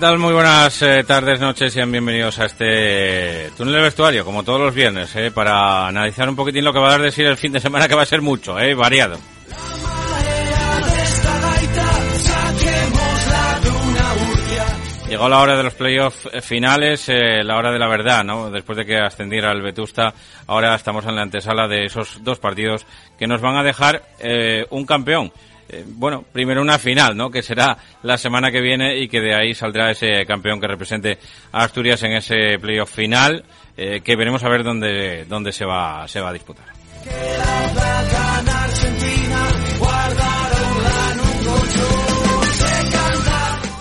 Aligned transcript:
Muy 0.00 0.32
buenas 0.32 0.80
eh, 0.82 1.02
tardes, 1.02 1.40
noches 1.40 1.74
y 1.74 1.82
bienvenidos 1.82 2.38
a 2.38 2.44
este 2.44 3.50
túnel 3.56 3.74
de 3.74 3.82
vestuario, 3.82 4.24
como 4.24 4.44
todos 4.44 4.60
los 4.60 4.72
viernes, 4.72 5.14
eh, 5.16 5.32
para 5.32 5.88
analizar 5.88 6.28
un 6.28 6.36
poquitín 6.36 6.64
lo 6.64 6.72
que 6.72 6.78
va 6.78 6.86
a 6.86 6.90
dar 6.92 7.02
de 7.02 7.10
sí 7.10 7.22
el 7.22 7.36
fin 7.36 7.50
de 7.50 7.58
semana, 7.58 7.88
que 7.88 7.96
va 7.96 8.02
a 8.02 8.06
ser 8.06 8.22
mucho, 8.22 8.60
eh, 8.60 8.74
variado. 8.74 9.18
Llegó 15.08 15.26
la 15.26 15.40
hora 15.40 15.56
de 15.56 15.62
los 15.62 15.72
playoffs 15.72 16.28
finales, 16.42 17.08
eh, 17.08 17.42
la 17.42 17.56
hora 17.56 17.72
de 17.72 17.78
la 17.78 17.88
verdad, 17.88 18.22
¿no? 18.22 18.50
Después 18.50 18.76
de 18.76 18.84
que 18.84 18.98
ascendiera 18.98 19.50
el 19.52 19.62
Vetusta, 19.62 20.12
ahora 20.46 20.74
estamos 20.74 21.06
en 21.06 21.16
la 21.16 21.22
antesala 21.22 21.66
de 21.66 21.86
esos 21.86 22.22
dos 22.22 22.38
partidos 22.38 22.84
que 23.18 23.26
nos 23.26 23.40
van 23.40 23.56
a 23.56 23.62
dejar 23.62 24.02
eh, 24.18 24.66
un 24.68 24.84
campeón. 24.84 25.32
Eh, 25.68 25.84
bueno, 25.86 26.24
primero 26.32 26.62
una 26.62 26.78
final, 26.78 27.16
¿no? 27.16 27.30
Que 27.30 27.42
será 27.42 27.76
la 28.02 28.16
semana 28.16 28.50
que 28.50 28.60
viene 28.60 28.98
y 28.98 29.08
que 29.08 29.20
de 29.20 29.34
ahí 29.34 29.54
saldrá 29.54 29.90
ese 29.90 30.24
campeón 30.26 30.60
que 30.60 30.66
represente 30.66 31.18
a 31.52 31.64
Asturias 31.64 32.02
en 32.02 32.12
ese 32.12 32.58
playoff 32.58 32.94
final, 32.94 33.44
eh, 33.76 34.00
que 34.02 34.16
veremos 34.16 34.42
a 34.44 34.48
ver 34.48 34.64
dónde, 34.64 35.24
dónde 35.26 35.52
se 35.52 35.64
va, 35.64 36.08
se 36.08 36.20
va 36.20 36.30
a 36.30 36.32
disputar. 36.32 36.66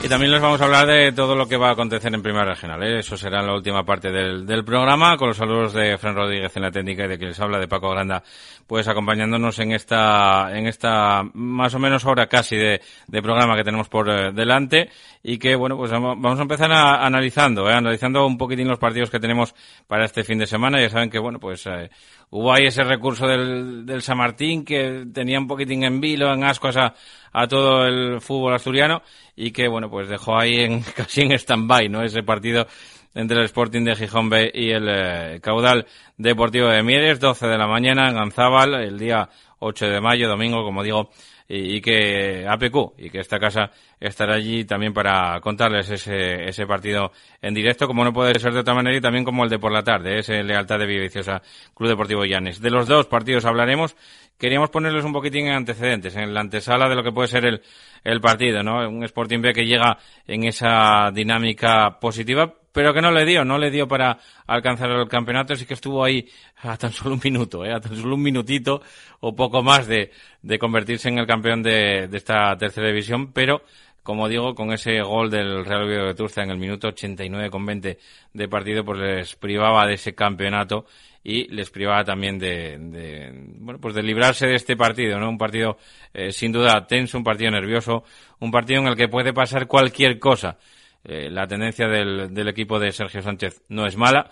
Y 0.08 0.10
también 0.10 0.32
les 0.32 0.42
vamos 0.42 0.62
a 0.62 0.64
hablar 0.64 0.88
de 0.88 1.12
todo 1.12 1.36
lo 1.36 1.50
que 1.50 1.58
va 1.58 1.68
a 1.68 1.72
acontecer 1.74 2.16
en 2.16 2.22
Primera 2.22 2.46
Regional. 2.46 2.82
¿eh? 2.82 3.00
Eso 3.00 3.18
será 3.18 3.42
la 3.42 3.54
última 3.54 3.84
parte 3.84 4.10
del, 4.10 4.46
del, 4.46 4.64
programa, 4.64 5.18
con 5.18 5.28
los 5.28 5.36
saludos 5.36 5.74
de 5.74 5.98
Fran 5.98 6.16
Rodríguez 6.16 6.56
en 6.56 6.64
la 6.64 6.72
técnica 6.72 7.04
y 7.04 7.08
de 7.10 7.18
quien 7.18 7.28
les 7.32 7.40
habla, 7.42 7.60
de 7.60 7.68
Paco 7.68 7.90
Granda, 7.90 8.24
pues 8.66 8.88
acompañándonos 8.88 9.60
en 9.60 9.74
esta, 9.74 10.58
en 10.58 10.66
esta 10.66 11.24
más 11.34 11.76
o 11.76 11.80
menos 11.80 12.06
hora 12.06 12.28
casi 12.28 12.56
de, 12.56 12.80
de 13.06 13.22
programa 13.22 13.58
que 13.58 13.66
tenemos 13.66 13.90
por 13.90 14.10
eh, 14.10 14.32
delante 14.32 14.90
y 15.24 15.40
que, 15.40 15.58
bueno, 15.58 15.76
pues 15.76 15.92
vamos 15.92 16.40
a 16.40 16.42
empezar 16.42 16.72
a, 16.72 17.06
analizando, 17.06 17.70
¿eh? 17.70 17.74
analizando 17.74 18.26
un 18.26 18.38
poquitín 18.38 18.70
los 18.70 18.80
partidos 18.80 19.10
que 19.10 19.20
tenemos 19.20 19.54
para 19.88 20.06
este 20.06 20.24
fin 20.24 20.40
de 20.40 20.48
semana. 20.48 20.80
Ya 20.80 20.90
saben 20.90 21.10
que, 21.10 21.20
bueno, 21.20 21.38
pues 21.38 21.68
eh, 21.68 21.90
hubo 22.30 22.54
ahí 22.54 22.66
ese 22.66 22.84
recurso 22.84 23.28
del, 23.28 23.86
del 23.86 24.02
San 24.02 24.18
Martín 24.18 24.66
que 24.66 25.06
tenía 25.14 25.40
un 25.40 25.48
poquitín 25.48 25.84
en 25.84 26.02
vilo, 26.02 26.34
en 26.34 26.44
ascuas 26.44 26.78
a, 26.78 26.94
a 27.32 27.48
todo 27.48 27.86
el 27.86 28.22
fútbol 28.22 28.54
asturiano 28.54 29.02
y 29.36 29.52
que, 29.52 29.68
bueno, 29.68 29.90
pues 29.90 30.10
dejó 30.10 30.38
ahí 30.38 30.60
en, 30.60 30.82
casi 30.96 31.22
en 31.22 31.32
stand-by, 31.32 31.90
¿no? 31.90 32.04
Ese 32.04 32.24
partido 32.24 32.68
entre 33.14 33.40
el 33.40 33.46
Sporting 33.46 33.84
de 33.84 33.96
Gijón 33.96 34.30
B 34.30 34.52
y 34.54 34.72
el 34.72 34.88
eh, 34.90 35.40
Caudal 35.42 35.88
Deportivo 36.18 36.68
de 36.68 36.84
Mieres, 36.84 37.20
12 37.20 37.48
de 37.48 37.58
la 37.58 37.68
mañana 37.68 38.10
en 38.10 38.16
Ganzábal, 38.16 38.76
el 38.76 39.00
día 39.00 39.30
8 39.60 39.88
de 39.88 40.02
mayo, 40.02 40.28
domingo, 40.28 40.64
como 40.64 40.84
digo, 40.84 41.10
y, 41.48 41.78
y, 41.78 41.82
que 41.82 42.46
APQ 42.48 42.94
y 42.98 43.10
que 43.10 43.20
esta 43.20 43.40
casa 43.40 43.72
estará 44.00 44.36
allí 44.36 44.66
también 44.66 44.94
para 44.94 45.40
contarles 45.42 45.90
ese, 45.90 46.48
ese 46.48 46.66
partido 46.66 47.12
en 47.42 47.54
directo, 47.54 47.88
como 47.88 48.04
no 48.04 48.14
puede 48.14 48.40
ser 48.40 48.54
de 48.54 48.60
otra 48.60 48.74
manera, 48.74 48.98
y 48.98 49.02
también 49.02 49.24
como 49.24 49.44
el 49.44 49.50
de 49.50 49.60
por 49.60 49.72
la 49.72 49.84
tarde, 49.84 50.20
ese 50.20 50.44
Lealtad 50.44 50.80
de 50.80 50.86
Villaviciosa 50.86 51.42
Club 51.74 51.90
Deportivo 51.90 52.26
Llanes. 52.26 52.62
De 52.62 52.70
los 52.70 52.88
dos 52.88 53.08
partidos 53.08 53.46
hablaremos. 53.46 53.96
Queríamos 54.38 54.70
ponerles 54.70 55.04
un 55.04 55.14
poquitín 55.14 55.48
en 55.48 55.54
antecedentes, 55.54 56.16
en 56.16 56.32
la 56.32 56.42
antesala 56.42 56.88
de 56.88 56.96
lo 56.96 57.04
que 57.04 57.12
puede 57.12 57.28
ser 57.28 57.44
el, 57.44 57.62
el 58.04 58.22
partido, 58.22 58.62
¿no? 58.62 58.88
Un 58.88 59.04
Sporting 59.04 59.42
B 59.42 59.52
que 59.52 59.66
llega 59.66 59.98
en 60.28 60.44
esa 60.44 61.10
dinámica 61.12 62.00
positiva, 62.00 62.54
pero 62.78 62.94
que 62.94 63.02
no 63.02 63.10
le 63.12 63.26
dio, 63.26 63.44
no 63.44 63.58
le 63.58 63.72
dio 63.72 63.88
para 63.88 64.20
alcanzar 64.46 64.92
el 64.92 65.08
campeonato, 65.08 65.54
así 65.54 65.66
que 65.66 65.74
estuvo 65.74 66.04
ahí 66.04 66.30
a 66.58 66.78
tan 66.78 66.92
solo 66.92 67.16
un 67.16 67.22
minuto, 67.24 67.66
¿eh? 67.66 67.74
a 67.74 67.80
tan 67.80 67.96
solo 67.96 68.14
un 68.14 68.22
minutito 68.22 68.84
o 69.20 69.36
poco 69.36 69.64
más 69.64 69.88
de, 69.88 70.12
convertirse 70.60 71.10
en 71.10 71.18
el 71.18 71.26
campeón 71.26 71.64
de, 71.64 72.08
de 72.08 72.18
esta 72.18 72.56
tercera 72.56 72.90
división, 72.90 73.34
pero 73.34 73.64
como 74.04 74.30
digo, 74.30 74.54
con 74.54 74.72
ese 74.72 75.02
gol 75.02 75.32
del 75.32 75.66
Real 75.66 75.86
Oviedo 75.86 76.06
de 76.06 76.14
Turcia 76.14 76.44
en 76.44 76.52
el 76.52 76.60
minuto 76.60 76.90
89 76.90 77.50
con 77.50 77.66
20 77.66 77.98
de 78.34 78.48
partido, 78.48 78.86
pues 78.86 79.00
les 79.00 79.36
privaba 79.36 79.88
de 79.88 79.96
ese 79.96 80.14
campeonato 80.14 80.86
y 81.24 81.48
les 81.48 81.72
privaba 81.72 82.04
también 82.04 82.38
de, 82.38 82.78
de 82.78 83.32
bueno, 83.58 83.82
pues 83.82 83.96
de 83.96 84.04
librarse 84.04 84.46
de 84.46 84.54
este 84.54 84.78
partido, 84.78 85.20
¿no? 85.20 85.28
Un 85.30 85.40
partido 85.40 85.80
eh, 86.14 86.32
sin 86.32 86.52
duda 86.52 86.86
tenso, 86.86 87.18
un 87.18 87.24
partido 87.24 87.50
nervioso, 87.50 88.04
un 88.40 88.52
partido 88.52 88.82
en 88.82 88.88
el 88.88 88.96
que 88.96 89.08
puede 89.08 89.34
pasar 89.34 89.66
cualquier 89.66 90.20
cosa. 90.20 90.60
Eh, 91.08 91.30
la 91.32 91.48
tendencia 91.48 91.88
del, 91.88 92.34
del 92.34 92.48
equipo 92.50 92.80
de 92.80 92.92
Sergio 92.92 93.22
Sánchez 93.22 93.64
no 93.70 93.88
es 93.88 93.96
mala, 93.96 94.30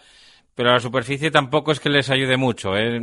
pero 0.53 0.69
a 0.69 0.73
la 0.73 0.79
superficie 0.79 1.31
tampoco 1.31 1.71
es 1.71 1.79
que 1.79 1.89
les 1.89 2.09
ayude 2.09 2.37
mucho. 2.37 2.77
¿eh? 2.77 2.99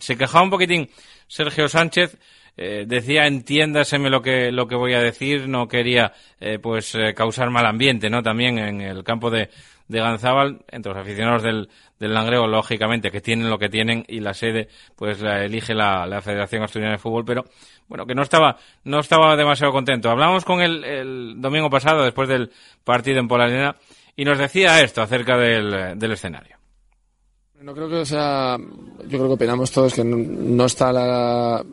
Se 0.00 0.16
quejaba 0.16 0.44
un 0.44 0.50
poquitín 0.50 0.88
Sergio 1.26 1.68
Sánchez, 1.68 2.18
eh, 2.56 2.84
decía 2.86 3.26
entiéndaseme 3.26 4.08
lo 4.08 4.22
que 4.22 4.50
lo 4.50 4.66
que 4.66 4.76
voy 4.76 4.94
a 4.94 5.00
decir, 5.00 5.48
no 5.48 5.68
quería 5.68 6.12
eh, 6.40 6.58
pues 6.58 6.94
eh, 6.94 7.12
causar 7.14 7.50
mal 7.50 7.66
ambiente, 7.66 8.08
¿no? 8.08 8.22
También 8.22 8.58
en 8.58 8.80
el 8.80 9.04
campo 9.04 9.30
de, 9.30 9.50
de 9.88 10.00
Ganzábal, 10.00 10.64
entre 10.68 10.92
los 10.92 11.00
aficionados 11.00 11.42
del, 11.42 11.68
del 11.98 12.14
Langreo, 12.14 12.46
lógicamente, 12.46 13.10
que 13.10 13.20
tienen 13.20 13.50
lo 13.50 13.58
que 13.58 13.68
tienen 13.68 14.04
y 14.08 14.20
la 14.20 14.34
sede, 14.34 14.68
pues 14.96 15.20
la 15.20 15.44
elige 15.44 15.74
la, 15.74 16.06
la 16.06 16.20
Federación 16.20 16.62
Asturiana 16.62 16.92
de 16.92 16.98
Fútbol, 16.98 17.24
pero 17.24 17.44
bueno, 17.88 18.06
que 18.06 18.14
no 18.14 18.22
estaba, 18.22 18.56
no 18.84 19.00
estaba 19.00 19.36
demasiado 19.36 19.72
contento. 19.72 20.10
Hablamos 20.10 20.44
con 20.44 20.60
él 20.60 20.84
el 20.84 21.40
domingo 21.40 21.70
pasado, 21.70 22.04
después 22.04 22.28
del 22.28 22.50
partido 22.84 23.20
en 23.20 23.28
Polarena, 23.28 23.76
y 24.16 24.24
nos 24.24 24.38
decía 24.38 24.80
esto 24.82 25.02
acerca 25.02 25.36
del, 25.36 25.98
del 25.98 26.12
escenario. 26.12 26.56
No 27.60 27.74
creo 27.74 27.88
que 27.88 28.04
sea, 28.04 28.56
yo 28.58 29.08
creo 29.08 29.28
que 29.28 29.34
opinamos 29.34 29.70
todos 29.72 29.94
que 29.94 30.04
no, 30.04 30.16
no 30.16 30.66
está 30.66 30.92
la, 30.92 31.64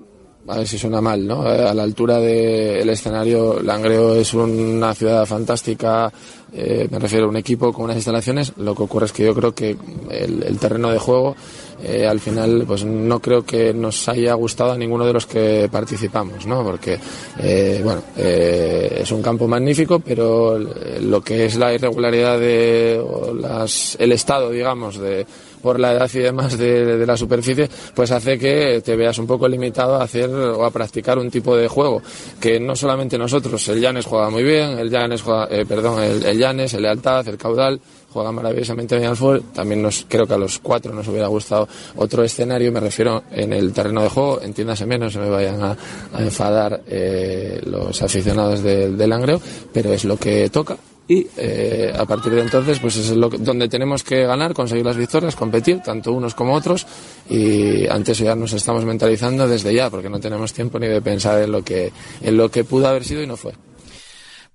a 0.48 0.57
ver 0.57 0.68
si 0.68 0.78
suena 0.78 1.01
mal, 1.01 1.25
¿no? 1.25 1.48
Eh, 1.48 1.68
a 1.68 1.74
la 1.74 1.84
altura 1.84 2.19
del 2.19 2.90
escenario, 2.90 3.62
Langreo 3.62 4.16
es 4.16 4.34
una 4.34 4.94
ciudad 4.94 5.25
fantástica, 5.25 6.12
eh, 6.51 6.88
me 6.92 7.00
refiero 7.00 7.25
a 7.25 7.30
un 7.30 7.38
equipo 7.38 7.72
con 7.72 7.86
unas 7.86 7.95
instalaciones, 7.95 8.54
lo 8.57 8.75
que 8.75 8.84
ocurre 8.84 9.06
es 9.06 9.13
que 9.13 9.24
yo 9.25 9.34
creo 9.34 9.56
que 9.56 9.75
el, 10.10 10.44
el 10.44 10.60
terreno 10.60 10.92
de 10.92 11.00
juego 11.00 11.36
eh, 11.84 12.06
al 12.07 12.19
final 12.19 12.63
pues 12.68 12.86
no 12.86 13.19
creo 13.19 13.44
que 13.44 13.74
nos 13.74 14.07
haya 14.07 14.34
gustado 14.36 14.74
a 14.74 14.78
ninguno 14.78 15.06
de 15.06 15.13
los 15.13 15.25
que 15.25 15.68
participamos, 15.72 16.45
¿no? 16.45 16.63
Porque, 16.63 17.00
eh, 17.40 17.81
bueno, 17.84 18.04
es 18.16 19.12
un 19.12 19.22
campo 19.22 19.48
magnífico, 19.48 20.00
pero 20.00 20.57
lo 20.57 21.22
que 21.22 21.45
es 21.45 21.56
la 21.56 21.74
irregularidad 21.74 22.40
de 22.40 23.01
o 23.04 23.34
las, 23.34 23.98
el 24.00 24.12
estado, 24.12 24.50
digamos, 24.51 24.98
de 24.98 25.25
por 25.63 25.80
la 25.80 25.94
edad 25.94 26.10
y 26.13 26.19
demás 26.19 26.57
de, 26.57 26.98
de, 26.98 27.06
la 27.06 27.15
superficie, 27.15 27.69
pues 27.95 28.12
hace 28.12 28.38
que 28.38 28.81
te 28.83 28.98
veas 28.98 29.18
un 29.18 29.25
poco 29.25 29.48
limitado 29.48 29.95
a 29.95 30.04
hacer 30.04 30.30
o 30.30 30.65
a 30.65 30.71
practicar 30.71 31.18
un 31.18 31.31
tipo 31.31 31.56
de 31.56 31.69
juego 31.69 32.01
que 32.39 32.60
no 32.60 32.75
solamente 32.75 33.18
nosotros, 33.18 33.65
el 33.69 33.80
Llanes 33.80 34.06
juega 34.06 34.30
muy 34.30 34.44
bien, 34.44 34.77
el 34.77 34.89
Llanes 34.89 35.21
juega, 35.21 35.48
eh, 35.50 35.65
perdón, 35.65 36.04
el, 36.04 36.25
el 36.25 36.44
el 36.44 36.81
Lealtad, 36.81 37.25
el 37.30 37.38
Caudal, 37.38 37.80
juega 38.12 38.31
maravillosamente 38.31 38.98
bien 38.98 39.10
al 39.10 39.15
fútbol. 39.15 39.44
También 39.54 39.81
nos, 39.81 40.06
creo 40.07 40.27
que 40.27 40.33
a 40.33 40.38
los 40.38 40.60
cuatro 40.60 40.94
nos 40.94 41.07
hubiera 41.07 41.27
gustado 41.27 41.68
otro 41.95 42.24
escenario, 42.24 42.71
me 42.71 42.81
refiero 42.81 43.24
en 43.31 43.54
el 43.54 43.71
terreno 43.71 44.04
de 44.04 44.09
juego, 44.09 44.42
entiéndase 44.42 44.86
menos, 44.86 45.13
se 45.13 45.19
me 45.19 45.30
vayan 45.30 45.63
a, 45.63 45.77
enfadar 46.19 46.81
eh, 46.88 47.62
los 47.66 48.01
aficionados 48.01 48.62
del, 48.62 48.98
del 48.98 49.09
Langreo, 49.09 49.42
pero 49.71 49.94
es 49.94 50.04
lo 50.04 50.18
que 50.18 50.50
toca 50.50 50.77
y 51.08 51.28
eh, 51.38 51.92
a 51.94 52.06
partir 52.06 52.34
de 52.34 52.42
entonces 52.42 52.80
pues 52.80 52.96
es 52.96 53.12
lo 53.12 53.30
donde 53.30 53.68
tenemos 53.68 54.04
que 54.04 54.26
ganar, 54.26 54.54
conseguir 54.54 54.86
las 54.86 54.96
victorias, 54.96 55.36
competir, 55.36 55.82
tanto 55.82 56.14
unos 56.14 56.34
como 56.34 56.54
otros 56.54 56.88
y 57.30 57.88
antes 57.88 58.20
ya 58.20 58.36
nos 58.36 58.54
estamos 58.54 58.86
mentalizando 58.86 59.48
desde 59.48 59.74
ya 59.74 59.90
porque 59.90 60.10
no 60.10 60.20
tenemos 60.20 60.54
tiempo 60.54 60.80
ni 60.80 60.88
de 60.88 61.02
pensar 61.02 61.42
en 61.42 61.52
lo 61.52 61.64
que, 61.64 61.92
en 62.22 62.38
lo 62.38 62.50
que 62.50 62.64
pudo 62.64 62.88
haber 62.88 63.04
sido 63.04 63.22
y 63.22 63.28
no 63.28 63.36
fue. 63.36 63.54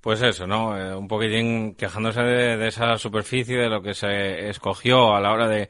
Pues 0.01 0.23
eso, 0.23 0.47
¿no? 0.47 0.79
Eh, 0.79 0.95
un 0.95 1.09
poquitín 1.09 1.75
quejándose 1.75 2.23
de, 2.23 2.69
esa 2.69 2.97
superficie, 2.97 3.57
de 3.57 3.69
lo 3.69 3.83
que 3.83 3.95
se 3.95 4.49
escogió 4.49 5.15
a 5.15 5.21
la 5.21 5.33
hora 5.33 5.49
de, 5.49 5.69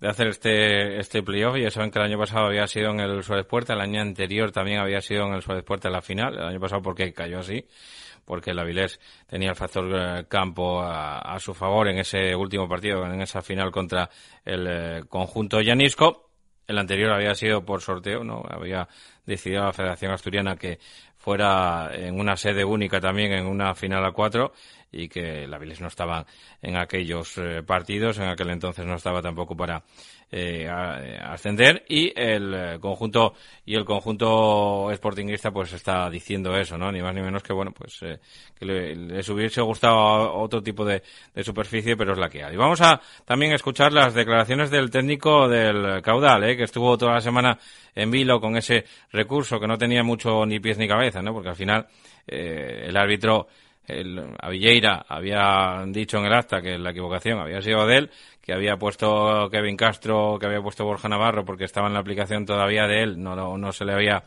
de 0.00 0.08
hacer 0.08 0.28
este, 0.28 0.98
este 0.98 1.22
playoff. 1.22 1.56
Ya 1.56 1.70
saben 1.70 1.90
que 1.90 1.98
el 1.98 2.06
año 2.06 2.18
pasado 2.18 2.46
había 2.46 2.66
sido 2.66 2.90
en 2.90 3.00
el 3.00 3.22
Suárez 3.22 3.46
Puerta, 3.46 3.74
el 3.74 3.80
año 3.80 4.00
anterior 4.00 4.50
también 4.50 4.80
había 4.80 5.02
sido 5.02 5.26
en 5.26 5.34
el 5.34 5.42
Suárez 5.42 5.62
Puerta 5.62 5.88
en 5.88 5.92
la 5.92 6.02
final, 6.02 6.34
el 6.34 6.46
año 6.46 6.58
pasado 6.58 6.82
porque 6.82 7.12
cayó 7.12 7.40
así 7.40 7.66
porque 8.26 8.50
el 8.50 8.58
Avilés 8.58 9.00
tenía 9.26 9.50
el 9.50 9.56
factor 9.56 9.88
eh, 9.94 10.24
campo 10.28 10.82
a, 10.82 11.38
su 11.40 11.54
favor 11.54 11.88
en 11.88 11.98
ese 11.98 12.34
último 12.34 12.68
partido, 12.68 13.06
en 13.06 13.22
esa 13.22 13.40
final 13.40 13.70
contra 13.70 14.10
el 14.44 14.66
eh, 14.68 15.02
conjunto 15.08 15.60
Llanisco. 15.62 16.30
El 16.66 16.78
anterior 16.78 17.12
había 17.12 17.34
sido 17.34 17.64
por 17.64 17.80
sorteo, 17.80 18.24
¿no? 18.24 18.42
Había 18.48 18.88
decidido 19.24 19.64
la 19.64 19.72
Federación 19.72 20.10
Asturiana 20.12 20.56
que 20.56 20.80
fuera 21.16 21.90
en 21.94 22.18
una 22.18 22.36
sede 22.36 22.64
única 22.64 23.00
también 23.00 23.32
en 23.32 23.46
una 23.46 23.74
final 23.74 24.04
a 24.04 24.12
cuatro 24.12 24.52
y 24.92 25.08
que 25.08 25.44
el 25.44 25.54
Avilés 25.54 25.80
no 25.80 25.88
estaba 25.88 26.26
en 26.62 26.76
aquellos 26.76 27.36
eh, 27.38 27.62
partidos, 27.62 28.18
en 28.18 28.28
aquel 28.28 28.50
entonces 28.50 28.86
no 28.86 28.94
estaba 28.94 29.20
tampoco 29.22 29.56
para 29.56 29.82
eh, 30.28 30.68
ascender 31.22 31.84
y 31.88 32.12
el 32.16 32.52
eh, 32.52 32.78
conjunto 32.80 33.34
y 33.64 33.76
el 33.76 33.84
conjunto 33.84 34.90
sportingista 34.92 35.52
pues 35.52 35.72
está 35.72 36.10
diciendo 36.10 36.56
eso, 36.56 36.76
¿no? 36.76 36.90
Ni 36.90 37.00
más 37.00 37.14
ni 37.14 37.22
menos 37.22 37.44
que 37.44 37.52
bueno, 37.52 37.70
pues 37.70 38.02
eh, 38.02 38.18
que 38.58 38.64
les 38.66 39.28
hubiese 39.28 39.60
gustado 39.60 40.34
otro 40.34 40.60
tipo 40.64 40.84
de, 40.84 41.00
superficie, 41.44 41.96
pero 41.96 42.14
es 42.14 42.18
la 42.18 42.28
que 42.28 42.42
hay. 42.42 42.56
Vamos 42.56 42.80
a 42.80 43.00
también 43.24 43.52
escuchar 43.52 43.92
las 43.92 44.14
declaraciones 44.14 44.68
del 44.68 44.90
técnico 44.90 45.48
del 45.48 46.02
Caudal, 46.02 46.42
¿eh? 46.42 46.56
que 46.56 46.64
estuvo 46.64 46.98
toda 46.98 47.12
la 47.12 47.20
semana 47.20 47.56
en 47.94 48.10
vilo 48.10 48.40
con 48.40 48.56
ese 48.56 48.84
recurso 49.12 49.60
que 49.60 49.68
no 49.68 49.78
tenía 49.78 50.02
mucho 50.02 50.44
ni 50.44 50.58
pies 50.58 50.76
ni 50.76 50.88
cabeza, 50.88 51.22
¿no? 51.22 51.32
Porque 51.32 51.50
al 51.50 51.56
final 51.56 51.86
el 52.26 52.96
árbitro 52.96 53.46
el, 53.86 54.34
Avilleira 54.40 55.04
había 55.08 55.82
dicho 55.86 56.18
en 56.18 56.26
el 56.26 56.34
acta 56.34 56.60
que 56.60 56.78
la 56.78 56.90
equivocación 56.90 57.38
había 57.38 57.62
sido 57.62 57.86
de 57.86 57.98
él, 57.98 58.10
que 58.40 58.52
había 58.52 58.76
puesto 58.76 59.48
Kevin 59.50 59.76
Castro, 59.76 60.38
que 60.38 60.46
había 60.46 60.60
puesto 60.60 60.84
Borja 60.84 61.08
Navarro 61.08 61.44
porque 61.44 61.64
estaba 61.64 61.88
en 61.88 61.94
la 61.94 62.00
aplicación 62.00 62.46
todavía 62.46 62.86
de 62.86 63.02
él, 63.02 63.22
no, 63.22 63.56
no, 63.56 63.72
se 63.72 63.84
le 63.84 63.92
había 63.92 64.22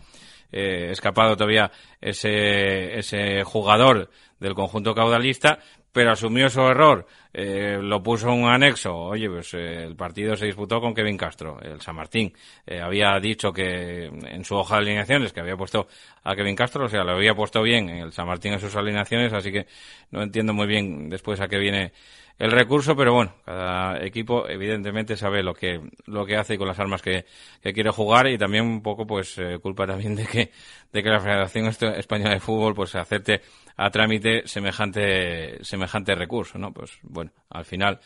eh, 0.51 0.89
escapado 0.91 1.35
todavía 1.35 1.71
ese, 2.01 2.97
ese 2.97 3.43
jugador 3.43 4.09
del 4.39 4.55
conjunto 4.55 4.95
caudalista, 4.95 5.59
pero 5.91 6.11
asumió 6.11 6.49
su 6.49 6.61
error, 6.61 7.05
eh, 7.33 7.79
lo 7.81 8.01
puso 8.01 8.31
un 8.31 8.45
anexo. 8.45 8.95
Oye, 8.95 9.29
pues 9.29 9.53
eh, 9.53 9.83
el 9.83 9.95
partido 9.95 10.35
se 10.35 10.45
disputó 10.45 10.79
con 10.79 10.93
Kevin 10.93 11.17
Castro, 11.17 11.59
el 11.61 11.81
San 11.81 11.95
Martín. 11.95 12.33
Eh, 12.65 12.79
había 12.79 13.19
dicho 13.19 13.51
que 13.51 14.05
en 14.05 14.43
su 14.45 14.55
hoja 14.55 14.75
de 14.75 14.81
alineaciones 14.81 15.33
que 15.33 15.39
había 15.39 15.57
puesto 15.57 15.87
a 16.23 16.35
Kevin 16.35 16.55
Castro, 16.55 16.85
o 16.85 16.89
sea, 16.89 17.03
lo 17.03 17.13
había 17.13 17.33
puesto 17.33 17.61
bien 17.61 17.89
en 17.89 17.97
el 17.97 18.11
San 18.11 18.27
Martín 18.27 18.53
en 18.53 18.59
sus 18.59 18.75
alineaciones, 18.75 19.33
así 19.33 19.51
que 19.51 19.67
no 20.11 20.21
entiendo 20.21 20.53
muy 20.53 20.67
bien 20.67 21.09
después 21.09 21.39
a 21.41 21.47
qué 21.47 21.57
viene 21.57 21.91
el 22.39 22.51
recurso, 22.51 22.95
pero 22.95 23.13
bueno, 23.13 23.33
cada 23.43 24.03
equipo 24.03 24.47
evidentemente 24.47 25.17
sabe 25.17 25.43
lo 25.43 25.53
que 25.53 25.81
lo 26.05 26.25
que 26.25 26.37
hace 26.37 26.57
con 26.57 26.69
las 26.69 26.79
armas 26.79 27.01
que, 27.01 27.25
que 27.61 27.73
quiere 27.73 27.91
jugar 27.91 28.27
y 28.27 28.37
también 28.37 28.65
un 28.65 28.81
poco 28.81 29.05
pues 29.05 29.37
eh, 29.37 29.59
culpa 29.61 29.85
también 29.85 30.15
de 30.15 30.25
que 30.25 30.51
de 30.91 31.03
que 31.03 31.09
la 31.09 31.19
Federación 31.19 31.67
Española 31.67 32.33
de 32.33 32.39
Fútbol 32.39 32.73
pues 32.73 32.95
acepte 32.95 33.41
a 33.75 33.89
trámite 33.89 34.47
semejante 34.47 35.63
semejante 35.63 36.15
recurso, 36.15 36.57
¿no? 36.57 36.71
Pues 36.71 36.97
bueno, 37.03 37.31
al 37.49 37.65
final 37.65 37.99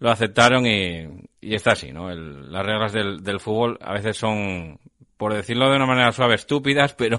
lo 0.00 0.10
aceptaron 0.10 0.66
y, 0.66 1.06
y 1.40 1.54
está 1.54 1.72
así, 1.72 1.92
¿no? 1.92 2.10
El, 2.10 2.50
las 2.50 2.66
reglas 2.66 2.92
del, 2.92 3.22
del 3.22 3.38
fútbol 3.38 3.78
a 3.80 3.92
veces 3.92 4.16
son 4.16 4.78
por 5.18 5.34
decirlo 5.34 5.68
de 5.68 5.76
una 5.76 5.84
manera 5.84 6.12
suave, 6.12 6.36
estúpidas, 6.36 6.94
pero 6.96 7.18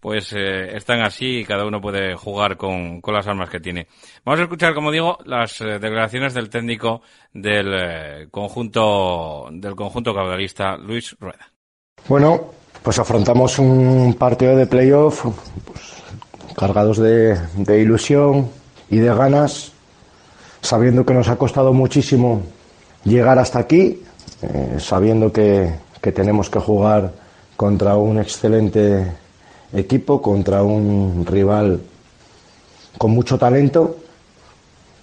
pues 0.00 0.32
eh, 0.32 0.76
están 0.76 1.02
así 1.02 1.40
y 1.40 1.44
cada 1.44 1.64
uno 1.64 1.80
puede 1.80 2.16
jugar 2.16 2.56
con, 2.56 3.00
con, 3.00 3.14
las 3.14 3.28
armas 3.28 3.50
que 3.50 3.60
tiene. 3.60 3.86
Vamos 4.24 4.40
a 4.40 4.44
escuchar, 4.44 4.74
como 4.74 4.90
digo, 4.90 5.18
las 5.26 5.60
eh, 5.60 5.78
declaraciones 5.78 6.34
del 6.34 6.48
técnico 6.48 7.02
del 7.32 7.68
eh, 7.74 8.28
conjunto 8.30 9.48
del 9.52 9.76
conjunto 9.76 10.14
caudalista, 10.14 10.76
Luis 10.76 11.14
Rueda. 11.20 11.52
Bueno, 12.08 12.52
pues 12.82 12.98
afrontamos 12.98 13.58
un 13.58 14.14
partido 14.18 14.56
de 14.56 14.66
playoff 14.66 15.26
pues, 15.66 16.02
cargados 16.56 16.98
de, 16.98 17.38
de 17.56 17.80
ilusión 17.80 18.50
y 18.88 18.96
de 18.96 19.14
ganas, 19.14 19.72
sabiendo 20.62 21.04
que 21.04 21.12
nos 21.12 21.28
ha 21.28 21.36
costado 21.36 21.74
muchísimo 21.74 22.42
llegar 23.04 23.38
hasta 23.38 23.58
aquí, 23.58 24.02
sabiendo 24.78 25.32
que, 25.32 25.74
que 26.00 26.12
tenemos 26.12 26.50
que 26.50 26.58
jugar 26.58 27.12
contra 27.56 27.96
un 27.96 28.18
excelente 28.18 29.12
equipo, 29.72 30.22
contra 30.22 30.62
un 30.62 31.26
rival 31.26 31.80
con 32.96 33.10
mucho 33.10 33.38
talento, 33.38 33.96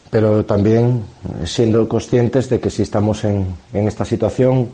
pero 0.09 0.45
también 0.45 1.03
siendo 1.45 1.87
conscientes 1.87 2.49
de 2.49 2.59
que 2.59 2.69
si 2.69 2.81
estamos 2.83 3.23
en, 3.23 3.55
esta 3.73 4.05
situación, 4.05 4.69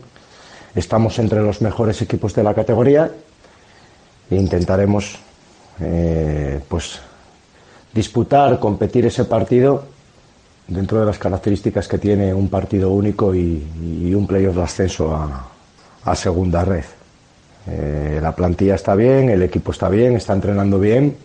estamos 0.74 1.18
entre 1.18 1.42
los 1.42 1.60
mejores 1.60 2.00
equipos 2.02 2.34
de 2.34 2.42
la 2.42 2.54
categoría 2.54 3.10
e 4.30 4.36
intentaremos 4.36 5.18
eh, 5.80 6.60
pues 6.68 7.00
disputar, 7.92 8.58
competir 8.58 9.06
ese 9.06 9.24
partido 9.24 9.84
dentro 10.68 11.00
de 11.00 11.06
las 11.06 11.18
características 11.18 11.88
que 11.88 11.98
tiene 11.98 12.32
un 12.32 12.48
partido 12.48 12.90
único 12.90 13.34
y, 13.34 13.66
y 14.02 14.14
un 14.14 14.26
playoff 14.26 14.56
de 14.56 14.62
ascenso 14.62 15.14
a, 15.14 15.51
a 16.04 16.14
segunda 16.14 16.64
red. 16.64 16.84
Eh, 17.66 18.18
la 18.20 18.34
plantilla 18.34 18.74
está 18.74 18.94
bien, 18.94 19.30
el 19.30 19.42
equipo 19.42 19.70
está 19.72 19.88
bien, 19.88 20.16
está 20.16 20.32
entrenando 20.32 20.78
bien 20.78 21.16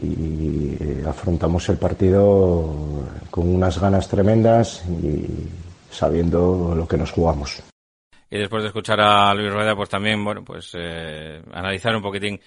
y 0.00 0.76
afrontamos 1.06 1.68
el 1.68 1.78
partido 1.78 2.72
con 3.30 3.48
unas 3.48 3.80
ganas 3.80 4.08
tremendas 4.08 4.84
y 5.02 5.26
sabiendo 5.90 6.74
lo 6.76 6.86
que 6.86 6.96
nos 6.96 7.10
jugamos. 7.10 7.62
Y 8.30 8.38
después 8.38 8.62
de 8.62 8.68
escuchar 8.68 9.00
a 9.00 9.34
Luis 9.34 9.52
Rueda, 9.52 9.74
pues 9.74 9.88
también, 9.88 10.22
bueno, 10.24 10.44
pues 10.44 10.70
eh, 10.78 11.42
analizar 11.52 11.96
un 11.96 12.02
poquitín 12.02 12.40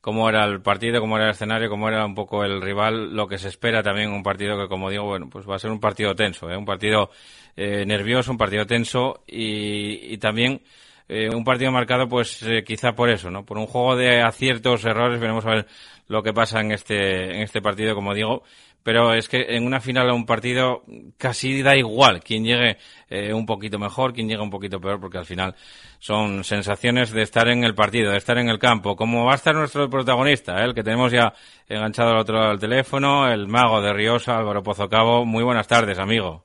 cómo 0.00 0.28
era 0.28 0.44
el 0.44 0.60
partido, 0.60 1.00
cómo 1.00 1.16
era 1.16 1.24
el 1.24 1.32
escenario, 1.32 1.68
cómo 1.68 1.88
era 1.88 2.04
un 2.04 2.14
poco 2.14 2.44
el 2.44 2.60
rival, 2.60 3.16
lo 3.16 3.26
que 3.26 3.38
se 3.38 3.48
espera 3.48 3.82
también 3.82 4.12
un 4.12 4.22
partido 4.22 4.56
que, 4.56 4.68
como 4.68 4.90
digo, 4.90 5.04
bueno, 5.04 5.28
pues 5.28 5.48
va 5.48 5.56
a 5.56 5.58
ser 5.58 5.72
un 5.72 5.80
partido 5.80 6.14
tenso, 6.14 6.48
¿eh? 6.50 6.56
un 6.56 6.66
partido 6.66 7.10
eh, 7.56 7.84
nervioso, 7.84 8.30
un 8.30 8.38
partido 8.38 8.66
tenso 8.66 9.24
y 9.26 10.16
también 10.18 10.60
eh, 11.08 11.28
un 11.34 11.44
partido 11.44 11.70
marcado 11.70 12.08
pues 12.08 12.42
eh, 12.42 12.64
quizá 12.64 12.92
por 12.92 13.10
eso, 13.10 13.30
¿no? 13.30 13.44
Por 13.44 13.58
un 13.58 13.66
juego 13.66 13.96
de 13.96 14.22
aciertos, 14.22 14.84
errores, 14.84 15.20
veremos 15.20 15.44
a 15.46 15.50
ver 15.50 15.66
lo 16.08 16.22
que 16.22 16.32
pasa 16.32 16.60
en 16.60 16.72
este, 16.72 17.36
en 17.36 17.42
este 17.42 17.60
partido, 17.60 17.94
como 17.94 18.14
digo, 18.14 18.42
pero 18.82 19.14
es 19.14 19.28
que 19.28 19.56
en 19.56 19.66
una 19.66 19.80
final 19.80 20.10
a 20.10 20.14
un 20.14 20.26
partido 20.26 20.82
casi 21.16 21.62
da 21.62 21.74
igual 21.74 22.22
quien 22.22 22.44
llegue 22.44 22.76
eh, 23.08 23.32
un 23.32 23.46
poquito 23.46 23.78
mejor, 23.78 24.12
quien 24.12 24.28
llegue 24.28 24.42
un 24.42 24.50
poquito 24.50 24.78
peor, 24.78 25.00
porque 25.00 25.18
al 25.18 25.24
final 25.24 25.54
son 25.98 26.44
sensaciones 26.44 27.10
de 27.10 27.22
estar 27.22 27.48
en 27.48 27.64
el 27.64 27.74
partido, 27.74 28.10
de 28.10 28.18
estar 28.18 28.36
en 28.36 28.50
el 28.50 28.58
campo. 28.58 28.94
Como 28.94 29.24
va 29.24 29.32
a 29.32 29.36
estar 29.36 29.54
nuestro 29.54 29.88
protagonista, 29.88 30.62
el 30.62 30.74
que 30.74 30.82
tenemos 30.82 31.10
ya 31.12 31.32
enganchado 31.66 32.10
al 32.10 32.18
otro 32.20 32.36
lado 32.36 32.50
del 32.50 32.60
teléfono, 32.60 33.26
el 33.26 33.48
mago 33.48 33.80
de 33.80 33.92
Riosa, 33.94 34.36
Álvaro 34.36 34.62
Pozo 34.62 34.88
Cabo. 34.88 35.24
Muy 35.24 35.42
buenas 35.42 35.66
tardes, 35.66 35.98
amigo. 35.98 36.44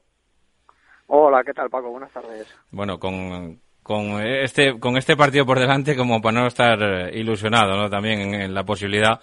Hola, 1.08 1.44
¿qué 1.44 1.54
tal, 1.54 1.70
Paco? 1.70 1.90
Buenas 1.90 2.12
tardes. 2.14 2.48
Bueno, 2.72 3.00
con, 3.00 3.60
con 3.90 4.22
este 4.22 4.80
con 4.80 4.98
este 4.98 5.18
partido 5.18 5.48
por 5.48 5.58
delante 5.58 5.98
como 5.98 6.22
para 6.22 6.42
no 6.42 6.46
estar 6.46 6.78
ilusionado 7.12 7.76
¿no? 7.76 7.90
también 7.90 8.36
en, 8.36 8.54
la 8.54 8.64
posibilidad 8.64 9.20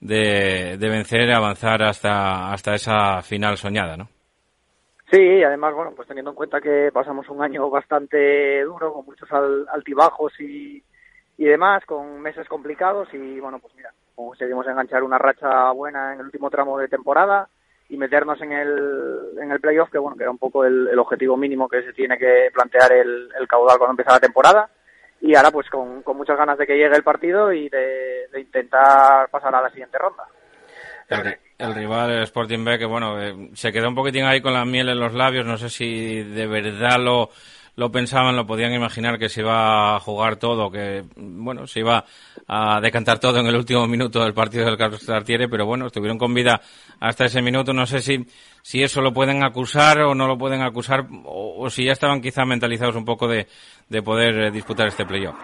de, 0.00 0.78
de, 0.78 0.88
vencer 0.88 1.28
y 1.28 1.32
avanzar 1.32 1.82
hasta 1.82 2.50
hasta 2.50 2.74
esa 2.74 3.20
final 3.20 3.58
soñada 3.58 3.98
¿no? 3.98 4.08
Sí, 5.10 5.44
además, 5.44 5.74
bueno, 5.74 5.92
pues 5.94 6.08
teniendo 6.08 6.30
en 6.30 6.34
cuenta 6.34 6.62
que 6.62 6.90
pasamos 6.94 7.28
un 7.28 7.42
año 7.42 7.68
bastante 7.68 8.62
duro, 8.64 8.92
con 8.92 9.04
muchos 9.04 9.28
altibajos 9.30 10.32
y, 10.40 10.82
y 11.36 11.44
demás, 11.44 11.84
con 11.84 12.18
meses 12.20 12.48
complicados 12.48 13.12
y, 13.12 13.38
bueno, 13.38 13.58
pues 13.60 13.72
mira, 13.76 13.92
conseguimos 14.14 14.66
enganchar 14.66 15.04
una 15.04 15.18
racha 15.18 15.70
buena 15.72 16.14
en 16.14 16.20
el 16.20 16.26
último 16.26 16.50
tramo 16.50 16.78
de 16.78 16.88
temporada, 16.88 17.48
y 17.88 17.96
meternos 17.96 18.40
en 18.40 18.52
el, 18.52 19.38
en 19.40 19.50
el 19.50 19.60
playoff, 19.60 19.90
que 19.90 19.98
bueno, 19.98 20.16
que 20.16 20.24
era 20.24 20.30
un 20.30 20.38
poco 20.38 20.64
el, 20.64 20.98
objetivo 20.98 21.36
mínimo 21.36 21.68
que 21.68 21.82
se 21.82 21.92
tiene 21.92 22.18
que 22.18 22.50
plantear 22.52 22.92
el, 22.92 23.28
el, 23.38 23.46
caudal 23.46 23.78
cuando 23.78 23.92
empieza 23.92 24.12
la 24.12 24.20
temporada. 24.20 24.68
Y 25.20 25.34
ahora 25.34 25.50
pues 25.50 25.68
con, 25.70 26.02
con 26.02 26.16
muchas 26.16 26.36
ganas 26.36 26.58
de 26.58 26.66
que 26.66 26.76
llegue 26.76 26.96
el 26.96 27.02
partido 27.02 27.52
y 27.52 27.68
de, 27.68 28.28
intentar 28.36 29.28
pasar 29.30 29.54
a 29.54 29.62
la 29.62 29.70
siguiente 29.70 29.98
ronda. 29.98 30.24
el 31.58 31.74
rival, 31.74 32.10
el 32.10 32.22
Sporting 32.24 32.64
B, 32.64 32.78
que 32.78 32.84
bueno, 32.84 33.20
eh, 33.22 33.50
se 33.54 33.72
quedó 33.72 33.88
un 33.88 33.94
poquitín 33.94 34.24
ahí 34.24 34.40
con 34.40 34.52
la 34.52 34.64
miel 34.64 34.88
en 34.88 35.00
los 35.00 35.14
labios. 35.14 35.46
No 35.46 35.56
sé 35.56 35.70
si 35.70 36.22
de 36.22 36.46
verdad 36.46 36.98
lo, 36.98 37.30
lo 37.76 37.92
pensaban, 37.92 38.34
lo 38.34 38.46
podían 38.46 38.72
imaginar 38.72 39.18
que 39.18 39.28
se 39.28 39.42
iba 39.42 39.96
a 39.96 40.00
jugar 40.00 40.36
todo, 40.36 40.70
que 40.70 41.04
bueno, 41.16 41.66
se 41.66 41.80
iba 41.80 42.04
a 42.48 42.80
decantar 42.80 43.18
todo 43.18 43.38
en 43.38 43.46
el 43.46 43.54
último 43.54 43.86
minuto 43.86 44.22
del 44.22 44.32
partido 44.32 44.64
del 44.64 44.78
Carlos 44.78 45.04
Tartiere, 45.04 45.46
pero 45.48 45.66
bueno, 45.66 45.86
estuvieron 45.86 46.18
con 46.18 46.32
vida 46.32 46.60
hasta 47.00 47.26
ese 47.26 47.42
minuto. 47.42 47.74
No 47.74 47.84
sé 47.84 48.00
si, 48.00 48.24
si 48.62 48.82
eso 48.82 49.02
lo 49.02 49.12
pueden 49.12 49.44
acusar 49.44 50.00
o 50.00 50.14
no 50.14 50.26
lo 50.26 50.38
pueden 50.38 50.62
acusar, 50.62 51.06
o, 51.24 51.68
si 51.68 51.84
ya 51.84 51.92
estaban 51.92 52.22
quizá 52.22 52.46
mentalizados 52.46 52.96
un 52.96 53.04
poco 53.04 53.28
de, 53.28 53.46
de 53.88 54.02
poder 54.02 54.38
eh, 54.44 54.50
disputar 54.50 54.88
este 54.88 55.04
playoff. 55.04 55.36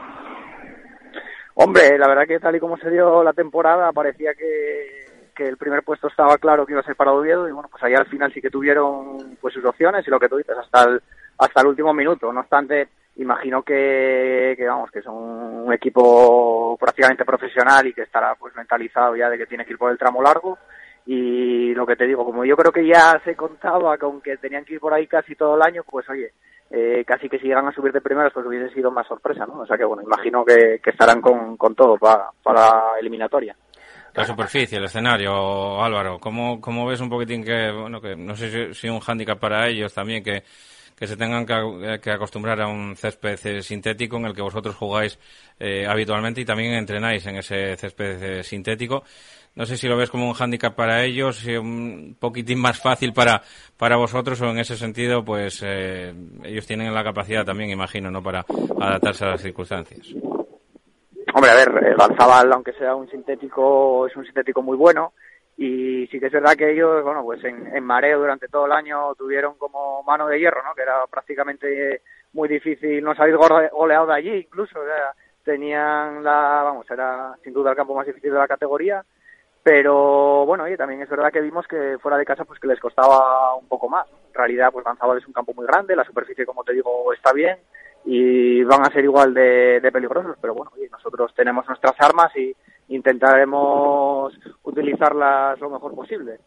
Hombre, 1.54 1.98
la 1.98 2.08
verdad 2.08 2.26
que 2.26 2.40
tal 2.40 2.56
y 2.56 2.60
como 2.60 2.78
se 2.78 2.90
dio 2.90 3.22
la 3.22 3.34
temporada, 3.34 3.92
parecía 3.92 4.32
que 4.34 5.02
que 5.34 5.48
el 5.48 5.56
primer 5.56 5.82
puesto 5.82 6.08
estaba 6.08 6.36
claro 6.36 6.66
que 6.66 6.72
iba 6.72 6.82
a 6.82 6.84
ser 6.84 6.94
para 6.94 7.12
Oviedo 7.12 7.48
y 7.48 7.52
bueno, 7.52 7.66
pues 7.70 7.82
ahí 7.82 7.94
al 7.94 8.04
final 8.04 8.30
sí 8.34 8.42
que 8.42 8.50
tuvieron 8.50 9.36
pues 9.40 9.54
sus 9.54 9.64
opciones 9.64 10.06
y 10.06 10.10
lo 10.10 10.20
que 10.20 10.28
tú 10.28 10.36
dices 10.36 10.54
hasta 10.58 10.84
el, 10.84 11.02
hasta 11.38 11.60
el 11.60 11.68
último 11.68 11.92
minuto. 11.92 12.32
No 12.32 12.40
obstante, 12.40 12.88
imagino 13.16 13.62
que, 13.62 14.54
que 14.56 14.66
vamos, 14.66 14.90
que 14.90 15.02
son 15.02 15.14
un 15.14 15.72
equipo 15.72 16.76
prácticamente 16.78 17.24
profesional 17.24 17.86
y 17.86 17.92
que 17.92 18.02
estará 18.02 18.34
pues 18.34 18.54
mentalizado 18.54 19.16
ya 19.16 19.28
de 19.28 19.38
que 19.38 19.46
tiene 19.46 19.64
que 19.64 19.72
ir 19.72 19.78
por 19.78 19.90
el 19.90 19.98
tramo 19.98 20.22
largo 20.22 20.58
y 21.04 21.74
lo 21.74 21.84
que 21.84 21.96
te 21.96 22.06
digo, 22.06 22.24
como 22.24 22.44
yo 22.44 22.56
creo 22.56 22.72
que 22.72 22.86
ya 22.86 23.20
se 23.24 23.34
contaba 23.34 23.98
con 23.98 24.20
que 24.20 24.36
tenían 24.36 24.64
que 24.64 24.74
ir 24.74 24.80
por 24.80 24.94
ahí 24.94 25.06
casi 25.06 25.34
todo 25.34 25.56
el 25.56 25.62
año, 25.62 25.82
pues 25.88 26.08
oye, 26.08 26.32
eh, 26.70 27.04
casi 27.04 27.28
que 27.28 27.38
si 27.38 27.48
llegan 27.48 27.66
a 27.66 27.72
subir 27.72 27.92
de 27.92 28.00
primeras 28.00 28.32
pues 28.32 28.46
hubiese 28.46 28.72
sido 28.72 28.90
más 28.90 29.06
sorpresa, 29.08 29.44
¿no? 29.46 29.60
O 29.60 29.66
sea 29.66 29.76
que 29.76 29.84
bueno, 29.84 30.02
imagino 30.02 30.44
que, 30.44 30.80
estarán 30.84 31.20
con, 31.20 31.74
todo 31.74 31.98
para, 31.98 32.30
para 32.42 32.98
eliminatoria. 33.00 33.56
La 34.14 34.24
superficie, 34.24 34.78
el 34.78 34.84
escenario, 34.84 35.82
Álvaro, 35.82 36.18
¿cómo, 36.20 36.60
cómo 36.60 36.86
ves 36.86 37.00
un 37.00 37.08
poquitín 37.08 37.42
que, 37.42 37.72
bueno, 37.72 38.00
que 38.00 38.14
no 38.14 38.36
sé 38.36 38.74
si, 38.74 38.88
un 38.88 39.00
hándicap 39.00 39.40
para 39.40 39.68
ellos 39.68 39.92
también, 39.92 40.22
que, 40.22 40.42
que 40.96 41.06
se 41.06 41.16
tengan 41.16 41.46
que, 41.46 42.10
acostumbrar 42.10 42.60
a 42.60 42.68
un 42.68 42.96
césped 42.96 43.38
eh, 43.46 43.62
sintético 43.62 44.16
en 44.16 44.26
el 44.26 44.34
que 44.34 44.42
vosotros 44.42 44.74
jugáis 44.76 45.18
eh, 45.58 45.86
habitualmente 45.86 46.40
y 46.40 46.44
también 46.44 46.74
entrenáis 46.74 47.26
en 47.26 47.36
ese 47.36 47.76
césped 47.76 48.22
eh, 48.22 48.42
sintético? 48.42 49.04
No 49.54 49.66
sé 49.66 49.76
si 49.76 49.86
lo 49.86 49.96
ves 49.96 50.10
como 50.10 50.26
un 50.26 50.32
hándicap 50.32 50.74
para 50.74 51.04
ellos, 51.04 51.44
un 51.44 52.16
poquitín 52.18 52.58
más 52.58 52.80
fácil 52.80 53.12
para, 53.12 53.42
para 53.76 53.96
vosotros 53.96 54.40
o 54.40 54.50
en 54.50 54.58
ese 54.58 54.76
sentido, 54.76 55.22
pues 55.22 55.62
ellos 55.62 56.66
tienen 56.66 56.94
la 56.94 57.04
capacidad 57.04 57.44
también, 57.44 57.68
imagino, 57.68 58.10
¿no? 58.10 58.22
Para 58.22 58.46
adaptarse 58.80 59.26
a 59.26 59.32
las 59.32 59.42
circunstancias. 59.42 60.08
Hombre, 61.34 61.50
a 61.50 61.54
ver, 61.54 61.84
el 61.86 61.96
Garzabal, 61.96 62.52
aunque 62.52 62.72
sea 62.72 62.94
un 62.94 63.10
sintético, 63.10 64.06
es 64.06 64.16
un 64.16 64.24
sintético 64.24 64.62
muy 64.62 64.78
bueno. 64.78 65.12
Y 65.64 66.08
sí 66.08 66.18
que 66.18 66.26
es 66.26 66.32
verdad 66.32 66.56
que 66.56 66.72
ellos, 66.72 67.04
bueno, 67.04 67.22
pues 67.22 67.44
en, 67.44 67.84
mareo 67.84 68.18
durante 68.18 68.48
todo 68.48 68.66
el 68.66 68.72
año 68.72 69.14
tuvieron 69.14 69.54
como 69.54 70.02
mano 70.02 70.26
de 70.26 70.40
hierro, 70.40 70.60
¿no? 70.64 70.74
Que 70.74 70.82
era 70.82 71.06
prácticamente 71.08 72.02
muy 72.32 72.48
difícil 72.48 73.04
no 73.04 73.14
salir 73.14 73.36
goleado 73.36 74.06
de 74.06 74.12
allí, 74.12 74.34
incluso. 74.38 74.80
O 74.80 74.84
tenían 75.44 76.24
la, 76.24 76.62
vamos, 76.64 76.90
era 76.90 77.36
sin 77.44 77.52
duda 77.52 77.70
el 77.70 77.76
campo 77.76 77.94
más 77.94 78.04
difícil 78.08 78.32
de 78.32 78.38
la 78.38 78.48
categoría. 78.48 79.04
Pero 79.62 80.44
bueno, 80.46 80.66
y 80.68 80.76
también 80.76 81.00
es 81.00 81.08
verdad 81.08 81.30
que 81.30 81.40
vimos 81.40 81.64
que 81.68 81.96
fuera 82.02 82.18
de 82.18 82.24
casa 82.24 82.44
pues 82.44 82.58
que 82.58 82.66
les 82.66 82.80
costaba 82.80 83.54
un 83.54 83.68
poco 83.68 83.88
más. 83.88 84.08
En 84.08 84.34
realidad, 84.34 84.72
pues 84.72 84.84
Garzabal 84.84 85.18
es 85.18 85.26
un 85.28 85.32
campo 85.32 85.54
muy 85.54 85.64
grande, 85.64 85.94
la 85.94 86.04
superficie, 86.04 86.44
como 86.44 86.64
te 86.64 86.72
digo, 86.72 87.12
está 87.12 87.32
bien 87.32 87.56
y 88.04 88.64
van 88.64 88.82
a 88.82 88.92
ser 88.92 89.04
igual 89.04 89.32
de, 89.32 89.88
peligrosos, 89.92 90.36
pero 90.40 90.54
bueno, 90.54 90.72
nosotros 90.90 91.32
tenemos 91.34 91.66
nuestras 91.68 91.94
armas 92.00 92.34
y 92.36 92.54
intentaremos 92.88 94.32
utilizarlas 94.62 95.58
lo 95.60 95.70
mejor 95.70 95.94
posible. 95.94 96.38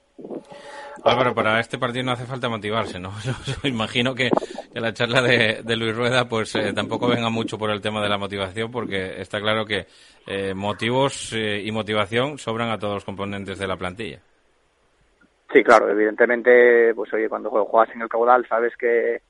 Álvaro, 1.04 1.36
para 1.36 1.60
este 1.60 1.78
partido 1.78 2.06
no 2.06 2.14
hace 2.14 2.26
falta 2.26 2.50
motivarse, 2.50 3.00
¿no? 3.00 3.12
Yo, 3.24 3.68
imagino 3.68 4.16
que, 4.16 4.30
la 4.74 4.94
charla 4.94 5.22
de, 5.22 5.76
Luis 5.76 5.96
Rueda 5.96 6.28
pues 6.28 6.56
eh, 6.56 6.74
tampoco 6.74 7.08
venga 7.08 7.30
mucho 7.30 7.58
por 7.58 7.70
el 7.70 7.82
tema 7.82 8.02
de 8.02 8.10
la 8.10 8.18
motivación, 8.18 8.72
porque 8.72 9.22
está 9.22 9.40
claro 9.40 9.66
que 9.66 9.86
eh, 10.28 10.54
motivos 10.54 11.34
eh, 11.34 11.62
y 11.64 11.72
motivación 11.72 12.38
sobran 12.38 12.70
a 12.70 12.80
todos 12.80 12.96
los 12.96 13.06
componentes 13.06 13.60
de 13.60 13.68
la 13.68 13.78
plantilla. 13.78 14.20
Sí, 15.54 15.64
claro, 15.64 15.90
evidentemente, 15.90 16.94
pues 16.96 17.14
oye, 17.14 17.30
cuando 17.30 17.50
juegas 17.50 17.96
en 17.96 18.02
el 18.02 18.10
caudal 18.10 18.46
sabes 18.48 18.76
que, 18.78 19.22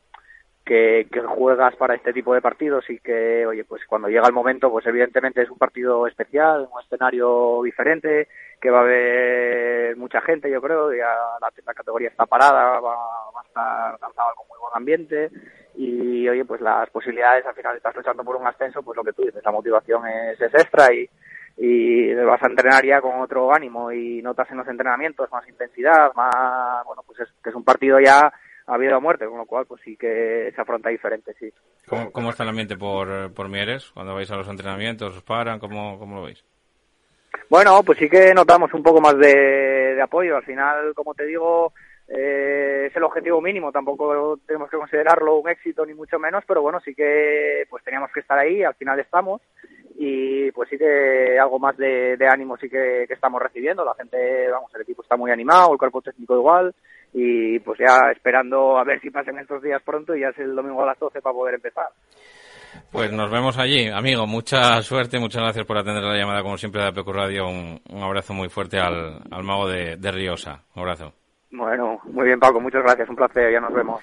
que, 0.65 1.07
juegas 1.27 1.75
para 1.75 1.95
este 1.95 2.11
tipo 2.11 2.33
de 2.33 2.41
partidos 2.41 2.89
y 2.89 2.99
que, 2.99 3.45
oye, 3.45 3.63
pues 3.63 3.83
cuando 3.85 4.09
llega 4.09 4.27
el 4.27 4.33
momento, 4.33 4.71
pues 4.71 4.85
evidentemente 4.87 5.43
es 5.43 5.49
un 5.49 5.59
partido 5.59 6.07
especial, 6.07 6.67
un 6.71 6.81
escenario 6.81 7.61
diferente, 7.63 8.27
que 8.59 8.71
va 8.71 8.79
a 8.79 8.81
haber 8.81 9.95
mucha 9.95 10.21
gente, 10.21 10.49
yo 10.49 10.61
creo, 10.61 10.91
ya 10.91 11.07
la, 11.39 11.73
categoría 11.73 12.09
está 12.09 12.25
parada, 12.25 12.79
va, 12.79 12.93
a 12.93 13.47
estar 13.47 13.99
lanzado 14.01 14.35
con 14.35 14.47
muy 14.47 14.57
buen 14.59 14.73
ambiente 14.73 15.29
y, 15.75 16.27
oye, 16.27 16.43
pues 16.45 16.61
las 16.61 16.89
posibilidades, 16.89 17.45
al 17.45 17.53
final 17.53 17.77
estás 17.77 17.95
luchando 17.95 18.23
por 18.23 18.35
un 18.35 18.47
ascenso, 18.47 18.81
pues 18.81 18.97
lo 18.97 19.03
que 19.03 19.13
tú 19.13 19.21
dices, 19.21 19.43
la 19.45 19.51
motivación 19.51 20.07
es, 20.07 20.41
es 20.41 20.53
extra 20.53 20.91
y, 20.91 21.07
y 21.57 22.13
vas 22.15 22.41
a 22.41 22.47
entrenar 22.47 22.83
ya 22.83 23.01
con 23.01 23.21
otro 23.21 23.53
ánimo 23.53 23.91
y 23.91 24.21
notas 24.23 24.49
en 24.49 24.57
los 24.57 24.67
entrenamientos 24.67 25.31
más 25.31 25.47
intensidad, 25.47 26.11
más, 26.15 26.83
bueno, 26.85 27.03
pues 27.05 27.19
es 27.19 27.29
que 27.43 27.51
es 27.51 27.55
un 27.55 27.63
partido 27.63 27.99
ya 27.99 28.33
a 28.67 28.77
vida 28.77 28.97
o 28.97 29.01
muerte, 29.01 29.25
con 29.27 29.37
lo 29.37 29.45
cual 29.45 29.65
pues 29.65 29.81
sí 29.83 29.95
que 29.95 30.51
se 30.53 30.61
afronta 30.61 30.89
diferente, 30.89 31.33
sí. 31.39 31.51
¿Cómo, 32.11 32.29
está 32.29 32.43
el 32.43 32.49
ambiente 32.49 32.77
por, 32.77 33.33
por 33.33 33.47
Mieres? 33.47 33.91
Cuando 33.91 34.15
vais 34.15 34.29
a 34.31 34.37
los 34.37 34.47
entrenamientos, 34.47 35.15
¿os 35.15 35.23
paran? 35.23 35.59
¿Cómo, 35.59 35.99
cómo 35.99 36.15
lo 36.15 36.23
veis? 36.23 36.43
Bueno, 37.49 37.83
pues 37.83 37.99
sí 37.99 38.09
que 38.09 38.33
notamos 38.33 38.73
un 38.73 38.81
poco 38.81 38.99
más 38.99 39.17
de, 39.17 39.99
apoyo. 40.01 40.37
Al 40.37 40.43
final, 40.43 40.93
como 40.95 41.13
te 41.13 41.25
digo, 41.25 41.73
eh, 42.07 42.87
es 42.89 42.95
el 42.95 43.03
objetivo 43.03 43.39
mínimo. 43.39 43.71
Tampoco 43.71 44.39
tenemos 44.45 44.69
que 44.69 44.77
considerarlo 44.77 45.37
un 45.37 45.49
éxito 45.49 45.85
ni 45.85 45.93
mucho 45.93 46.17
menos, 46.17 46.43
pero 46.47 46.61
bueno, 46.61 46.79
sí 46.79 46.95
que 46.95 47.65
pues 47.69 47.83
teníamos 47.83 48.11
que 48.11 48.21
estar 48.21 48.39
ahí. 48.39 48.63
Al 48.63 48.75
final 48.75 48.99
estamos 48.99 49.41
y 49.97 50.51
pues 50.51 50.69
sí 50.69 50.77
que 50.77 51.39
algo 51.39 51.57
más 51.59 51.77
de, 51.77 52.17
ánimo 52.29 52.57
sí 52.57 52.69
que, 52.69 53.05
que, 53.07 53.13
estamos 53.13 53.41
recibiendo. 53.41 53.85
La 53.85 53.95
gente, 53.95 54.49
vamos, 54.49 54.73
el 54.75 54.81
equipo 54.81 55.01
está 55.01 55.15
muy 55.15 55.31
animado, 55.31 55.71
el 55.71 55.79
cuerpo 55.79 56.01
técnico 56.01 56.35
igual 56.35 56.73
y 57.17 57.59
pues 57.59 57.79
ya 57.79 58.11
esperando 58.11 58.77
a 58.77 58.83
ver 58.83 58.99
si 58.99 59.09
pasan 59.09 59.39
estos 59.39 59.61
días 59.63 59.81
pronto 59.83 60.13
y 60.13 60.19
ya 60.19 60.29
es 60.29 60.37
el 60.37 60.53
domingo 60.53 60.83
a 60.83 60.87
las 60.87 60.99
12 60.99 61.21
para 61.21 61.33
poder 61.33 61.55
empezar. 61.55 61.87
Pues 62.91 63.09
nos 63.13 63.31
vemos 63.31 63.57
allí, 63.57 63.87
amigo. 63.87 64.27
Mucha 64.27 64.81
suerte, 64.81 65.17
muchas 65.17 65.41
gracias 65.41 65.65
por 65.65 65.77
atender 65.77 66.03
la 66.03 66.17
llamada, 66.17 66.43
como 66.43 66.57
siempre, 66.57 66.81
de 66.81 66.89
APQ 66.89 67.07
Radio. 67.07 67.47
Un, 67.47 67.79
abrazo 68.03 68.33
muy 68.33 68.49
fuerte 68.49 68.79
al, 68.79 69.21
al 69.31 69.43
mago 69.43 69.69
de, 69.69 69.95
de 69.95 70.11
Riosa. 70.11 70.61
Un 70.75 70.81
abrazo. 70.81 71.13
Bueno, 71.51 72.01
muy 72.03 72.25
bien, 72.25 72.39
Paco. 72.39 72.59
Muchas 72.59 72.83
gracias. 72.83 73.07
Un 73.07 73.15
placer. 73.15 73.51
Ya 73.51 73.61
nos 73.61 73.73
vemos. 73.73 74.01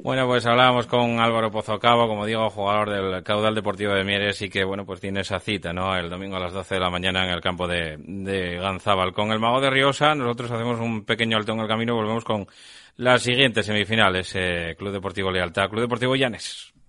Bueno, 0.00 0.26
pues 0.26 0.46
hablábamos 0.46 0.86
con 0.86 1.18
Álvaro 1.18 1.50
Pozocabo, 1.50 2.06
como 2.06 2.24
digo, 2.24 2.48
jugador 2.50 2.90
del 2.90 3.22
Caudal 3.24 3.54
Deportivo 3.54 3.92
de 3.92 4.04
Mieres 4.04 4.40
y 4.42 4.48
que, 4.48 4.62
bueno, 4.62 4.86
pues 4.86 5.00
tiene 5.00 5.20
esa 5.20 5.40
cita, 5.40 5.72
¿no? 5.72 5.96
El 5.96 6.08
domingo 6.08 6.36
a 6.36 6.40
las 6.40 6.52
12 6.52 6.76
de 6.76 6.80
la 6.80 6.88
mañana 6.88 7.24
en 7.24 7.30
el 7.30 7.40
campo 7.40 7.66
de, 7.66 7.96
de 7.98 8.58
Ganzábal. 8.58 9.12
Con 9.12 9.32
el 9.32 9.40
Mago 9.40 9.60
de 9.60 9.70
Riosa, 9.70 10.14
nosotros 10.14 10.52
hacemos 10.52 10.78
un 10.78 11.04
pequeño 11.04 11.36
alto 11.36 11.52
en 11.52 11.60
el 11.60 11.68
camino 11.68 11.96
volvemos 11.96 12.24
con 12.24 12.46
las 12.96 13.22
siguientes 13.22 13.66
semifinales. 13.66 14.32
Eh, 14.36 14.76
Club 14.78 14.92
Deportivo 14.92 15.32
Lealtad, 15.32 15.68
Club 15.68 15.82
Deportivo 15.82 16.14
Llanes. 16.14 16.72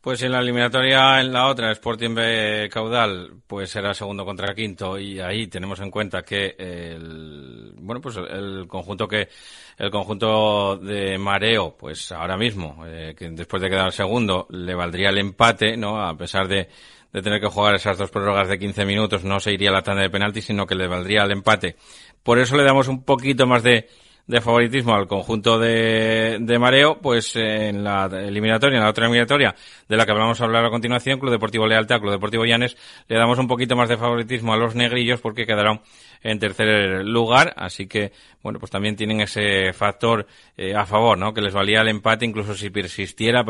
Pues 0.00 0.22
en 0.22 0.32
la 0.32 0.40
eliminatoria, 0.40 1.20
en 1.20 1.30
la 1.30 1.46
otra, 1.46 1.70
Sporting 1.72 2.14
B 2.14 2.70
Caudal, 2.72 3.34
pues 3.46 3.68
será 3.70 3.92
segundo 3.92 4.24
contra 4.24 4.54
quinto 4.54 4.98
y 4.98 5.20
ahí 5.20 5.46
tenemos 5.46 5.78
en 5.80 5.90
cuenta 5.90 6.22
que 6.22 6.54
el, 6.58 7.74
bueno, 7.76 8.00
pues 8.00 8.16
el 8.16 8.66
conjunto 8.66 9.06
que, 9.06 9.28
el 9.76 9.90
conjunto 9.90 10.78
de 10.78 11.18
Mareo, 11.18 11.76
pues 11.76 12.12
ahora 12.12 12.38
mismo, 12.38 12.82
eh, 12.86 13.14
que 13.14 13.28
después 13.28 13.60
de 13.60 13.68
quedar 13.68 13.92
segundo, 13.92 14.46
le 14.48 14.74
valdría 14.74 15.10
el 15.10 15.18
empate, 15.18 15.76
¿no? 15.76 16.02
A 16.02 16.16
pesar 16.16 16.48
de, 16.48 16.70
de 17.12 17.20
tener 17.20 17.38
que 17.38 17.48
jugar 17.48 17.74
esas 17.74 17.98
dos 17.98 18.10
prórrogas 18.10 18.48
de 18.48 18.58
15 18.58 18.86
minutos, 18.86 19.22
no 19.22 19.38
se 19.38 19.52
iría 19.52 19.68
a 19.68 19.74
la 19.74 19.82
tanda 19.82 20.00
de 20.00 20.08
penaltis, 20.08 20.46
sino 20.46 20.66
que 20.66 20.76
le 20.76 20.86
valdría 20.86 21.24
el 21.24 21.32
empate. 21.32 21.76
Por 22.22 22.38
eso 22.38 22.56
le 22.56 22.64
damos 22.64 22.88
un 22.88 23.04
poquito 23.04 23.46
más 23.46 23.62
de, 23.62 23.86
de 24.30 24.40
favoritismo 24.40 24.94
al 24.94 25.08
conjunto 25.08 25.58
de, 25.58 26.38
de 26.40 26.58
Mareo, 26.58 26.98
pues 27.00 27.34
en 27.34 27.82
la 27.82 28.04
eliminatoria, 28.06 28.76
en 28.76 28.84
la 28.84 28.90
otra 28.90 29.06
eliminatoria 29.06 29.56
de 29.88 29.96
la 29.96 30.06
que 30.06 30.12
vamos 30.12 30.40
a 30.40 30.44
hablar 30.44 30.64
a 30.64 30.70
continuación, 30.70 31.18
Club 31.18 31.32
Deportivo 31.32 31.66
Lealtad, 31.66 32.00
Club 32.00 32.12
Deportivo 32.12 32.44
Llanes, 32.44 32.76
le 33.08 33.16
damos 33.16 33.38
un 33.40 33.48
poquito 33.48 33.74
más 33.74 33.88
de 33.88 33.96
favoritismo 33.96 34.54
a 34.54 34.56
los 34.56 34.76
negrillos 34.76 35.20
porque 35.20 35.46
quedaron 35.46 35.80
en 36.22 36.38
tercer 36.38 37.04
lugar, 37.04 37.52
así 37.56 37.88
que, 37.88 38.12
bueno, 38.42 38.60
pues 38.60 38.70
también 38.70 38.94
tienen 38.94 39.20
ese 39.20 39.72
factor 39.72 40.26
eh, 40.56 40.74
a 40.76 40.86
favor, 40.86 41.18
¿no? 41.18 41.34
Que 41.34 41.40
les 41.40 41.52
valía 41.52 41.80
el 41.80 41.88
empate 41.88 42.24
incluso 42.24 42.54
si 42.54 42.70
persistiera 42.70 43.42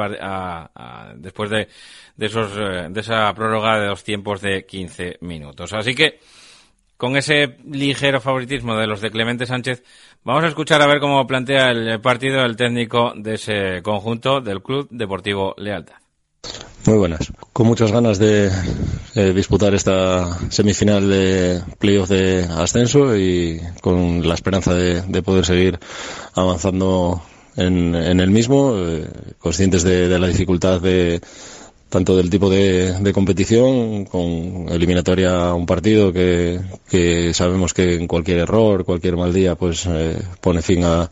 después 1.16 1.50
de, 1.50 1.68
de 2.16 2.26
esos, 2.26 2.52
eh, 2.56 2.86
de 2.88 3.00
esa 3.00 3.32
prórroga 3.34 3.78
de 3.78 3.88
dos 3.88 4.02
tiempos 4.02 4.40
de 4.40 4.64
15 4.64 5.18
minutos. 5.20 5.72
Así 5.74 5.94
que, 5.94 6.20
con 7.00 7.16
ese 7.16 7.56
ligero 7.64 8.20
favoritismo 8.20 8.76
de 8.76 8.86
los 8.86 9.00
de 9.00 9.10
Clemente 9.10 9.46
Sánchez, 9.46 9.82
vamos 10.22 10.44
a 10.44 10.48
escuchar 10.48 10.82
a 10.82 10.86
ver 10.86 11.00
cómo 11.00 11.26
plantea 11.26 11.70
el 11.70 11.98
partido 12.02 12.44
el 12.44 12.56
técnico 12.56 13.14
de 13.16 13.36
ese 13.36 13.80
conjunto 13.82 14.42
del 14.42 14.60
Club 14.62 14.86
Deportivo 14.90 15.54
Lealtad. 15.56 15.94
Muy 16.84 16.98
buenas. 16.98 17.32
Con 17.54 17.68
muchas 17.68 17.90
ganas 17.90 18.18
de 18.18 18.50
eh, 19.14 19.32
disputar 19.32 19.74
esta 19.74 20.50
semifinal 20.50 21.08
de 21.08 21.62
playoff 21.78 22.10
de 22.10 22.44
ascenso 22.44 23.16
y 23.16 23.58
con 23.80 24.28
la 24.28 24.34
esperanza 24.34 24.74
de, 24.74 25.22
poder 25.22 25.46
seguir 25.46 25.78
avanzando 26.34 27.22
en, 27.56 27.94
el 27.94 28.30
mismo, 28.30 28.74
eh, 28.76 29.08
conscientes 29.38 29.84
de 29.84 30.18
la 30.18 30.26
dificultad 30.26 30.82
de 30.82 31.22
tanto 31.90 32.16
del 32.16 32.30
tipo 32.30 32.48
de, 32.48 32.98
de, 33.00 33.12
competición, 33.12 34.04
con 34.06 34.68
eliminatoria 34.70 35.48
a 35.48 35.54
un 35.54 35.66
partido 35.66 36.12
que, 36.12 36.60
que, 36.88 37.34
sabemos 37.34 37.74
que 37.74 37.96
en 37.96 38.06
cualquier 38.06 38.38
error, 38.38 38.84
cualquier 38.84 39.16
mal 39.16 39.34
día, 39.34 39.56
pues 39.56 39.84
eh, 39.86 40.16
pone 40.40 40.62
fin 40.62 40.84
a, 40.84 41.10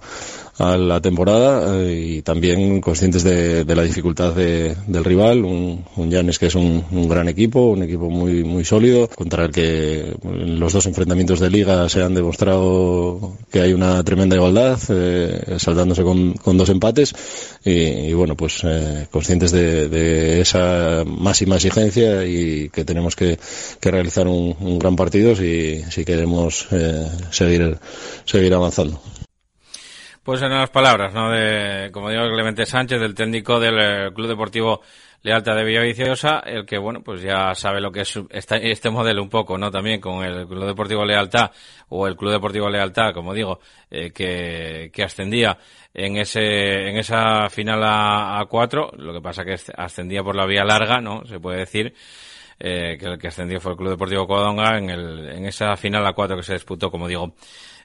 a 0.58 0.76
la 0.76 1.00
temporada 1.00 1.82
eh, 1.82 2.16
y 2.16 2.22
también 2.22 2.80
conscientes 2.80 3.22
de, 3.22 3.64
de 3.64 3.76
la 3.76 3.82
dificultad 3.84 4.34
de, 4.34 4.74
del 4.86 5.04
rival, 5.04 5.44
un, 5.44 5.84
un 5.96 6.10
que 6.10 6.46
es 6.46 6.54
un, 6.56 6.84
un, 6.90 7.08
gran 7.08 7.28
equipo, 7.28 7.70
un 7.70 7.84
equipo 7.84 8.10
muy 8.10 8.42
muy 8.42 8.64
sólido, 8.64 9.08
contra 9.08 9.44
el 9.44 9.52
que 9.52 10.16
en 10.24 10.58
los 10.58 10.72
dos 10.72 10.86
enfrentamientos 10.86 11.38
de 11.40 11.50
liga 11.50 11.88
se 11.88 12.02
han 12.02 12.14
demostrado 12.14 13.36
que 13.50 13.60
hay 13.60 13.72
una 13.72 14.02
tremenda 14.02 14.36
igualdad, 14.36 14.78
eh, 14.88 15.56
saldándose 15.58 16.02
con, 16.02 16.34
con, 16.34 16.58
dos 16.58 16.68
empates 16.70 17.14
y, 17.64 17.70
y 17.70 18.12
bueno, 18.14 18.36
pues 18.36 18.60
eh, 18.64 19.06
conscientes 19.10 19.52
de, 19.52 19.88
de, 19.88 20.40
esa 20.40 21.04
máxima 21.06 21.56
exigencia 21.56 22.24
y 22.26 22.68
que 22.70 22.84
tenemos 22.84 23.14
que, 23.14 23.38
que 23.80 23.90
realizar 23.90 24.26
un, 24.26 24.56
un, 24.60 24.78
gran 24.78 24.96
partido 24.96 25.36
si, 25.36 25.82
si 25.90 26.04
queremos 26.04 26.66
eh, 26.72 27.06
seguir, 27.30 27.78
seguir 28.24 28.54
avanzando. 28.54 29.00
Pues 30.28 30.42
en 30.42 30.50
las 30.50 30.68
palabras, 30.68 31.14
¿no? 31.14 31.30
De, 31.30 31.90
como 31.90 32.10
digo, 32.10 32.28
Clemente 32.28 32.66
Sánchez, 32.66 33.00
del 33.00 33.14
técnico 33.14 33.58
del 33.58 33.78
eh, 33.80 34.10
Club 34.14 34.28
Deportivo 34.28 34.82
Lealta 35.22 35.54
de 35.54 35.64
Villaviciosa, 35.64 36.40
el 36.40 36.66
que, 36.66 36.76
bueno, 36.76 37.00
pues 37.02 37.22
ya 37.22 37.54
sabe 37.54 37.80
lo 37.80 37.90
que 37.90 38.02
es 38.02 38.20
este, 38.28 38.70
este 38.70 38.90
modelo 38.90 39.22
un 39.22 39.30
poco, 39.30 39.56
¿no? 39.56 39.70
También 39.70 40.02
con 40.02 40.22
el 40.22 40.46
Club 40.46 40.66
Deportivo 40.66 41.06
Lealtad 41.06 41.50
o 41.88 42.06
el 42.06 42.14
Club 42.14 42.32
Deportivo 42.32 42.68
Lealtad, 42.68 43.14
como 43.14 43.32
digo, 43.32 43.60
eh, 43.90 44.10
que, 44.10 44.90
que 44.92 45.02
ascendía 45.02 45.56
en 45.94 46.18
ese, 46.18 46.90
en 46.90 46.98
esa 46.98 47.48
final 47.48 47.82
a, 47.82 48.38
a 48.38 48.44
cuatro, 48.44 48.90
lo 48.98 49.14
que 49.14 49.22
pasa 49.22 49.46
que 49.46 49.56
ascendía 49.78 50.22
por 50.22 50.36
la 50.36 50.44
vía 50.44 50.62
larga, 50.62 51.00
¿no? 51.00 51.24
Se 51.24 51.40
puede 51.40 51.60
decir. 51.60 51.94
Eh, 52.60 52.96
que 52.98 53.06
el 53.06 53.18
que 53.18 53.28
ascendió 53.28 53.60
fue 53.60 53.70
el 53.70 53.78
Club 53.78 53.90
Deportivo 53.90 54.26
Codonga 54.26 54.78
en, 54.78 54.90
el, 54.90 55.28
en 55.28 55.46
esa 55.46 55.76
final 55.76 56.04
a 56.04 56.12
cuatro 56.12 56.36
que 56.36 56.42
se 56.42 56.54
disputó, 56.54 56.90
como 56.90 57.06
digo, 57.06 57.34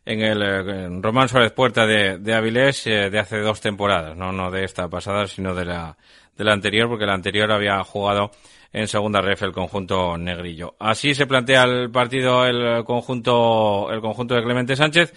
en 0.05 0.21
el 0.21 0.41
eh, 0.41 0.87
Román 1.01 1.29
Suárez 1.29 1.51
Puerta 1.51 1.85
de, 1.85 2.17
de 2.17 2.33
Avilés 2.33 2.87
eh, 2.87 3.09
de 3.09 3.19
hace 3.19 3.39
dos 3.39 3.61
temporadas, 3.61 4.15
no, 4.15 4.31
no 4.31 4.51
de 4.51 4.63
esta 4.63 4.89
pasada, 4.89 5.27
sino 5.27 5.55
de 5.55 5.65
la, 5.65 5.97
de 6.37 6.43
la 6.43 6.53
anterior, 6.53 6.89
porque 6.89 7.05
la 7.05 7.13
anterior 7.13 7.51
había 7.51 7.83
jugado 7.83 8.31
en 8.71 8.87
segunda 8.87 9.21
ref 9.21 9.43
el 9.43 9.51
conjunto 9.51 10.17
negrillo. 10.17 10.75
Así 10.79 11.13
se 11.13 11.27
plantea 11.27 11.63
el 11.63 11.91
partido 11.91 12.45
el 12.45 12.83
conjunto, 12.83 13.91
el 13.91 14.01
conjunto 14.01 14.35
de 14.35 14.43
Clemente 14.43 14.75
Sánchez, 14.75 15.13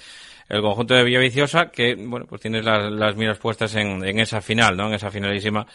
el 0.49 0.61
conjunto 0.61 0.95
de 0.95 1.03
Villaviciosa, 1.03 1.71
que, 1.71 1.97
bueno, 1.97 2.27
pues 2.29 2.41
tiene 2.41 2.63
las, 2.63 2.93
las 2.93 3.17
miras 3.17 3.39
puestas 3.39 3.75
en, 3.75 4.05
en 4.05 4.21
esa 4.21 4.41
final, 4.41 4.77
¿no? 4.77 4.87
En 4.87 4.95
esa 4.95 5.11
finalísima 5.11 5.67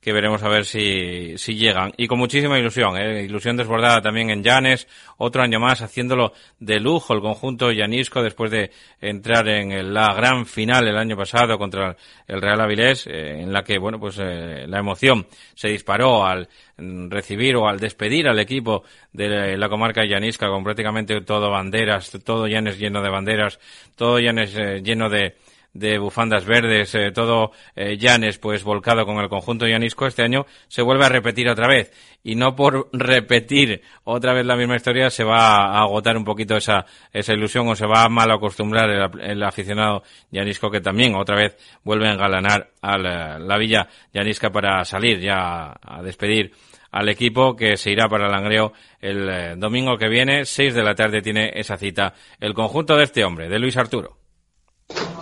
que 0.00 0.12
veremos 0.12 0.42
a 0.42 0.48
ver 0.48 0.64
si, 0.64 1.36
si 1.36 1.54
llegan. 1.56 1.92
Y 1.96 2.06
con 2.06 2.18
muchísima 2.18 2.58
ilusión, 2.58 2.96
¿eh? 2.96 3.22
ilusión 3.22 3.56
desbordada 3.56 4.00
también 4.00 4.30
en 4.30 4.42
Llanes, 4.42 4.88
otro 5.18 5.42
año 5.42 5.60
más 5.60 5.82
haciéndolo 5.82 6.32
de 6.58 6.80
lujo 6.80 7.12
el 7.12 7.20
conjunto 7.20 7.70
Llanisco 7.70 8.22
después 8.22 8.50
de 8.50 8.70
entrar 9.00 9.46
en 9.48 9.92
la 9.92 10.14
gran 10.14 10.46
final 10.46 10.88
el 10.88 10.96
año 10.96 11.16
pasado 11.16 11.58
contra 11.58 11.96
el 12.26 12.40
Real 12.40 12.60
Avilés, 12.60 13.06
eh, 13.06 13.42
en 13.42 13.52
la 13.52 13.62
que, 13.62 13.78
bueno, 13.78 14.00
pues 14.00 14.18
eh, 14.18 14.64
la 14.66 14.78
emoción 14.78 15.26
se 15.54 15.68
disparó 15.68 16.24
al 16.24 16.48
recibir 16.78 17.56
o 17.56 17.68
al 17.68 17.78
despedir 17.78 18.26
al 18.26 18.38
equipo 18.38 18.84
de 19.12 19.58
la 19.58 19.68
comarca 19.68 20.02
Llanisca 20.04 20.48
con 20.48 20.64
prácticamente 20.64 21.20
todo 21.20 21.50
banderas, 21.50 22.10
todo 22.24 22.46
Llanes 22.46 22.78
lleno 22.78 23.02
de 23.02 23.10
banderas, 23.10 23.60
todo 23.96 24.18
Llanes 24.18 24.54
lleno 24.82 25.10
de 25.10 25.34
de 25.72 25.98
bufandas 25.98 26.44
verdes, 26.44 26.94
eh, 26.94 27.12
todo 27.12 27.52
eh, 27.76 27.96
Llanes 27.96 28.38
pues 28.38 28.64
volcado 28.64 29.06
con 29.06 29.18
el 29.18 29.28
conjunto 29.28 29.66
llanisco, 29.66 30.06
este 30.06 30.22
año 30.22 30.46
se 30.68 30.82
vuelve 30.82 31.06
a 31.06 31.08
repetir 31.08 31.48
otra 31.48 31.68
vez. 31.68 31.92
Y 32.22 32.34
no 32.34 32.54
por 32.54 32.88
repetir 32.92 33.82
otra 34.04 34.34
vez 34.34 34.44
la 34.44 34.56
misma 34.56 34.76
historia 34.76 35.08
se 35.10 35.24
va 35.24 35.68
a 35.68 35.82
agotar 35.82 36.16
un 36.16 36.24
poquito 36.24 36.56
esa, 36.56 36.84
esa 37.12 37.32
ilusión 37.32 37.68
o 37.68 37.76
se 37.76 37.86
va 37.86 38.02
a 38.02 38.08
mal 38.08 38.30
acostumbrar 38.30 38.90
el, 39.20 39.42
aficionado 39.42 40.02
llanisco 40.30 40.70
que 40.70 40.80
también 40.80 41.14
otra 41.14 41.36
vez 41.36 41.56
vuelve 41.82 42.08
a 42.08 42.12
engalanar 42.12 42.70
a 42.82 42.98
la, 42.98 43.58
villa 43.58 43.88
llanisca 44.12 44.50
para 44.50 44.84
salir 44.84 45.20
ya 45.20 45.74
a 45.80 46.02
despedir 46.02 46.52
al 46.90 47.08
equipo 47.08 47.56
que 47.56 47.76
se 47.76 47.90
irá 47.90 48.08
para 48.08 48.26
el 48.26 48.32
Langreo 48.32 48.72
el 49.00 49.28
eh, 49.28 49.54
domingo 49.56 49.96
que 49.96 50.08
viene. 50.08 50.44
Seis 50.44 50.74
de 50.74 50.82
la 50.82 50.94
tarde 50.94 51.22
tiene 51.22 51.52
esa 51.54 51.76
cita 51.76 52.12
el 52.38 52.52
conjunto 52.52 52.96
de 52.96 53.04
este 53.04 53.24
hombre, 53.24 53.48
de 53.48 53.58
Luis 53.58 53.76
Arturo. 53.76 54.19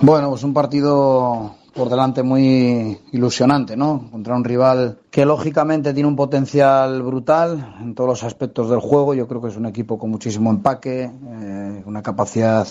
Bueno, 0.00 0.30
pues 0.30 0.44
un 0.44 0.54
partido 0.54 1.56
por 1.74 1.88
delante 1.88 2.22
muy 2.22 2.98
ilusionante, 3.10 3.76
¿no? 3.76 4.08
Contra 4.12 4.36
un 4.36 4.44
rival 4.44 5.00
que 5.10 5.26
lógicamente 5.26 5.92
tiene 5.92 6.08
un 6.08 6.14
potencial 6.14 7.02
brutal 7.02 7.76
en 7.80 7.96
todos 7.96 8.08
los 8.08 8.22
aspectos 8.22 8.70
del 8.70 8.78
juego. 8.78 9.14
Yo 9.14 9.26
creo 9.26 9.42
que 9.42 9.48
es 9.48 9.56
un 9.56 9.66
equipo 9.66 9.98
con 9.98 10.10
muchísimo 10.10 10.50
empaque, 10.50 11.04
eh, 11.04 11.82
una 11.84 12.00
capacidad 12.00 12.66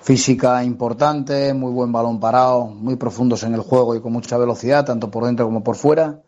física 0.00 0.62
importante, 0.62 1.52
muy 1.54 1.72
buen 1.72 1.90
balón 1.90 2.20
parado, 2.20 2.66
muy 2.66 2.94
profundos 2.94 3.42
en 3.42 3.54
el 3.54 3.60
juego 3.60 3.96
y 3.96 4.00
con 4.00 4.12
mucha 4.12 4.38
velocidad, 4.38 4.86
tanto 4.86 5.10
por 5.10 5.24
dentro 5.24 5.44
como 5.44 5.64
por 5.64 5.74
fuera. 5.74 6.20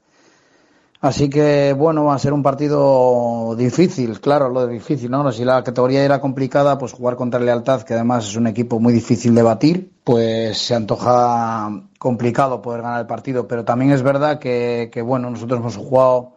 Así 1.03 1.31
que, 1.31 1.73
bueno, 1.73 2.05
va 2.05 2.15
a 2.15 2.19
ser 2.19 2.35
un 2.35 2.43
partido 2.43 3.55
difícil, 3.57 4.21
claro, 4.21 4.51
lo 4.51 4.67
de 4.67 4.75
difícil, 4.75 5.11
¿no? 5.11 5.33
Si 5.33 5.47
la 5.47 5.65
categoría 5.65 6.05
era 6.05 6.21
complicada, 6.21 6.77
pues 6.77 6.93
jugar 6.93 7.17
contra 7.17 7.41
Lealtad, 7.41 7.83
que 7.83 7.95
además 7.95 8.29
es 8.29 8.37
un 8.37 8.47
equipo 8.47 8.79
muy 8.81 8.93
difícil 8.93 9.35
de 9.35 9.43
batir, 9.43 9.93
pues 10.05 10.59
se 10.59 10.75
antoja 10.75 11.71
complicado 11.99 12.61
poder 12.61 12.83
ganar 12.83 13.01
el 13.01 13.07
partido. 13.07 13.49
Pero 13.49 13.65
también 13.65 13.93
es 13.93 14.03
verdad 14.03 14.39
que, 14.39 14.91
bueno, 15.03 15.31
nosotros 15.31 15.61
hemos 15.61 15.79
jugado 15.79 16.35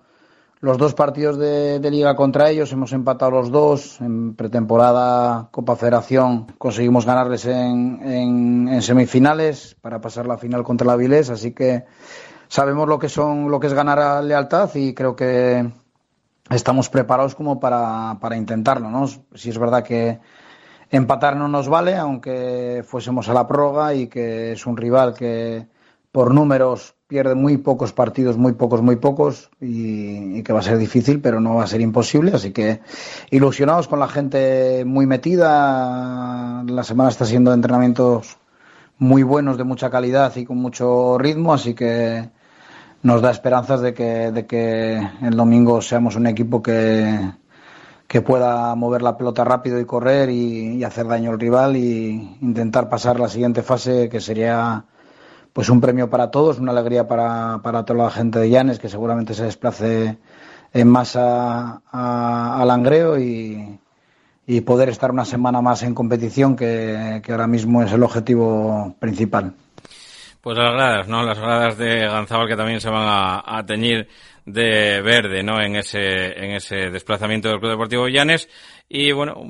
los 0.61 0.77
dos 0.77 0.93
partidos 0.93 1.37
de, 1.37 1.81
liga 1.91 2.15
contra 2.15 2.49
ellos, 2.49 2.71
hemos 2.71 2.93
empatado 2.93 3.31
los 3.31 3.51
dos. 3.51 3.99
En 3.99 4.33
pretemporada 4.33 5.49
Copa 5.51 5.75
Federación 5.75 6.53
conseguimos 6.57 7.05
ganarles 7.05 7.45
en, 7.47 7.99
en, 8.01 8.69
en 8.69 8.81
semifinales 8.81 9.75
para 9.81 9.99
pasar 9.99 10.25
la 10.25 10.37
final 10.37 10.63
contra 10.63 10.87
la 10.87 10.95
Vilés, 10.95 11.29
así 11.29 11.51
que 11.51 11.83
sabemos 12.53 12.87
lo 12.87 12.99
que 12.99 13.09
son 13.09 13.49
lo 13.49 13.59
que 13.59 13.65
es 13.65 13.73
ganar 13.73 13.97
a 13.97 14.21
lealtad 14.21 14.69
y 14.75 14.93
creo 14.93 15.15
que 15.15 15.71
estamos 16.51 16.87
preparados 16.87 17.33
como 17.33 17.59
para, 17.59 18.19
para 18.21 18.37
intentarlo, 18.37 18.91
¿no? 18.91 19.07
Si 19.07 19.49
es 19.49 19.57
verdad 19.57 19.83
que 19.83 20.19
empatar 20.91 21.35
no 21.35 21.47
nos 21.47 21.67
vale, 21.67 21.95
aunque 21.95 22.83
fuésemos 22.85 23.27
a 23.27 23.33
la 23.33 23.47
prórroga 23.47 23.95
y 23.95 24.05
que 24.05 24.51
es 24.51 24.67
un 24.67 24.77
rival 24.77 25.15
que 25.15 25.65
por 26.11 26.31
números 26.31 26.93
pierde 27.07 27.33
muy 27.33 27.57
pocos 27.57 27.91
partidos, 27.91 28.37
muy 28.37 28.53
pocos, 28.53 28.83
muy 28.83 28.97
pocos, 28.97 29.49
y, 29.59 30.37
y, 30.37 30.43
que 30.43 30.53
va 30.53 30.59
a 30.59 30.63
ser 30.63 30.77
difícil, 30.77 31.21
pero 31.21 31.39
no 31.39 31.55
va 31.55 31.63
a 31.63 31.67
ser 31.67 31.81
imposible. 31.81 32.33
Así 32.35 32.51
que 32.51 32.81
ilusionados 33.31 33.87
con 33.87 33.99
la 33.99 34.07
gente 34.07 34.85
muy 34.85 35.07
metida. 35.07 36.63
La 36.67 36.83
semana 36.83 37.09
está 37.09 37.25
siendo 37.25 37.49
de 37.49 37.55
entrenamientos 37.55 38.37
muy 38.99 39.23
buenos, 39.23 39.57
de 39.57 39.63
mucha 39.63 39.89
calidad 39.89 40.35
y 40.35 40.45
con 40.45 40.57
mucho 40.57 41.17
ritmo, 41.17 41.51
así 41.51 41.73
que 41.73 42.29
nos 43.03 43.21
da 43.21 43.31
esperanzas 43.31 43.81
de 43.81 43.93
que, 43.93 44.31
de 44.31 44.45
que 44.45 44.95
el 45.21 45.35
domingo 45.35 45.81
seamos 45.81 46.15
un 46.15 46.25
equipo 46.25 46.63
que, 46.63 47.19
que 48.07 48.21
pueda 48.21 48.73
mover 48.75 49.01
la 49.01 49.17
pelota 49.17 49.43
rápido 49.43 49.79
y 49.79 49.85
correr 49.85 50.29
y, 50.29 50.83
hacer 50.83 51.07
daño 51.07 51.31
al 51.31 51.39
rival 51.39 51.75
y 51.75 52.37
intentar 52.41 52.89
pasar 52.89 53.19
la 53.19 53.27
siguiente 53.27 53.61
fase 53.61 54.07
que 54.09 54.21
sería 54.21 54.85
pues 55.51 55.69
un 55.69 55.81
premio 55.81 56.09
para 56.09 56.31
todos, 56.31 56.59
una 56.59 56.71
alegría 56.71 57.07
para, 57.07 57.59
para 57.61 57.83
toda 57.85 58.05
la 58.05 58.09
gente 58.09 58.39
de 58.39 58.49
Llanes 58.49 58.79
que 58.79 58.89
seguramente 58.89 59.33
se 59.33 59.43
desplace 59.43 60.17
en 60.73 60.87
masa 60.87 61.81
al 61.91 62.67
Langreo 62.67 63.19
y, 63.19 63.79
y 64.47 64.61
poder 64.61 64.89
estar 64.89 65.11
una 65.11 65.25
semana 65.25 65.61
más 65.61 65.83
en 65.83 65.93
competición 65.93 66.55
que, 66.55 67.21
que 67.23 67.31
ahora 67.31 67.47
mismo 67.47 67.83
es 67.83 67.91
el 67.91 68.01
objetivo 68.03 68.95
principal. 68.99 69.53
Pues 70.43 70.57
las 70.57 70.73
gradas, 70.73 71.07
¿no? 71.07 71.23
Las 71.23 71.39
gradas 71.39 71.77
de 71.77 71.99
Ganzábal 72.01 72.49
que 72.49 72.57
también 72.57 72.81
se 72.81 72.89
van 72.89 73.05
a, 73.07 73.65
teñir 73.65 74.09
de 74.45 75.01
verde, 75.01 75.41
¿no? 75.41 75.61
En 75.61 75.77
ese, 75.77 76.37
en 76.37 76.51
ese 76.51 76.89
desplazamiento 76.89 77.47
del 77.47 77.61
Club 77.61 77.71
Deportivo 77.71 78.09
Llanes. 78.09 78.49
Y 78.89 79.13
bueno, 79.13 79.41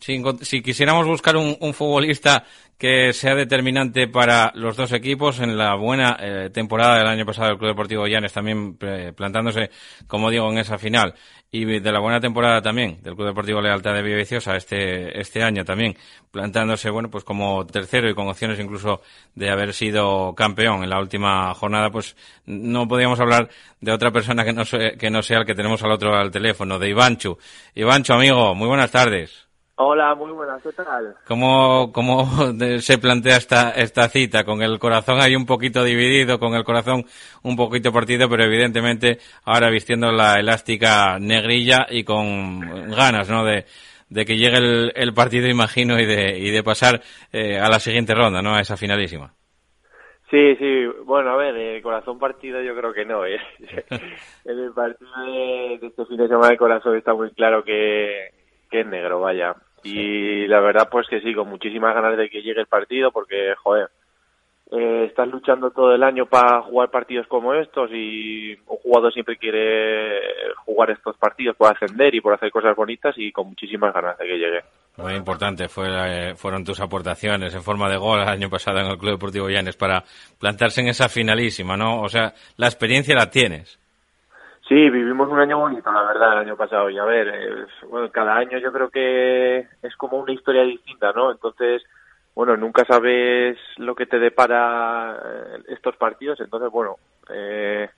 si, 0.00 0.22
si 0.42 0.62
quisiéramos 0.62 1.06
buscar 1.06 1.36
un, 1.36 1.56
un, 1.60 1.74
futbolista 1.74 2.44
que 2.76 3.12
sea 3.12 3.34
determinante 3.34 4.06
para 4.06 4.52
los 4.54 4.76
dos 4.76 4.92
equipos 4.92 5.40
en 5.40 5.58
la 5.58 5.74
buena 5.74 6.16
eh, 6.20 6.50
temporada 6.52 6.98
del 6.98 7.08
año 7.08 7.26
pasado 7.26 7.48
del 7.48 7.58
Club 7.58 7.70
Deportivo 7.70 8.06
Llanes 8.06 8.32
también 8.32 8.76
eh, 8.80 9.12
plantándose, 9.16 9.70
como 10.06 10.30
digo, 10.30 10.50
en 10.50 10.58
esa 10.58 10.78
final 10.78 11.14
y 11.50 11.64
de 11.64 11.92
la 11.92 11.98
buena 11.98 12.20
temporada 12.20 12.60
también 12.60 13.00
del 13.02 13.14
Club 13.14 13.28
Deportivo 13.28 13.62
Lealtad 13.62 13.94
de 13.94 14.02
Villaviciosa 14.02 14.54
este 14.54 15.18
este 15.18 15.42
año 15.42 15.64
también 15.64 15.96
plantándose 16.30 16.90
bueno 16.90 17.10
pues 17.10 17.24
como 17.24 17.64
tercero 17.66 18.08
y 18.10 18.14
con 18.14 18.28
opciones 18.28 18.60
incluso 18.60 19.00
de 19.34 19.48
haber 19.48 19.72
sido 19.72 20.34
campeón 20.34 20.84
en 20.84 20.90
la 20.90 21.00
última 21.00 21.54
jornada 21.54 21.90
pues 21.90 22.16
no 22.44 22.86
podíamos 22.86 23.18
hablar 23.18 23.48
de 23.80 23.92
otra 23.92 24.10
persona 24.10 24.44
que 24.44 24.52
no 24.52 24.64
que 24.98 25.10
no 25.10 25.22
sea 25.22 25.38
el 25.38 25.46
que 25.46 25.54
tenemos 25.54 25.82
al 25.82 25.92
otro 25.92 26.14
al 26.14 26.30
teléfono 26.30 26.78
de 26.78 26.90
Ivanchu. 26.90 27.38
Ivanchu 27.74 28.12
amigo 28.12 28.54
muy 28.54 28.68
buenas 28.68 28.90
tardes 28.90 29.47
Hola, 29.80 30.12
muy 30.16 30.32
buenas, 30.32 30.60
¿qué 30.60 30.72
tal? 30.72 31.14
¿Cómo, 31.24 31.92
cómo 31.92 32.26
se 32.80 32.98
plantea 32.98 33.36
esta, 33.36 33.70
esta 33.70 34.08
cita? 34.08 34.42
Con 34.42 34.60
el 34.60 34.80
corazón 34.80 35.20
ahí 35.20 35.36
un 35.36 35.46
poquito 35.46 35.84
dividido, 35.84 36.40
con 36.40 36.54
el 36.54 36.64
corazón 36.64 37.04
un 37.44 37.54
poquito 37.54 37.92
partido, 37.92 38.28
pero 38.28 38.42
evidentemente 38.42 39.18
ahora 39.44 39.70
vistiendo 39.70 40.10
la 40.10 40.34
elástica 40.34 41.20
negrilla 41.20 41.86
y 41.88 42.02
con 42.02 42.58
ganas, 42.90 43.30
¿no? 43.30 43.44
De, 43.44 43.66
de 44.08 44.24
que 44.24 44.36
llegue 44.36 44.56
el, 44.56 44.92
el 44.96 45.14
partido, 45.14 45.46
imagino, 45.46 45.96
y 46.00 46.06
de, 46.06 46.36
y 46.36 46.50
de 46.50 46.64
pasar 46.64 47.00
eh, 47.32 47.60
a 47.60 47.68
la 47.68 47.78
siguiente 47.78 48.16
ronda, 48.16 48.42
¿no? 48.42 48.56
A 48.56 48.60
esa 48.60 48.76
finalísima. 48.76 49.32
Sí, 50.28 50.56
sí, 50.56 50.86
bueno, 51.04 51.30
a 51.30 51.36
ver, 51.36 51.54
el 51.54 51.82
corazón 51.82 52.18
partido 52.18 52.60
yo 52.62 52.74
creo 52.74 52.92
que 52.92 53.04
no, 53.04 53.24
¿eh? 53.24 53.38
en 54.44 54.58
el 54.58 54.72
partido 54.72 55.08
de, 55.24 55.78
de, 55.80 55.86
este 55.86 56.04
fin 56.06 56.16
de 56.16 56.26
semana 56.26 56.50
el 56.50 56.58
corazón 56.58 56.96
está 56.96 57.14
muy 57.14 57.30
claro 57.30 57.62
que, 57.62 58.30
que 58.68 58.80
es 58.80 58.86
negro, 58.88 59.20
vaya. 59.20 59.54
Y 59.82 60.46
la 60.46 60.60
verdad, 60.60 60.88
pues 60.90 61.06
que 61.08 61.20
sí, 61.20 61.34
con 61.34 61.48
muchísimas 61.48 61.94
ganas 61.94 62.16
de 62.16 62.28
que 62.28 62.42
llegue 62.42 62.60
el 62.60 62.66
partido, 62.66 63.10
porque, 63.10 63.54
joder, 63.62 63.88
eh, 64.70 65.06
estás 65.08 65.26
luchando 65.28 65.70
todo 65.70 65.94
el 65.94 66.02
año 66.02 66.26
para 66.26 66.60
jugar 66.60 66.90
partidos 66.90 67.26
como 67.26 67.54
estos 67.54 67.90
y 67.90 68.52
un 68.66 68.76
jugador 68.76 69.12
siempre 69.14 69.38
quiere 69.38 70.20
jugar 70.66 70.90
estos 70.90 71.16
partidos 71.16 71.56
por 71.56 71.72
ascender 71.72 72.14
y 72.14 72.20
por 72.20 72.34
hacer 72.34 72.50
cosas 72.50 72.76
bonitas 72.76 73.14
y 73.16 73.32
con 73.32 73.48
muchísimas 73.48 73.94
ganas 73.94 74.18
de 74.18 74.26
que 74.26 74.38
llegue. 74.38 74.60
Muy 74.98 75.14
importante 75.14 75.68
fue, 75.68 75.86
eh, 75.88 76.34
fueron 76.34 76.64
tus 76.64 76.80
aportaciones 76.80 77.54
en 77.54 77.62
forma 77.62 77.88
de 77.88 77.96
gol 77.96 78.20
el 78.20 78.28
año 78.28 78.50
pasado 78.50 78.80
en 78.80 78.86
el 78.88 78.98
Club 78.98 79.12
Deportivo 79.12 79.48
Llanes 79.48 79.76
para 79.76 80.04
plantarse 80.38 80.82
en 80.82 80.88
esa 80.88 81.08
finalísima, 81.08 81.76
¿no? 81.76 82.02
O 82.02 82.08
sea, 82.08 82.34
la 82.56 82.66
experiencia 82.66 83.14
la 83.14 83.30
tienes. 83.30 83.78
Sí, 84.68 84.74
vivimos 84.74 85.30
un 85.30 85.40
año 85.40 85.58
bonito, 85.58 85.90
la 85.90 86.02
verdad, 86.02 86.32
el 86.34 86.38
año 86.46 86.56
pasado. 86.56 86.90
Y 86.90 86.98
a 86.98 87.04
ver, 87.04 87.28
eh, 87.28 87.66
bueno, 87.88 88.10
cada 88.10 88.36
año 88.36 88.58
yo 88.58 88.70
creo 88.70 88.90
que 88.90 89.60
es 89.82 89.96
como 89.96 90.18
una 90.18 90.32
historia 90.32 90.62
distinta, 90.62 91.10
¿no? 91.12 91.32
Entonces, 91.32 91.82
bueno, 92.34 92.54
nunca 92.54 92.84
sabes 92.84 93.56
lo 93.78 93.94
que 93.94 94.04
te 94.04 94.18
depara 94.18 95.16
eh, 95.24 95.62
estos 95.68 95.96
partidos. 95.96 96.38
Entonces, 96.40 96.70
bueno, 96.70 96.96
eh, 97.30 97.88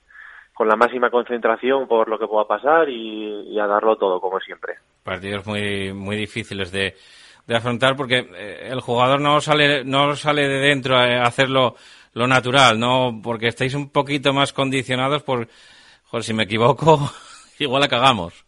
con 0.54 0.68
la 0.68 0.76
máxima 0.76 1.10
concentración 1.10 1.88
por 1.88 2.08
lo 2.08 2.20
que 2.20 2.28
pueda 2.28 2.46
pasar 2.46 2.88
y, 2.88 3.58
a 3.58 3.66
darlo 3.66 3.96
todo, 3.96 4.20
como 4.20 4.38
siempre. 4.38 4.74
Partidos 5.02 5.44
muy, 5.48 5.92
muy 5.92 6.14
difíciles 6.14 6.70
de, 6.70 6.94
de 7.48 7.56
afrontar 7.56 7.96
porque 7.96 8.18
el 8.62 8.80
jugador 8.80 9.20
no 9.20 9.40
sale, 9.40 9.84
no 9.84 10.14
sale 10.14 10.46
de 10.46 10.60
dentro 10.60 10.96
a 10.96 11.22
hacerlo 11.22 11.74
lo 12.14 12.28
natural, 12.28 12.78
¿no? 12.78 13.20
Porque 13.20 13.48
estáis 13.48 13.74
un 13.74 13.90
poquito 13.90 14.32
más 14.32 14.52
condicionados 14.52 15.24
por 15.24 15.48
Joder, 16.10 16.24
si 16.24 16.34
me 16.34 16.42
equivoco, 16.42 16.98
igual 17.58 17.80
la 17.80 17.88
cagamos. 17.88 18.44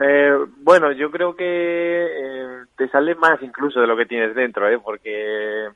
Eh, 0.00 0.32
bueno, 0.58 0.92
yo 0.92 1.10
creo 1.10 1.36
que 1.36 1.44
eh, 1.44 2.64
te 2.76 2.88
sale 2.88 3.14
más 3.14 3.40
incluso 3.42 3.80
de 3.80 3.86
lo 3.86 3.96
que 3.96 4.06
tienes 4.06 4.34
dentro, 4.34 4.68
¿eh? 4.68 4.78
porque 4.82 5.66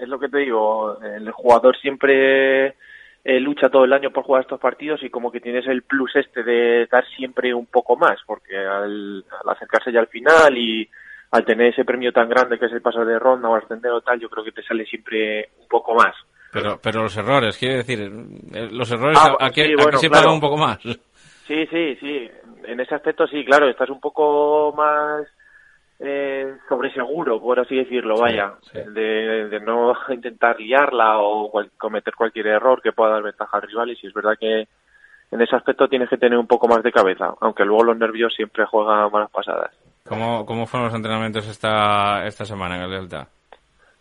es 0.00 0.08
lo 0.08 0.18
que 0.18 0.28
te 0.28 0.38
digo, 0.38 1.00
el 1.02 1.30
jugador 1.32 1.76
siempre 1.78 2.74
eh, 3.24 3.40
lucha 3.40 3.68
todo 3.68 3.84
el 3.84 3.92
año 3.92 4.10
por 4.10 4.24
jugar 4.24 4.42
estos 4.42 4.60
partidos 4.60 5.02
y 5.02 5.10
como 5.10 5.30
que 5.30 5.40
tienes 5.40 5.66
el 5.66 5.82
plus 5.82 6.14
este 6.16 6.42
de 6.42 6.86
dar 6.90 7.04
siempre 7.16 7.52
un 7.52 7.66
poco 7.66 7.96
más, 7.96 8.18
porque 8.26 8.56
al, 8.56 9.24
acercarse 9.46 9.92
ya 9.92 10.00
al 10.00 10.06
final 10.06 10.56
y 10.56 10.88
al 11.30 11.44
tener 11.44 11.72
ese 11.72 11.84
premio 11.84 12.12
tan 12.12 12.28
grande 12.28 12.58
que 12.58 12.66
es 12.66 12.72
el 12.72 12.82
paso 12.82 13.04
de 13.04 13.18
ronda 13.18 13.48
o 13.48 13.54
ascender 13.54 13.92
o 13.92 14.00
tal, 14.00 14.18
yo 14.18 14.28
creo 14.28 14.44
que 14.44 14.52
te 14.52 14.62
sale 14.62 14.86
siempre 14.86 15.50
un 15.60 15.68
poco 15.68 15.94
más. 15.94 16.14
Pero, 16.52 16.78
pero 16.82 17.02
los 17.02 17.16
errores, 17.16 17.58
quiero 17.58 17.76
decir, 17.76 18.00
eh, 18.00 18.68
los 18.70 18.90
errores 18.90 19.18
ah, 19.20 19.36
aquí, 19.40 19.62
se 19.98 20.08
pagan 20.10 20.34
un 20.34 20.40
poco 20.40 20.56
más. 20.56 20.78
Sí, 21.46 21.66
sí, 21.66 21.96
sí. 21.96 22.30
En 22.64 22.80
ese 22.80 22.94
aspecto 22.94 23.26
sí, 23.26 23.44
claro, 23.44 23.68
estás 23.68 23.90
un 23.90 24.00
poco 24.00 24.72
más 24.76 25.26
eh, 26.00 26.56
sobre 26.68 26.92
seguro, 26.92 27.40
por 27.40 27.58
así 27.58 27.76
decirlo, 27.76 28.16
vaya, 28.18 28.54
De, 28.72 29.48
de, 29.48 29.60
no 29.60 29.94
intentar 30.10 30.58
liarla 30.60 31.18
o 31.18 31.50
cometer 31.76 32.14
cualquier 32.14 32.46
error 32.48 32.80
que 32.80 32.92
pueda 32.92 33.12
dar 33.12 33.22
ventaja 33.22 33.56
al 33.56 33.62
rival 33.62 33.90
y 33.90 33.96
si 33.96 34.06
es 34.06 34.14
verdad 34.14 34.36
que 34.38 34.68
en 35.30 35.42
ese 35.42 35.56
aspecto 35.56 35.88
tienes 35.88 36.08
que 36.08 36.16
tener 36.16 36.38
un 36.38 36.46
poco 36.46 36.68
más 36.68 36.82
de 36.82 36.92
cabeza, 36.92 37.34
aunque 37.40 37.64
luego 37.64 37.84
los 37.84 37.98
nervios 37.98 38.32
siempre 38.34 38.64
juegan 38.64 39.10
malas 39.10 39.30
pasadas. 39.30 39.70
¿Cómo, 40.06 40.46
cómo 40.46 40.66
fueron 40.66 40.86
los 40.86 40.96
entrenamientos 40.96 41.46
esta, 41.46 42.24
esta 42.26 42.44
semana 42.44 42.76
en 42.76 42.82
el 42.82 42.90
Delta? 42.90 43.28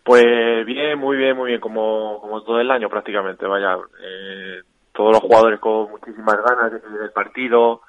Pues 0.07 0.65
bien, 0.65 0.97
muy 0.97 1.17
bien, 1.17 1.35
muy 1.35 1.49
bien, 1.49 1.59
como, 1.59 2.21
como 2.21 2.41
todo 2.41 2.61
el 2.61 2.71
año 2.71 2.87
prácticamente, 2.87 3.45
vaya. 3.45 3.75
Eh, 4.01 4.61
todos 4.93 5.11
los 5.11 5.19
jugadores 5.19 5.59
con 5.59 5.91
muchísimas 5.91 6.37
ganas 6.45 6.71
de 6.71 6.79
seguir 6.79 7.01
el 7.01 7.11
partido, 7.11 7.81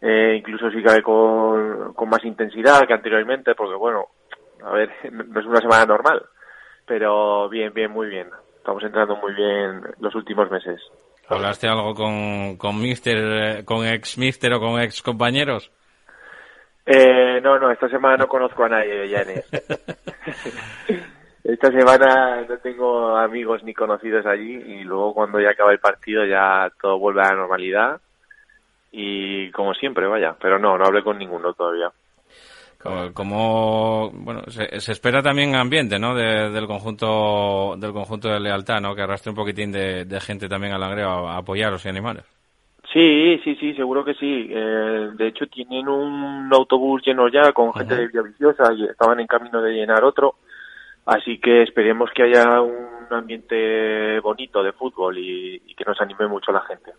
eh, 0.00 0.34
incluso 0.38 0.72
si 0.72 0.82
cae 0.82 1.02
con, 1.02 1.94
con 1.94 2.08
más 2.08 2.24
intensidad 2.24 2.84
que 2.84 2.94
anteriormente, 2.94 3.54
porque 3.54 3.76
bueno, 3.76 4.06
a 4.64 4.72
ver, 4.72 4.90
no 5.12 5.38
es 5.38 5.46
una 5.46 5.60
semana 5.60 5.86
normal, 5.86 6.24
pero 6.84 7.48
bien, 7.48 7.72
bien, 7.72 7.92
muy 7.92 8.08
bien. 8.08 8.26
Estamos 8.56 8.82
entrando 8.82 9.14
muy 9.14 9.32
bien 9.32 9.82
los 10.00 10.12
últimos 10.16 10.50
meses. 10.50 10.80
¿Hablaste 11.28 11.68
algo 11.68 11.94
con, 11.94 12.56
con 12.56 12.80
mister, 12.80 13.18
eh, 13.18 13.64
con 13.64 13.86
ex 13.86 14.18
mister 14.18 14.52
o 14.52 14.58
con 14.58 14.80
ex 14.80 15.00
compañeros? 15.00 15.70
Eh, 16.86 17.40
no, 17.40 17.60
no, 17.60 17.70
esta 17.70 17.88
semana 17.88 18.16
no 18.16 18.26
conozco 18.26 18.64
a 18.64 18.68
nadie, 18.68 19.08
Yanes. 19.08 19.48
esta 21.44 21.70
semana 21.70 22.42
no 22.48 22.58
tengo 22.58 23.16
amigos 23.16 23.62
ni 23.64 23.74
conocidos 23.74 24.24
allí 24.26 24.54
y 24.54 24.84
luego 24.84 25.14
cuando 25.14 25.40
ya 25.40 25.50
acaba 25.50 25.72
el 25.72 25.80
partido 25.80 26.24
ya 26.24 26.70
todo 26.80 26.98
vuelve 26.98 27.22
a 27.22 27.30
la 27.30 27.36
normalidad 27.36 28.00
y 28.92 29.50
como 29.52 29.72
siempre, 29.74 30.06
vaya, 30.06 30.36
pero 30.40 30.58
no, 30.58 30.76
no 30.76 30.84
hablé 30.84 31.02
con 31.02 31.18
ninguno 31.18 31.54
todavía. 31.54 31.90
Como, 33.14 34.10
bueno, 34.12 34.42
se, 34.48 34.64
espera 34.74 35.22
también 35.22 35.54
ambiente, 35.54 36.00
¿no? 36.00 36.16
del 36.16 36.66
conjunto 36.66 37.76
del 37.76 37.92
conjunto 37.92 38.28
de 38.28 38.40
lealtad, 38.40 38.80
¿no? 38.80 38.94
Que 38.94 39.02
arrastre 39.02 39.30
un 39.30 39.36
poquitín 39.36 39.70
de, 39.70 40.20
gente 40.20 40.48
también 40.48 40.72
al 40.72 40.80
Langreo 40.80 41.08
a, 41.08 41.34
a 41.34 41.38
apoyaros 41.38 41.84
y 41.86 41.88
animaros. 41.88 42.24
Sí, 42.92 43.40
sí, 43.42 43.54
sí, 43.54 43.72
seguro 43.74 44.04
que 44.04 44.14
sí. 44.14 44.48
Eh, 44.50 45.10
de 45.14 45.28
hecho, 45.28 45.46
tienen 45.46 45.88
un 45.88 46.50
autobús 46.52 47.02
lleno 47.06 47.28
ya 47.28 47.52
con 47.52 47.72
gente 47.72 47.96
de 47.96 48.06
Villaviciosa 48.08 48.72
y 48.74 48.84
estaban 48.84 49.18
en 49.20 49.26
camino 49.26 49.62
de 49.62 49.72
llenar 49.72 50.04
otro. 50.04 50.34
Así 51.06 51.38
que 51.38 51.62
esperemos 51.62 52.10
que 52.14 52.22
haya 52.22 52.60
un 52.60 53.06
ambiente 53.10 54.20
bonito 54.20 54.62
de 54.62 54.72
fútbol 54.72 55.18
y, 55.18 55.60
que 55.74 55.84
nos 55.84 56.00
anime 56.00 56.28
mucho 56.28 56.52
la 56.52 56.62
gente. 56.62 56.92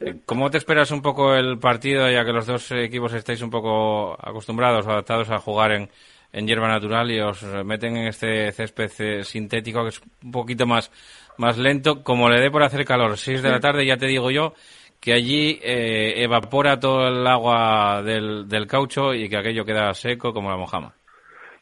Eh, 0.00 0.20
¿Cómo 0.26 0.50
te 0.50 0.58
esperas 0.58 0.90
un 0.90 1.00
poco 1.00 1.34
el 1.34 1.58
partido, 1.58 2.10
ya 2.10 2.24
que 2.24 2.32
los 2.32 2.46
dos 2.46 2.70
equipos 2.72 3.14
estáis 3.14 3.40
un 3.40 3.50
poco 3.50 4.14
acostumbrados, 4.20 4.86
adaptados 4.86 5.30
a 5.30 5.38
jugar 5.38 5.72
en, 5.72 5.88
en 6.32 6.46
hierba 6.46 6.68
natural 6.68 7.10
y 7.10 7.20
os 7.20 7.42
meten 7.64 7.96
en 7.96 8.08
este 8.08 8.52
césped 8.52 9.22
sintético 9.22 9.82
que 9.82 9.88
es 9.90 10.02
un 10.22 10.30
poquito 10.30 10.66
más, 10.66 10.90
más 11.38 11.56
lento? 11.56 12.02
Como 12.02 12.28
le 12.28 12.40
dé 12.40 12.50
por 12.50 12.62
hacer 12.62 12.84
calor, 12.84 13.16
6 13.16 13.42
de 13.42 13.50
la 13.50 13.60
tarde, 13.60 13.86
ya 13.86 13.96
te 13.96 14.06
digo 14.06 14.30
yo, 14.30 14.54
que 15.00 15.12
allí 15.12 15.58
eh, 15.62 16.22
evapora 16.22 16.78
todo 16.78 17.08
el 17.08 17.26
agua 17.26 18.02
del, 18.02 18.48
del 18.48 18.66
caucho 18.66 19.14
y 19.14 19.28
que 19.28 19.36
aquello 19.36 19.64
queda 19.64 19.94
seco 19.94 20.32
como 20.32 20.50
la 20.50 20.56
mojama. 20.56 20.94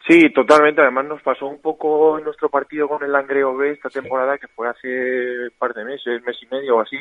Sí, 0.07 0.31
totalmente. 0.31 0.81
Además 0.81 1.07
nos 1.07 1.23
pasó 1.23 1.47
un 1.47 1.61
poco 1.61 2.19
en 2.19 2.25
nuestro 2.25 2.49
partido 2.49 2.89
con 2.89 3.03
el 3.03 3.13
Langreo 3.13 3.57
B 3.57 3.73
esta 3.73 3.91
temporada, 3.91 4.39
que 4.39 4.49
fue 4.49 4.69
hace 4.69 5.45
un 5.45 5.59
par 5.59 5.75
de 5.75 5.85
meses, 5.85 6.23
mes 6.25 6.37
y 6.43 6.47
medio 6.55 6.77
o 6.77 6.81
así, 6.81 6.99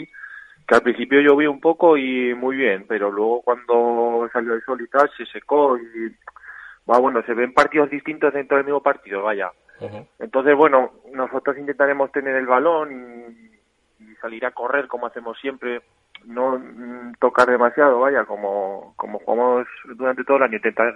que 0.68 0.76
al 0.76 0.82
principio 0.82 1.22
llovió 1.22 1.52
un 1.52 1.62
poco 1.62 1.98
y 1.98 2.34
muy 2.34 2.58
bien, 2.58 2.86
pero 2.88 3.10
luego 3.12 3.42
cuando 3.42 4.30
salió 4.34 4.54
el 4.54 4.64
sol 4.64 4.82
y 4.82 4.88
tal 4.88 5.10
se 5.18 5.26
secó 5.26 5.78
y 5.78 6.14
bueno, 6.98 7.22
se 7.24 7.34
ven 7.34 7.54
partidos 7.54 7.90
distintos 7.90 8.34
dentro 8.34 8.58
del 8.58 8.66
mismo 8.66 8.82
partido, 8.82 9.22
vaya. 9.22 9.52
Entonces, 10.18 10.58
bueno, 10.58 10.92
nosotros 11.14 11.58
intentaremos 11.58 12.12
tener 12.12 12.36
el 12.36 12.48
balón 12.48 12.92
y, 12.92 14.04
y, 14.04 14.16
salir 14.16 14.46
a 14.46 14.52
correr 14.52 14.88
como 14.88 15.08
hacemos 15.08 15.38
siempre, 15.40 15.82
no 16.26 16.60
mm, 16.60 17.14
tocar 17.20 17.48
demasiado, 17.48 18.00
vaya, 18.00 18.26
como, 18.26 18.94
como 18.98 19.20
jugamos 19.20 19.68
durante 19.86 20.26
todo 20.26 20.38
el 20.38 20.44
año, 20.44 20.58
intentar 20.58 20.94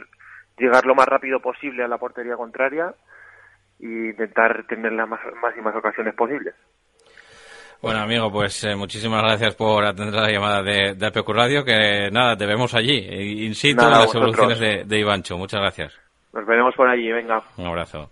llegar 0.58 0.86
lo 0.86 0.96
más 0.96 1.08
rápido 1.08 1.39
posible 1.39 1.84
a 1.84 1.88
la 1.88 1.98
portería 1.98 2.36
contraria 2.36 2.94
e 3.80 3.86
intentar 3.86 4.66
tener 4.68 4.92
las 4.94 5.08
máximas 5.10 5.76
ocasiones 5.76 6.13
posibles. 6.16 6.56
Bueno, 7.82 8.00
amigo, 8.00 8.32
pues 8.32 8.63
eh, 8.63 8.78
muchísimas 8.78 9.22
gracias 9.22 9.56
por 9.56 9.84
atender 9.84 10.13
la 10.13 10.32
llamada 10.32 10.63
de, 10.63 10.96
de 10.96 11.24
Radio, 11.28 11.66
que 11.66 12.10
nada, 12.13 12.38
te 12.38 12.46
vemos 12.46 12.74
allí, 12.74 12.96
in 13.46 13.54
situ, 13.56 13.84
en 13.84 13.92
las 13.92 14.16
evoluciones 14.16 14.58
de, 14.58 14.86
de 14.86 15.00
Ivancho. 15.00 15.38
Muchas 15.38 15.60
gracias. 15.60 16.00
Nos 16.32 16.46
veremos 16.46 16.74
por 16.76 16.88
allí, 16.88 17.12
venga. 17.12 17.44
Un 17.58 17.66
abrazo. 17.66 18.10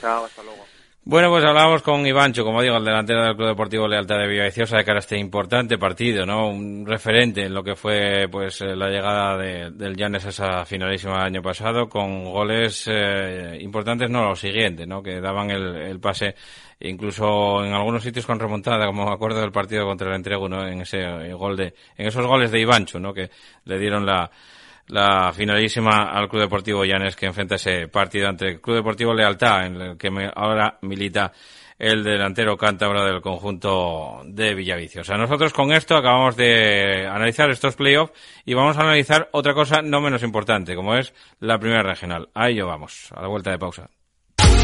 Chao, 0.00 0.24
hasta 0.24 0.44
luego. 0.44 0.69
Bueno, 1.02 1.30
pues 1.30 1.42
hablábamos 1.44 1.80
con 1.82 2.06
Ivancho, 2.06 2.44
como 2.44 2.60
digo, 2.60 2.76
el 2.76 2.84
delantero 2.84 3.24
del 3.24 3.34
Club 3.34 3.48
Deportivo 3.48 3.88
Lealtad 3.88 4.18
de 4.18 4.28
Villaviciosa, 4.28 4.76
de 4.76 4.84
cara 4.84 4.98
a 4.98 5.00
este 5.00 5.18
importante 5.18 5.78
partido, 5.78 6.26
¿no? 6.26 6.50
Un 6.50 6.84
referente 6.86 7.46
en 7.46 7.54
lo 7.54 7.64
que 7.64 7.74
fue, 7.74 8.28
pues, 8.30 8.60
eh, 8.60 8.76
la 8.76 8.90
llegada 8.90 9.38
de, 9.38 9.70
del 9.70 9.96
Llanes 9.96 10.26
a 10.26 10.28
esa 10.28 10.64
finalísima 10.66 11.24
año 11.24 11.40
pasado, 11.40 11.88
con 11.88 12.24
goles 12.24 12.84
eh, 12.86 13.56
importantes, 13.60 14.10
no, 14.10 14.28
lo 14.28 14.36
siguiente, 14.36 14.86
¿no? 14.86 15.02
Que 15.02 15.22
daban 15.22 15.50
el, 15.50 15.74
el, 15.76 16.00
pase, 16.00 16.34
incluso 16.80 17.64
en 17.64 17.72
algunos 17.72 18.02
sitios 18.02 18.26
con 18.26 18.38
remontada, 18.38 18.86
como 18.86 19.06
me 19.06 19.12
acuerdo 19.12 19.40
del 19.40 19.52
partido 19.52 19.86
contra 19.86 20.10
el 20.10 20.16
Entrego, 20.16 20.50
¿no? 20.50 20.68
En 20.68 20.82
ese 20.82 20.98
eh, 21.00 21.32
gol 21.32 21.56
de, 21.56 21.74
en 21.96 22.08
esos 22.08 22.26
goles 22.26 22.50
de 22.50 22.60
Ivancho, 22.60 23.00
¿no? 23.00 23.14
Que 23.14 23.30
le 23.64 23.78
dieron 23.78 24.04
la, 24.04 24.30
la 24.90 25.32
finalísima 25.32 26.10
al 26.10 26.28
Club 26.28 26.42
Deportivo 26.42 26.84
Llanes 26.84 27.16
que 27.16 27.26
enfrenta 27.26 27.54
ese 27.54 27.88
partido 27.88 28.28
ante 28.28 28.48
el 28.48 28.60
Club 28.60 28.76
Deportivo 28.76 29.14
Lealtad, 29.14 29.66
en 29.66 29.80
el 29.80 29.96
que 29.96 30.08
ahora 30.34 30.78
milita 30.82 31.32
el 31.78 32.04
delantero 32.04 32.58
cántabro 32.58 33.04
del 33.04 33.22
conjunto 33.22 34.20
de 34.26 34.54
Villaviciosa. 34.54 35.16
Nosotros 35.16 35.52
con 35.54 35.72
esto 35.72 35.96
acabamos 35.96 36.36
de 36.36 37.06
analizar 37.06 37.50
estos 37.50 37.74
playoffs 37.74 38.12
y 38.44 38.52
vamos 38.52 38.76
a 38.76 38.82
analizar 38.82 39.30
otra 39.32 39.54
cosa 39.54 39.80
no 39.80 40.00
menos 40.00 40.22
importante, 40.22 40.74
como 40.74 40.94
es 40.94 41.14
la 41.38 41.58
primera 41.58 41.82
regional. 41.82 42.28
A 42.34 42.50
ello 42.50 42.66
vamos, 42.66 43.10
a 43.12 43.22
la 43.22 43.28
vuelta 43.28 43.50
de 43.50 43.58
pausa. 43.58 43.88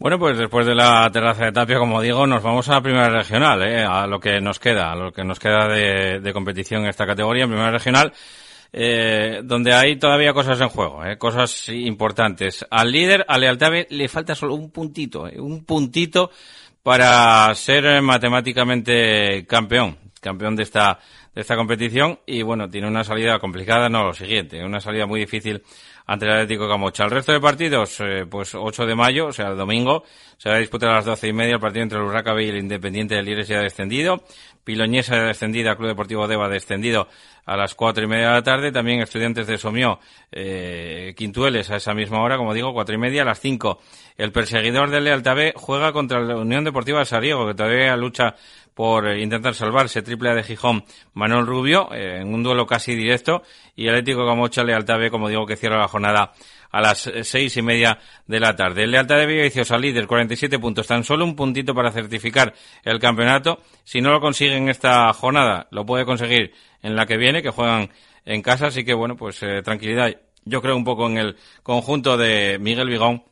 Bueno, 0.00 0.18
pues 0.18 0.38
después 0.38 0.64
de 0.64 0.74
la 0.74 1.10
terraza 1.12 1.44
de 1.44 1.52
Tapia, 1.52 1.78
como 1.78 2.00
digo, 2.00 2.26
nos 2.26 2.42
vamos 2.42 2.66
a 2.70 2.72
la 2.76 2.80
primera 2.80 3.10
regional, 3.10 3.62
¿eh? 3.62 3.84
a 3.84 4.06
lo 4.06 4.18
que 4.18 4.40
nos 4.40 4.58
queda, 4.58 4.92
a 4.92 4.96
lo 4.96 5.12
que 5.12 5.24
nos 5.24 5.38
queda 5.38 5.68
de, 5.68 6.32
competición 6.32 6.84
en 6.84 6.88
esta 6.88 7.04
categoría, 7.04 7.44
en 7.44 7.50
primera 7.50 7.70
regional, 7.70 8.10
eh, 8.72 9.42
donde 9.44 9.74
hay 9.74 9.98
todavía 9.98 10.32
cosas 10.32 10.58
en 10.62 10.70
juego, 10.70 11.04
¿eh? 11.04 11.18
cosas 11.18 11.68
importantes. 11.68 12.64
Al 12.70 12.90
líder, 12.90 13.26
a 13.28 13.36
Lealtave, 13.36 13.88
le 13.90 14.08
falta 14.08 14.34
solo 14.34 14.54
un 14.54 14.70
puntito, 14.70 15.28
¿eh? 15.28 15.38
un 15.38 15.66
puntito 15.66 16.30
para 16.82 17.54
ser 17.54 18.00
matemáticamente 18.00 19.44
campeón, 19.46 19.98
campeón 20.18 20.56
de 20.56 20.62
esta, 20.62 20.98
de 21.34 21.42
esta 21.42 21.56
competición, 21.56 22.20
y 22.24 22.40
bueno, 22.40 22.70
tiene 22.70 22.88
una 22.88 23.04
salida 23.04 23.38
complicada, 23.38 23.90
no 23.90 24.04
lo 24.04 24.14
siguiente, 24.14 24.64
una 24.64 24.80
salida 24.80 25.04
muy 25.04 25.20
difícil 25.20 25.62
ante 26.10 26.26
el 26.26 26.32
Atlético 26.32 26.68
Camocha. 26.68 27.04
El 27.04 27.12
resto 27.12 27.30
de 27.30 27.38
partidos, 27.38 28.00
eh, 28.00 28.26
pues 28.28 28.56
8 28.56 28.84
de 28.84 28.96
mayo, 28.96 29.26
o 29.26 29.32
sea, 29.32 29.46
el 29.46 29.56
domingo, 29.56 30.02
se 30.38 30.48
va 30.48 30.56
a 30.56 30.58
disputar 30.58 30.90
a 30.90 30.94
las 30.94 31.04
12 31.04 31.28
y 31.28 31.32
media 31.32 31.54
el 31.54 31.60
partido 31.60 31.84
entre 31.84 31.98
el 31.98 32.04
Urraca 32.04 32.32
y 32.42 32.48
el 32.48 32.56
Independiente 32.56 33.14
del 33.14 33.26
Lires 33.26 33.46
ya 33.46 33.60
descendido. 33.60 34.20
Piloñesa 34.64 35.14
descendida, 35.22 35.76
Club 35.76 35.86
Deportivo 35.86 36.26
Deva 36.26 36.48
descendido 36.48 37.06
a 37.46 37.56
las 37.56 37.76
cuatro 37.76 38.02
y 38.02 38.08
media 38.08 38.26
de 38.26 38.32
la 38.32 38.42
tarde. 38.42 38.72
También 38.72 39.00
Estudiantes 39.00 39.46
de 39.46 39.56
Somió, 39.56 40.00
eh, 40.32 41.14
Quintueles 41.16 41.70
a 41.70 41.76
esa 41.76 41.94
misma 41.94 42.20
hora, 42.22 42.36
como 42.36 42.54
digo, 42.54 42.72
cuatro 42.72 42.94
y 42.94 42.98
media. 42.98 43.22
A 43.22 43.26
las 43.26 43.38
cinco, 43.38 43.80
el 44.16 44.32
perseguidor 44.32 44.90
del 44.90 45.04
Lealtad 45.04 45.36
B 45.36 45.52
juega 45.54 45.92
contra 45.92 46.20
la 46.20 46.36
Unión 46.36 46.64
Deportiva 46.64 46.98
de 46.98 47.04
Sariego, 47.04 47.46
que 47.46 47.54
todavía 47.54 47.96
lucha 47.96 48.34
por 48.80 49.14
intentar 49.18 49.54
salvarse. 49.54 50.00
Triple 50.00 50.30
A 50.30 50.34
de 50.34 50.42
Gijón, 50.42 50.84
Manuel 51.12 51.44
Rubio, 51.44 51.92
eh, 51.92 52.20
en 52.22 52.32
un 52.32 52.42
duelo 52.42 52.64
casi 52.64 52.94
directo. 52.94 53.42
Y 53.76 53.88
Atlético 53.88 54.26
Camocha, 54.26 54.64
Lealtad 54.64 54.98
B, 54.98 55.10
como 55.10 55.28
digo, 55.28 55.44
que 55.44 55.56
cierra 55.56 55.76
la 55.76 55.86
jornada 55.86 56.32
a 56.70 56.80
las 56.80 57.12
seis 57.24 57.54
y 57.58 57.60
media 57.60 57.98
de 58.26 58.40
la 58.40 58.56
tarde. 58.56 58.84
El 58.84 58.92
Lealtad 58.92 59.18
de 59.18 59.26
Villaviciosa, 59.26 59.76
líder, 59.76 60.06
47 60.06 60.58
puntos, 60.58 60.86
tan 60.86 61.04
solo 61.04 61.26
un 61.26 61.36
puntito 61.36 61.74
para 61.74 61.92
certificar 61.92 62.54
el 62.82 62.98
campeonato. 62.98 63.60
Si 63.84 64.00
no 64.00 64.12
lo 64.12 64.20
consigue 64.22 64.56
en 64.56 64.70
esta 64.70 65.12
jornada, 65.12 65.68
lo 65.72 65.84
puede 65.84 66.06
conseguir 66.06 66.54
en 66.82 66.96
la 66.96 67.04
que 67.04 67.18
viene, 67.18 67.42
que 67.42 67.50
juegan 67.50 67.90
en 68.24 68.40
casa, 68.40 68.68
así 68.68 68.82
que 68.82 68.94
bueno, 68.94 69.14
pues 69.14 69.42
eh, 69.42 69.60
tranquilidad. 69.62 70.16
Yo 70.46 70.62
creo 70.62 70.74
un 70.74 70.84
poco 70.84 71.06
en 71.06 71.18
el 71.18 71.36
conjunto 71.62 72.16
de 72.16 72.56
Miguel 72.58 72.88
Vigón, 72.88 73.24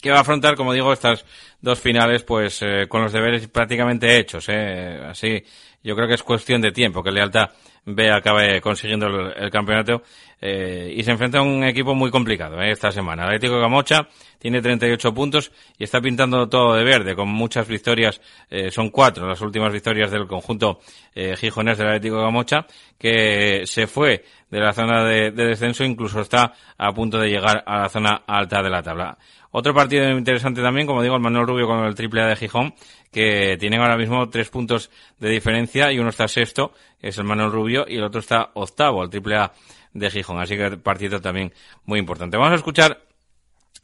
que 0.00 0.10
va 0.10 0.18
a 0.18 0.20
afrontar, 0.20 0.56
como 0.56 0.72
digo, 0.72 0.92
estas 0.92 1.24
dos 1.60 1.78
finales, 1.80 2.22
pues 2.22 2.62
eh, 2.62 2.86
con 2.88 3.02
los 3.02 3.12
deberes 3.12 3.46
prácticamente 3.48 4.18
hechos. 4.18 4.46
Eh. 4.48 5.00
Así, 5.08 5.42
yo 5.82 5.94
creo 5.94 6.08
que 6.08 6.14
es 6.14 6.22
cuestión 6.22 6.60
de 6.60 6.72
tiempo 6.72 7.02
que 7.02 7.10
Lealtad 7.10 7.50
B 7.84 8.10
acabe 8.10 8.60
consiguiendo 8.60 9.06
el, 9.06 9.50
campeonato 9.50 10.02
eh, 10.40 10.92
y 10.94 11.02
se 11.02 11.12
enfrenta 11.12 11.38
a 11.38 11.42
un 11.42 11.64
equipo 11.64 11.94
muy 11.94 12.10
complicado 12.10 12.60
eh, 12.60 12.70
esta 12.70 12.90
semana. 12.90 13.24
Atlético 13.24 13.60
Camocha 13.60 14.08
tiene 14.40 14.60
38 14.60 15.14
puntos 15.14 15.52
y 15.78 15.84
está 15.84 16.00
pintando 16.00 16.48
todo 16.48 16.74
de 16.74 16.82
verde 16.82 17.14
con 17.14 17.28
muchas 17.28 17.68
victorias. 17.68 18.20
Eh, 18.50 18.70
son 18.70 18.90
cuatro 18.90 19.28
las 19.28 19.40
últimas 19.40 19.72
victorias 19.72 20.10
del 20.10 20.26
conjunto 20.26 20.80
eh, 21.14 21.36
gijonés 21.36 21.78
del 21.78 21.88
Atlético 21.88 22.20
Camocha 22.24 22.66
que 22.98 23.62
se 23.66 23.86
fue 23.86 24.24
de 24.50 24.58
la 24.58 24.72
zona 24.72 25.04
de, 25.04 25.30
de 25.30 25.44
descenso 25.44 25.84
incluso 25.84 26.20
está 26.20 26.54
a 26.76 26.92
punto 26.92 27.18
de 27.18 27.28
llegar 27.28 27.62
a 27.64 27.82
la 27.82 27.88
zona 27.88 28.22
alta 28.26 28.62
de 28.62 28.70
la 28.70 28.82
tabla. 28.82 29.16
Otro 29.52 29.74
partido 29.74 30.08
interesante 30.10 30.62
también, 30.62 30.86
como 30.86 31.02
digo, 31.02 31.16
el 31.16 31.20
Manuel 31.20 31.46
Rubio 31.46 31.66
con 31.66 31.84
el 31.84 31.94
triple 31.94 32.22
A 32.22 32.26
de 32.26 32.36
Gijón, 32.36 32.72
que 33.10 33.56
tienen 33.58 33.80
ahora 33.80 33.96
mismo 33.96 34.28
tres 34.28 34.48
puntos 34.48 34.90
de 35.18 35.28
diferencia 35.28 35.90
y 35.90 35.98
uno 35.98 36.10
está 36.10 36.28
sexto, 36.28 36.72
es 37.02 37.18
el 37.18 37.24
Manuel 37.24 37.50
Rubio, 37.50 37.84
y 37.88 37.96
el 37.96 38.04
otro 38.04 38.20
está 38.20 38.50
octavo, 38.54 39.02
el 39.02 39.10
triple 39.10 39.36
A 39.36 39.52
de 39.92 40.10
Gijón. 40.10 40.40
Así 40.40 40.56
que 40.56 40.76
partido 40.76 41.20
también 41.20 41.52
muy 41.84 41.98
importante. 41.98 42.36
Vamos 42.36 42.52
a 42.52 42.56
escuchar 42.56 43.02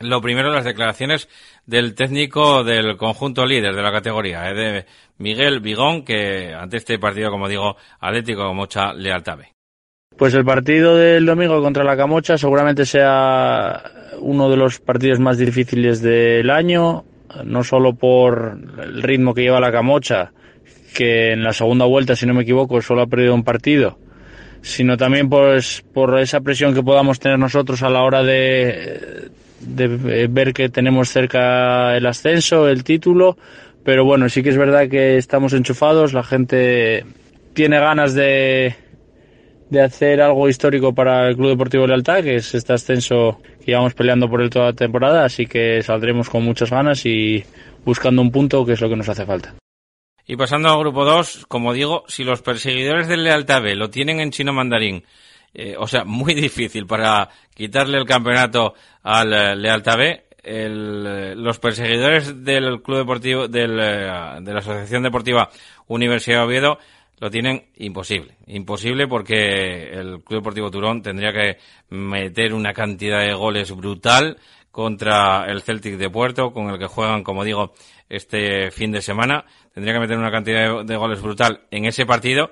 lo 0.01 0.21
primero 0.21 0.53
las 0.53 0.65
declaraciones 0.65 1.29
del 1.65 1.95
técnico 1.95 2.65
del 2.65 2.97
conjunto 2.97 3.47
líder 3.47 3.75
de 3.75 3.83
la 3.83 3.93
categoría, 3.93 4.51
eh, 4.51 4.55
de 4.55 4.87
Miguel 5.19 5.61
Vigón, 5.61 6.05
que 6.05 6.53
ante 6.55 6.77
este 6.77 6.99
partido, 6.99 7.31
como 7.31 7.49
digo, 7.49 7.77
Atlético 8.01 8.53
Mocha 8.55 8.93
Lealtave. 8.93 9.53
Pues 10.17 10.35
el 10.35 10.45
partido 10.45 10.97
del 10.97 11.27
domingo 11.27 11.61
contra 11.61 11.85
la 11.85 11.97
Camocha 11.97 12.39
seguramente 12.39 12.87
sea 12.87 13.83
uno 14.21 14.49
de 14.49 14.57
los 14.57 14.81
partidos 14.81 15.19
más 15.21 15.37
difíciles 15.37 16.01
del 16.01 16.49
año, 16.51 17.05
no 17.45 17.65
solo 17.65 17.95
por 17.95 18.59
el 18.83 19.03
ritmo 19.03 19.35
que 19.35 19.43
lleva 19.43 19.61
la 19.61 19.73
Camocha, 19.73 20.33
que 20.95 21.33
en 21.33 21.43
la 21.43 21.53
segunda 21.53 21.85
vuelta, 21.85 22.17
si 22.17 22.25
no 22.25 22.33
me 22.33 22.43
equivoco, 22.43 22.81
solo 22.81 23.03
ha 23.03 23.07
perdido 23.07 23.35
un 23.35 23.45
partido, 23.45 23.99
sino 24.63 24.97
también 24.97 25.29
pues 25.29 25.85
por 25.93 26.19
esa 26.19 26.41
presión 26.41 26.73
que 26.73 26.83
podamos 26.83 27.19
tener 27.19 27.39
nosotros 27.39 27.83
a 27.83 27.91
la 27.91 28.03
hora 28.03 28.23
de, 28.23 29.31
de 29.66 30.26
ver 30.29 30.52
que 30.52 30.68
tenemos 30.68 31.09
cerca 31.09 31.96
el 31.96 32.07
ascenso, 32.07 32.68
el 32.68 32.85
título, 32.85 33.37
pero 33.85 34.05
bueno, 34.05 34.29
sí 34.29 34.42
que 34.42 34.50
es 34.50 34.59
verdad 34.59 34.88
que 34.88 35.16
estamos 35.16 35.52
enchufados, 35.52 36.12
la 36.12 36.22
gente 36.22 37.05
tiene 37.55 37.79
ganas 37.79 38.14
de, 38.14 38.74
de 39.70 39.83
hacer 39.83 40.20
algo 40.20 40.48
histórico 40.48 40.94
para 40.94 41.29
el 41.29 41.37
Club 41.37 41.50
Deportivo 41.50 41.87
Lealtad, 41.87 42.22
que 42.22 42.37
es 42.37 42.55
este 42.55 42.72
ascenso 42.72 43.40
que 43.61 43.66
llevamos 43.66 43.94
peleando 43.94 44.29
por 44.29 44.40
él 44.40 44.50
toda 44.50 44.66
la 44.66 44.72
temporada, 44.72 45.24
así 45.24 45.46
que 45.46 45.83
saldremos 45.83 46.31
con 46.31 46.44
muchas 46.44 46.70
ganas 46.70 47.05
y 47.07 47.44
buscando 47.85 48.22
un 48.22 48.31
punto 48.31 48.64
que 48.64 48.72
es 48.72 48.81
lo 48.81 48.88
que 48.88 48.96
nos 48.96 49.09
hace 49.09 49.26
falta. 49.26 49.55
Y 50.26 50.37
pasando 50.37 50.68
al 50.68 50.81
grupo 50.81 51.05
2, 51.05 51.46
como 51.46 51.72
digo, 51.72 52.05
si 52.09 52.24
los 52.24 52.42
perseguidores 52.42 53.07
del 53.07 53.22
Lealtad 53.22 53.62
B 53.62 53.76
lo 53.76 53.90
tienen 53.90 54.18
en 54.20 54.33
chino 54.33 54.52
mandarín, 54.52 55.05
eh, 55.55 55.75
o 55.79 55.87
sea, 55.87 56.05
muy 56.05 56.35
difícil 56.35 56.87
para 56.87 57.29
quitarle 57.55 57.99
el 57.99 58.07
campeonato 58.07 58.75
al 59.03 59.33
eh, 59.33 59.57
Lealtad 59.57 59.99
B, 59.99 60.25
el, 60.43 61.05
eh, 61.07 61.35
los 61.35 61.59
perseguidores 61.59 62.45
del 62.45 62.83
Club 62.83 62.99
Deportivo, 62.99 63.49
del, 63.49 63.77
de 63.77 64.53
la 64.53 64.59
Asociación 64.59 65.03
Deportiva 65.03 65.51
Universidad 65.89 66.39
de 66.39 66.45
Oviedo, 66.45 66.79
lo 67.19 67.31
tienen 67.31 67.67
imposible. 67.77 68.37
Imposible 68.47 69.09
porque 69.09 69.91
el 69.91 70.23
Club 70.23 70.41
Deportivo 70.41 70.71
Turón 70.71 71.03
tendría 71.03 71.33
que 71.33 71.57
meter 71.89 72.53
una 72.53 72.73
cantidad 72.73 73.21
de 73.21 73.33
goles 73.33 73.75
brutal 73.75 74.37
contra 74.71 75.47
el 75.47 75.63
Celtic 75.63 75.97
de 75.97 76.11
Puerto, 76.11 76.53
con 76.53 76.69
el 76.69 76.79
que 76.79 76.87
juegan, 76.87 77.23
como 77.23 77.45
digo, 77.45 77.73
este 78.11 78.71
fin 78.71 78.93
de 78.93 79.01
semana. 79.01 79.47
Tendría 79.73 79.95
que 79.95 80.01
meter 80.01 80.19
una 80.19 80.31
cantidad 80.31 80.85
de, 80.85 80.97
goles 80.97 81.23
brutal 81.23 81.63
en 81.71 81.87
ese 81.87 82.05
partido, 82.05 82.51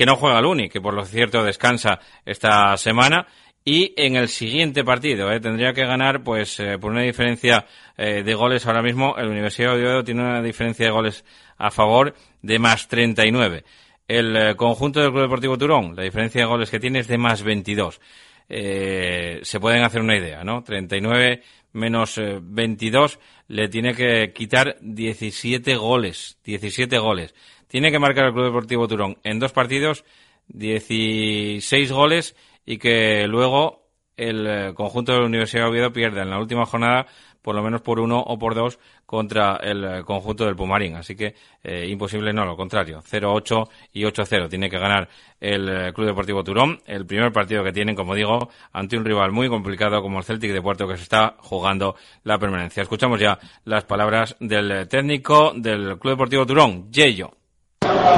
que 0.00 0.06
no 0.06 0.16
juega 0.16 0.40
Luni, 0.40 0.70
que 0.70 0.80
por 0.80 0.94
lo 0.94 1.04
cierto 1.04 1.44
descansa 1.44 2.00
esta 2.24 2.74
semana. 2.78 3.26
Y 3.62 3.92
en 3.98 4.16
el 4.16 4.28
siguiente 4.28 4.82
partido, 4.82 5.30
¿eh? 5.30 5.40
tendría 5.40 5.74
que 5.74 5.84
ganar, 5.84 6.24
pues, 6.24 6.58
eh, 6.58 6.78
por 6.78 6.90
una 6.90 7.02
diferencia 7.02 7.66
eh, 7.98 8.22
de 8.22 8.34
goles 8.34 8.66
ahora 8.66 8.80
mismo, 8.80 9.14
el 9.18 9.28
Universidad 9.28 9.72
de 9.72 9.76
Oviedo 9.76 10.02
tiene 10.02 10.22
una 10.22 10.40
diferencia 10.40 10.86
de 10.86 10.90
goles 10.90 11.22
a 11.58 11.70
favor 11.70 12.14
de 12.40 12.58
más 12.58 12.88
39. 12.88 13.62
El 14.08 14.34
eh, 14.34 14.56
conjunto 14.56 15.02
del 15.02 15.10
Club 15.10 15.24
Deportivo 15.24 15.58
Turón, 15.58 15.94
la 15.94 16.04
diferencia 16.04 16.40
de 16.40 16.46
goles 16.46 16.70
que 16.70 16.80
tiene 16.80 17.00
es 17.00 17.06
de 17.06 17.18
más 17.18 17.42
22. 17.42 18.00
Eh, 18.48 19.40
se 19.42 19.60
pueden 19.60 19.82
hacer 19.84 20.00
una 20.00 20.16
idea, 20.16 20.42
¿no? 20.44 20.64
39 20.64 21.42
menos 21.74 22.18
22 22.40 23.14
eh, 23.14 23.18
le 23.48 23.68
tiene 23.68 23.94
que 23.94 24.32
quitar 24.32 24.78
17 24.80 25.76
goles. 25.76 26.38
17 26.42 26.98
goles. 26.98 27.34
Tiene 27.70 27.92
que 27.92 27.98
marcar 27.98 28.26
el 28.26 28.32
Club 28.32 28.46
Deportivo 28.46 28.88
Turón 28.88 29.16
en 29.22 29.38
dos 29.38 29.52
partidos 29.52 30.04
16 30.48 31.92
goles 31.92 32.34
y 32.66 32.78
que 32.78 33.26
luego 33.28 33.86
el 34.16 34.74
conjunto 34.74 35.12
de 35.12 35.20
la 35.20 35.26
Universidad 35.26 35.62
de 35.62 35.70
Oviedo 35.70 35.92
pierda 35.92 36.22
en 36.22 36.30
la 36.30 36.38
última 36.38 36.66
jornada 36.66 37.06
por 37.42 37.54
lo 37.54 37.62
menos 37.62 37.80
por 37.80 38.00
uno 38.00 38.18
o 38.20 38.38
por 38.38 38.54
dos 38.54 38.78
contra 39.06 39.56
el 39.62 39.84
eh, 39.84 40.02
conjunto 40.04 40.44
del 40.44 40.56
Pumarín. 40.56 40.96
Así 40.96 41.16
que 41.16 41.34
eh, 41.62 41.86
imposible 41.88 42.32
no, 42.32 42.44
lo 42.44 42.56
contrario. 42.56 43.00
0-8 43.00 43.68
y 43.92 44.02
8-0. 44.02 44.48
Tiene 44.48 44.68
que 44.68 44.78
ganar 44.78 45.08
el 45.40 45.68
eh, 45.68 45.92
Club 45.92 46.08
Deportivo 46.08 46.44
Turón. 46.44 46.80
El 46.86 47.06
primer 47.06 47.32
partido 47.32 47.64
que 47.64 47.72
tienen, 47.72 47.96
como 47.96 48.14
digo, 48.14 48.50
ante 48.72 48.96
un 48.96 49.04
rival 49.04 49.32
muy 49.32 49.48
complicado 49.48 50.02
como 50.02 50.18
el 50.18 50.24
Celtic 50.24 50.52
de 50.52 50.62
Puerto 50.62 50.86
que 50.86 50.96
se 50.96 51.04
está 51.04 51.36
jugando 51.38 51.96
la 52.24 52.38
permanencia. 52.38 52.82
Escuchamos 52.82 53.20
ya 53.20 53.38
las 53.64 53.84
palabras 53.84 54.36
del 54.40 54.86
técnico 54.88 55.52
del 55.54 55.98
Club 55.98 56.12
Deportivo 56.12 56.46
Turón, 56.46 56.90
Yeyo. 56.92 57.39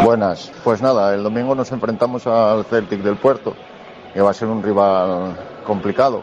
Buenas. 0.04 0.50
Pues 0.64 0.82
nada, 0.82 1.14
el 1.14 1.22
domingo 1.22 1.54
nos 1.54 1.70
enfrentamos 1.72 2.26
al 2.26 2.64
Celtic 2.64 3.02
del 3.02 3.16
Puerto, 3.16 3.54
que 4.12 4.20
va 4.20 4.30
a 4.30 4.34
ser 4.34 4.48
un 4.48 4.62
rival 4.62 5.36
complicado 5.64 6.22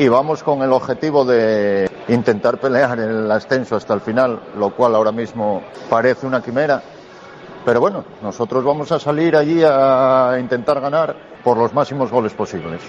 y 0.00 0.08
vamos 0.08 0.42
con 0.42 0.62
el 0.62 0.72
objetivo 0.72 1.26
de 1.26 1.90
intentar 2.08 2.58
pelear 2.58 2.98
el 2.98 3.30
ascenso 3.30 3.76
hasta 3.76 3.92
el 3.92 4.00
final, 4.00 4.40
lo 4.56 4.70
cual 4.70 4.94
ahora 4.94 5.12
mismo 5.12 5.62
parece 5.90 6.26
una 6.26 6.42
quimera. 6.42 6.82
Pero 7.66 7.80
bueno, 7.80 8.04
nosotros 8.22 8.64
vamos 8.64 8.90
a 8.92 8.98
salir 8.98 9.36
allí 9.36 9.62
a 9.62 10.36
intentar 10.40 10.80
ganar 10.80 11.14
por 11.44 11.58
los 11.58 11.74
máximos 11.74 12.10
goles 12.10 12.32
posibles. 12.32 12.80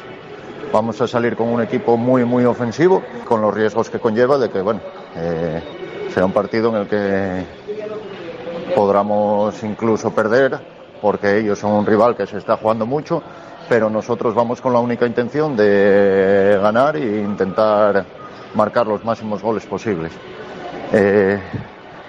Vamos 0.71 1.01
a 1.01 1.07
salir 1.07 1.36
con 1.36 1.49
un 1.49 1.61
equipo 1.61 1.97
muy, 1.97 2.23
muy 2.23 2.45
ofensivo, 2.45 3.03
con 3.28 3.41
los 3.41 3.53
riesgos 3.53 3.89
que 3.89 3.99
conlleva 3.99 4.38
de 4.38 4.49
que, 4.49 4.61
bueno, 4.61 4.80
eh, 5.17 5.61
sea 6.13 6.23
un 6.23 6.32
partido 6.32 6.69
en 6.69 6.76
el 6.76 6.88
que 6.88 7.45
podamos 8.76 9.61
incluso 9.63 10.13
perder, 10.13 10.59
porque 11.01 11.39
ellos 11.39 11.59
son 11.59 11.72
un 11.74 11.86
rival 11.86 12.15
que 12.15 12.28
se 12.28 12.38
está 12.38 12.57
jugando 12.57 12.86
mucho, 12.86 13.22
pero 13.67 13.89
nosotros 13.89 14.36
vamos 14.36 14.61
con 14.61 14.74
la 14.74 14.80
única 14.80 15.05
intención 15.05 15.55
de 15.55 16.59
ganar 16.61 16.95
e 16.97 17.22
intentar 17.22 18.05
marcar 18.55 18.88
los 18.88 19.03
máximos 19.03 19.41
goles 19.41 19.65
posibles. 19.65 20.11
Eh, 20.93 21.39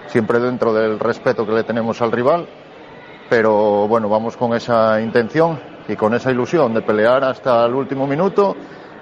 siempre 0.08 0.40
dentro 0.40 0.74
del 0.74 0.98
respeto 0.98 1.46
que 1.46 1.52
le 1.52 1.64
tenemos 1.64 2.02
al 2.02 2.12
rival, 2.12 2.46
pero 3.30 3.86
bueno, 3.88 4.08
vamos 4.08 4.36
con 4.36 4.54
esa 4.54 5.00
intención 5.00 5.58
y 5.88 5.96
con 5.96 6.14
esa 6.14 6.30
ilusión 6.30 6.74
de 6.74 6.82
pelear 6.82 7.24
hasta 7.24 7.64
el 7.64 7.74
último 7.74 8.06
minuto 8.06 8.56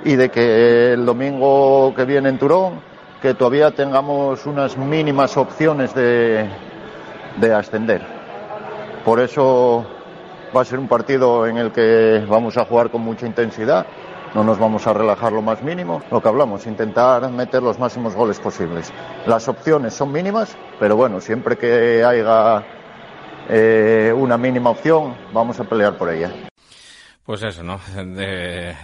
y 0.04 0.16
de 0.16 0.28
que 0.28 0.92
el 0.92 1.04
domingo 1.04 1.92
que 1.94 2.04
viene 2.04 2.28
en 2.28 2.38
Turón, 2.38 2.80
que 3.20 3.34
todavía 3.34 3.70
tengamos 3.72 4.46
unas 4.46 4.76
mínimas 4.76 5.36
opciones 5.36 5.94
de, 5.94 6.48
de 7.36 7.54
ascender. 7.54 8.02
Por 9.04 9.20
eso 9.20 9.84
va 10.54 10.62
a 10.62 10.64
ser 10.64 10.78
un 10.78 10.88
partido 10.88 11.46
en 11.46 11.56
el 11.56 11.72
que 11.72 12.24
vamos 12.28 12.56
a 12.56 12.64
jugar 12.64 12.90
con 12.90 13.02
mucha 13.02 13.26
intensidad, 13.26 13.86
no 14.34 14.44
nos 14.44 14.58
vamos 14.58 14.86
a 14.86 14.92
relajar 14.92 15.32
lo 15.32 15.42
más 15.42 15.62
mínimo. 15.62 16.02
Lo 16.10 16.20
que 16.20 16.28
hablamos, 16.28 16.66
intentar 16.66 17.28
meter 17.30 17.62
los 17.62 17.78
máximos 17.78 18.14
goles 18.14 18.38
posibles. 18.38 18.92
Las 19.26 19.48
opciones 19.48 19.94
son 19.94 20.12
mínimas, 20.12 20.56
pero 20.78 20.96
bueno, 20.96 21.20
siempre 21.20 21.56
que 21.56 22.04
haya 22.04 22.62
eh, 23.48 24.14
una 24.16 24.38
mínima 24.38 24.70
opción, 24.70 25.16
vamos 25.32 25.58
a 25.58 25.64
pelear 25.64 25.98
por 25.98 26.10
ella. 26.10 26.49
Pues 27.30 27.44
eso, 27.44 27.62
¿no? 27.62 27.80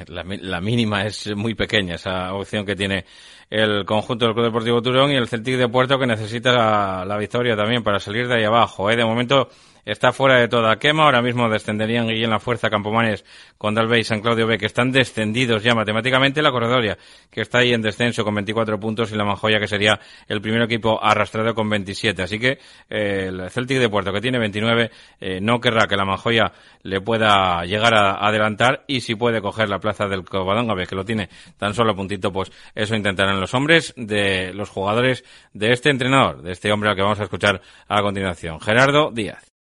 la, 0.07 0.25
la, 0.25 0.61
mínima 0.61 1.05
es 1.05 1.35
muy 1.35 1.57
pequeña, 1.57 1.97
esa 1.97 2.33
opción 2.33 2.65
que 2.65 2.77
tiene 2.77 3.05
el 3.51 3.85
conjunto 3.85 4.25
del 4.25 4.35
Club 4.35 4.45
Deportivo 4.45 4.81
Turón 4.81 5.11
y 5.11 5.17
el 5.17 5.27
Celtic 5.27 5.57
de 5.57 5.69
Puerto 5.69 5.99
que 5.99 6.07
necesita 6.07 6.53
la, 6.53 7.05
la 7.05 7.17
victoria 7.17 7.57
también 7.57 7.83
para 7.83 7.99
salir 7.99 8.29
de 8.29 8.37
ahí 8.37 8.45
abajo. 8.45 8.89
¿eh? 8.89 8.95
De 8.95 9.05
momento 9.05 9.49
está 9.87 10.13
fuera 10.13 10.39
de 10.39 10.49
toda 10.49 10.77
quema. 10.77 11.05
Ahora 11.05 11.23
mismo 11.23 11.49
descenderían 11.49 12.09
Guillén 12.09 12.29
La 12.29 12.39
Fuerza, 12.39 12.69
Campomanes, 12.69 13.25
Condalbe 13.57 13.99
y 13.99 14.05
San 14.05 14.21
Claudio 14.21 14.47
B, 14.47 14.59
que 14.59 14.67
están 14.67 14.93
descendidos 14.93 15.63
ya 15.63 15.75
matemáticamente. 15.75 16.43
La 16.43 16.51
Corredoria, 16.51 16.99
que 17.31 17.41
está 17.41 17.59
ahí 17.59 17.73
en 17.73 17.81
descenso 17.81 18.25
con 18.25 18.35
24 18.35 18.79
puntos, 18.79 19.13
y 19.13 19.17
la 19.17 19.25
Manjoya, 19.25 19.59
que 19.59 19.69
sería 19.69 19.99
el 20.29 20.43
primer 20.43 20.61
equipo 20.63 21.03
arrastrado 21.03 21.55
con 21.55 21.71
27. 21.71 22.23
Así 22.23 22.39
que 22.39 22.59
eh, 22.91 23.27
el 23.29 23.49
Celtic 23.51 23.79
de 23.79 23.89
Puerto, 23.89 24.13
que 24.13 24.21
tiene 24.21 24.39
29, 24.39 24.91
eh, 25.21 25.41
no 25.41 25.61
querrá 25.61 25.87
que 25.87 25.97
la 25.97 26.05
Manjoya 26.05 26.53
le 26.83 27.01
pueda 27.01 27.65
llegar 27.65 27.95
a 27.95 28.27
adelantar 28.27 28.85
y 28.87 29.01
si 29.01 29.15
puede 29.15 29.41
coger 29.41 29.69
la 29.69 29.79
plaza 29.79 30.07
del 30.07 30.25
Covadonga, 30.25 30.75
que 30.87 30.95
lo 30.97 31.05
tiene 31.05 31.29
tan 31.59 31.75
solo 31.75 31.93
a 31.93 31.97
puntito, 31.97 32.33
pues 32.33 32.51
eso 32.75 32.97
intentarán 32.97 33.41
los 33.41 33.55
hombres 33.55 33.95
de 33.97 34.53
los 34.53 34.69
jugadores 34.69 35.25
de 35.53 35.73
este 35.73 35.91
entrenador, 35.91 36.43
de 36.43 36.53
este 36.53 36.73
hombre 36.73 36.91
al 36.91 36.97
que 36.97 37.03
vamos 37.03 37.21
a 37.21 37.25
escuchar 37.25 37.61
a 37.89 38.03
continuación, 38.03 38.61
Gerardo 38.61 39.11
Díaz. 39.11 39.56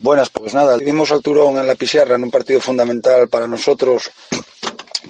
Buenas, 0.00 0.28
pues 0.28 0.52
nada, 0.54 0.76
vimos 0.76 1.12
al 1.12 1.22
Turón 1.22 1.56
en 1.56 1.68
la 1.68 1.76
Pizarra 1.76 2.16
en 2.16 2.24
un 2.24 2.30
partido 2.30 2.60
fundamental 2.60 3.28
para 3.28 3.46
nosotros 3.46 4.10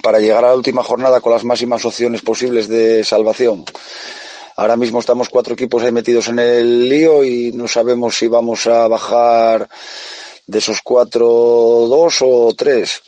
para 0.03 0.21
llegar 0.21 0.45
a 0.45 0.49
la 0.49 0.55
última 0.55 0.83
jornada 0.83 1.23
con 1.23 1.33
las 1.33 1.43
máximas 1.43 1.85
opciones 1.87 2.21
posibles 2.21 2.69
de 2.69 3.03
salvación. 3.03 3.65
Ahora 4.57 4.77
mismo 4.77 5.01
estamos 5.01 5.31
cuatro 5.31 5.55
equipos 5.55 5.83
ahí 5.83 5.91
metidos 5.91 6.29
en 6.29 6.39
el 6.39 6.89
lío 6.89 7.25
y 7.25 7.51
no 7.53 7.67
sabemos 7.67 8.17
si 8.17 8.29
vamos 8.29 8.67
a 8.67 8.87
bajar 8.87 9.69
de 10.47 10.59
esos 10.59 10.81
cuatro 10.83 11.27
dos 11.27 12.19
o 12.21 12.53
tres. 12.55 13.03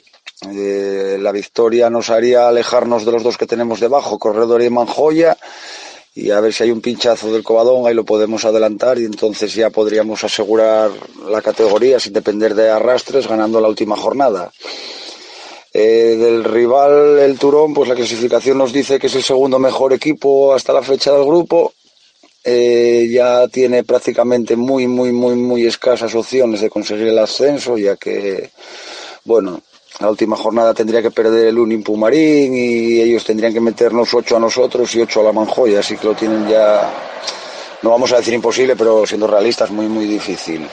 Eh, 0.51 1.19
la 1.21 1.31
victoria 1.31 1.91
nos 1.91 2.09
haría 2.09 2.49
alejarnos 2.49 3.05
de 3.05 3.13
los 3.13 3.23
dos 3.23 3.37
que 3.37 3.47
tenemos 3.47 3.81
debajo, 3.81 4.19
Corredor 4.19 4.63
y 4.63 4.71
Manjoya, 4.71 5.37
y 6.17 6.31
a 6.31 6.41
ver 6.41 6.55
si 6.55 6.65
hay 6.65 6.71
un 6.71 6.81
pinchazo 6.81 7.31
del 7.31 7.43
Covadón, 7.43 7.87
ahí 7.87 7.93
lo 7.93 8.07
podemos 8.07 8.47
adelantar 8.47 8.99
y 8.99 9.05
entonces 9.05 9.55
ya 9.55 9.69
podríamos 9.69 10.25
asegurar 10.25 10.91
la 11.29 11.43
categoría 11.43 12.01
sin 12.01 12.15
depender 12.15 12.55
de 12.55 12.71
arrastres 12.71 13.29
ganando 13.29 13.61
la 13.61 13.69
última 13.69 13.99
jornada. 13.99 14.51
Eh, 15.75 16.17
del 16.19 16.43
rival, 16.43 17.19
el 17.19 17.39
Turón, 17.39 17.75
pues 17.75 17.91
la 17.91 17.95
clasificación 17.95 18.57
nos 18.57 18.73
dice 18.73 18.99
que 18.99 19.09
es 19.09 19.15
el 19.15 19.23
segundo 19.23 19.59
mejor 19.59 19.93
equipo 19.93 20.55
hasta 20.55 20.73
la 20.73 20.81
fecha 20.81 21.13
del 21.13 21.27
grupo. 21.27 21.75
Eh, 22.43 23.09
ya 23.13 23.47
tiene 23.49 23.85
prácticamente 23.85 24.57
muy, 24.57 24.87
muy, 24.89 25.13
muy, 25.13 25.35
muy 25.35 25.67
escasas 25.67 26.15
opciones 26.15 26.63
de 26.63 26.71
conseguir 26.71 27.09
el 27.09 27.19
ascenso, 27.19 27.77
ya 27.77 27.97
que, 27.97 28.53
bueno, 29.25 29.61
la 30.01 30.11
última 30.11 30.37
jornada 30.37 30.75
tendría 30.75 31.01
que 31.01 31.11
perder 31.11 31.47
el 31.47 31.59
Unim 31.59 31.83
Pumarín 31.83 32.55
y 32.55 33.01
ellos 33.01 33.25
tendrían 33.25 33.53
que 33.53 33.61
meternos 33.61 34.13
ocho 34.13 34.37
a 34.37 34.41
nosotros 34.41 34.95
y 34.95 35.01
ocho 35.01 35.21
a 35.21 35.25
la 35.25 35.33
Manjoya, 35.33 35.81
así 35.81 35.97
que 35.97 36.07
lo 36.07 36.15
tienen 36.15 36.49
ya, 36.49 36.91
no 37.83 37.91
vamos 37.91 38.13
a 38.13 38.19
decir 38.19 38.35
imposible, 38.35 38.77
pero 38.77 39.07
siendo 39.07 39.27
realistas, 39.27 39.71
muy, 39.71 39.87
muy 39.87 40.07
difícil. 40.07 40.69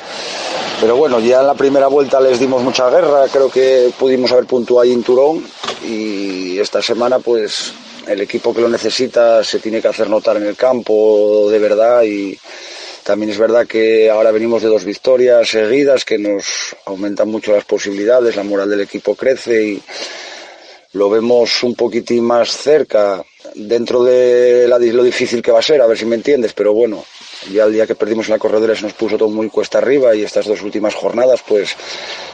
Pero 0.82 0.98
bueno, 0.98 1.20
ya 1.20 1.40
en 1.40 1.48
la 1.48 1.54
primera 1.54 1.88
vuelta 1.88 2.20
les 2.20 2.40
dimos 2.40 2.62
mucha 2.62 2.90
guerra, 2.90 3.28
creo 3.32 3.50
que 3.50 3.92
pudimos 3.98 4.32
haber 4.34 4.46
puntuado 4.46 4.90
en 4.90 5.04
Turón 5.04 5.46
y 5.88 6.60
esta 6.60 6.82
semana 6.82 7.20
pues 7.20 7.74
el 8.08 8.20
equipo 8.20 8.54
que 8.54 8.62
lo 8.62 8.68
necesita 8.68 9.44
se 9.44 9.60
tiene 9.60 9.82
que 9.82 9.88
hacer 9.88 10.10
notar 10.10 10.36
en 10.36 10.46
el 10.46 10.58
campo 10.58 11.48
de 11.50 11.60
verdad 11.60 12.04
y 12.04 12.38
también 13.04 13.32
es 13.32 13.38
verdad 13.38 13.68
que 13.68 14.10
ahora 14.10 14.32
venimos 14.32 14.62
de 14.62 14.70
dos 14.70 14.86
victorias 14.86 15.50
seguidas 15.50 16.06
que 16.06 16.18
nos 16.18 16.76
aumentan 16.86 17.30
mucho 17.30 17.54
las 17.54 17.66
posibilidades, 17.66 18.36
la 18.36 18.44
moral 18.44 18.70
del 18.70 18.82
equipo 18.82 19.16
crece 19.16 19.64
y 19.64 19.82
lo 20.94 21.10
vemos 21.10 21.64
un 21.64 21.76
poquitín 21.76 22.24
más 22.24 22.56
cerca 22.56 23.24
dentro 23.56 24.04
de 24.04 24.68
lo 24.68 25.04
difícil 25.04 25.42
que 25.42 25.52
va 25.52 25.60
a 25.60 25.64
ser, 25.64 25.82
a 25.82 25.88
ver 25.88 25.98
si 25.98 26.06
me 26.06 26.16
entiendes, 26.16 26.54
pero 26.54 26.74
bueno, 26.74 27.04
ya 27.52 27.66
el 27.66 27.74
día 27.74 27.88
que 27.88 27.96
perdimos 27.96 28.28
en 28.28 28.34
la 28.34 28.40
corredora 28.40 28.76
se 28.76 28.84
nos 28.84 28.94
puso 28.94 29.18
todo 29.18 29.30
muy 29.30 29.50
cuesta 29.50 29.80
arriba 29.80 30.16
y 30.16 30.24
estas 30.24 30.46
dos 30.46 30.62
últimas 30.62 30.96
jornadas 30.96 31.42
pues 31.48 31.76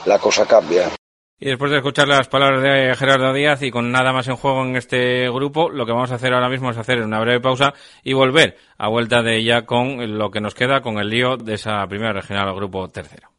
la 0.06 0.20
cosa 0.20 0.46
cambia. 0.46 0.99
Y 1.42 1.46
después 1.46 1.72
de 1.72 1.78
escuchar 1.78 2.08
las 2.10 2.28
palabras 2.28 2.62
de 2.62 2.94
Gerardo 2.96 3.32
Díaz 3.32 3.62
y 3.62 3.72
con 3.72 3.92
nada 3.92 4.12
más 4.12 4.28
en 4.28 4.36
juego 4.36 4.66
en 4.66 4.76
este 4.76 5.30
grupo, 5.30 5.70
lo 5.70 5.86
que 5.86 5.94
vamos 5.94 6.12
a 6.12 6.16
hacer 6.16 6.34
ahora 6.34 6.50
mismo 6.50 6.70
es 6.70 6.78
hacer 6.78 7.02
una 7.02 7.22
breve 7.22 7.40
pausa 7.40 7.74
y 8.04 8.12
volver 8.12 8.58
a 8.78 8.90
vuelta 8.90 9.22
de 9.22 9.38
ella 9.38 9.66
con 9.66 10.18
lo 10.18 10.32
que 10.32 10.42
nos 10.42 10.54
queda 10.54 10.82
con 10.82 11.00
el 11.00 11.10
lío 11.10 11.38
de 11.38 11.54
esa 11.54 11.88
primera 11.88 12.12
regional 12.12 12.50
o 12.50 12.56
grupo 12.56 12.90
tercero. 12.90 13.39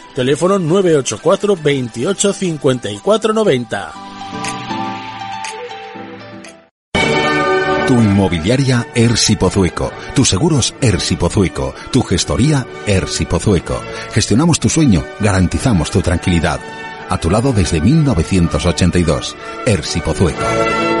Teléfono 0.15 0.59
984 0.59 1.55
28 1.55 2.33
54 2.33 3.33
90. 3.33 3.91
Tu 7.87 7.93
inmobiliaria 7.93 8.87
Ersi 8.95 9.35
Pozueco, 9.35 9.91
tus 10.15 10.29
seguros 10.29 10.73
Ersi 10.79 11.17
Pozueco, 11.17 11.73
tu 11.91 12.01
gestoría 12.03 12.65
Ersi 12.87 13.25
Pozueco. 13.25 13.81
Gestionamos 14.13 14.61
tu 14.61 14.69
sueño, 14.69 15.03
garantizamos 15.19 15.91
tu 15.91 16.01
tranquilidad. 16.01 16.61
A 17.09 17.17
tu 17.17 17.29
lado 17.29 17.51
desde 17.51 17.81
1982. 17.81 19.35
Ersi 19.65 19.99
Pozueco. 19.99 21.00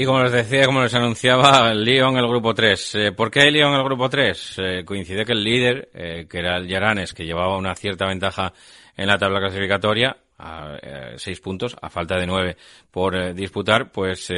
Y 0.00 0.06
como 0.06 0.22
les 0.22 0.32
decía, 0.32 0.64
como 0.64 0.80
les 0.80 0.94
anunciaba, 0.94 1.74
Lyon 1.74 2.16
el 2.16 2.26
grupo 2.26 2.54
3. 2.54 2.94
Eh, 2.94 3.12
¿Por 3.12 3.30
qué 3.30 3.50
Lyon 3.50 3.74
el 3.74 3.84
grupo 3.84 4.08
3? 4.08 4.54
Eh, 4.56 4.82
coincide 4.82 5.26
que 5.26 5.32
el 5.32 5.44
líder, 5.44 5.90
eh, 5.92 6.26
que 6.26 6.38
era 6.38 6.56
el 6.56 6.66
Yaranes, 6.66 7.12
que 7.12 7.26
llevaba 7.26 7.58
una 7.58 7.74
cierta 7.74 8.06
ventaja 8.06 8.54
en 8.96 9.08
la 9.08 9.18
tabla 9.18 9.40
clasificatoria, 9.40 10.16
a 10.38 10.78
eh, 10.80 11.14
seis 11.18 11.38
puntos, 11.40 11.76
a 11.82 11.90
falta 11.90 12.16
de 12.16 12.26
nueve 12.26 12.56
por 12.90 13.14
eh, 13.14 13.34
disputar, 13.34 13.92
pues 13.92 14.28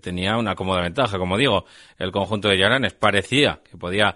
tenía 0.00 0.36
una 0.36 0.54
cómoda 0.54 0.82
ventaja. 0.82 1.18
Como 1.18 1.36
digo, 1.36 1.64
el 1.98 2.12
conjunto 2.12 2.48
de 2.48 2.56
Yaranes 2.56 2.94
parecía 2.94 3.58
que 3.68 3.76
podía 3.76 4.14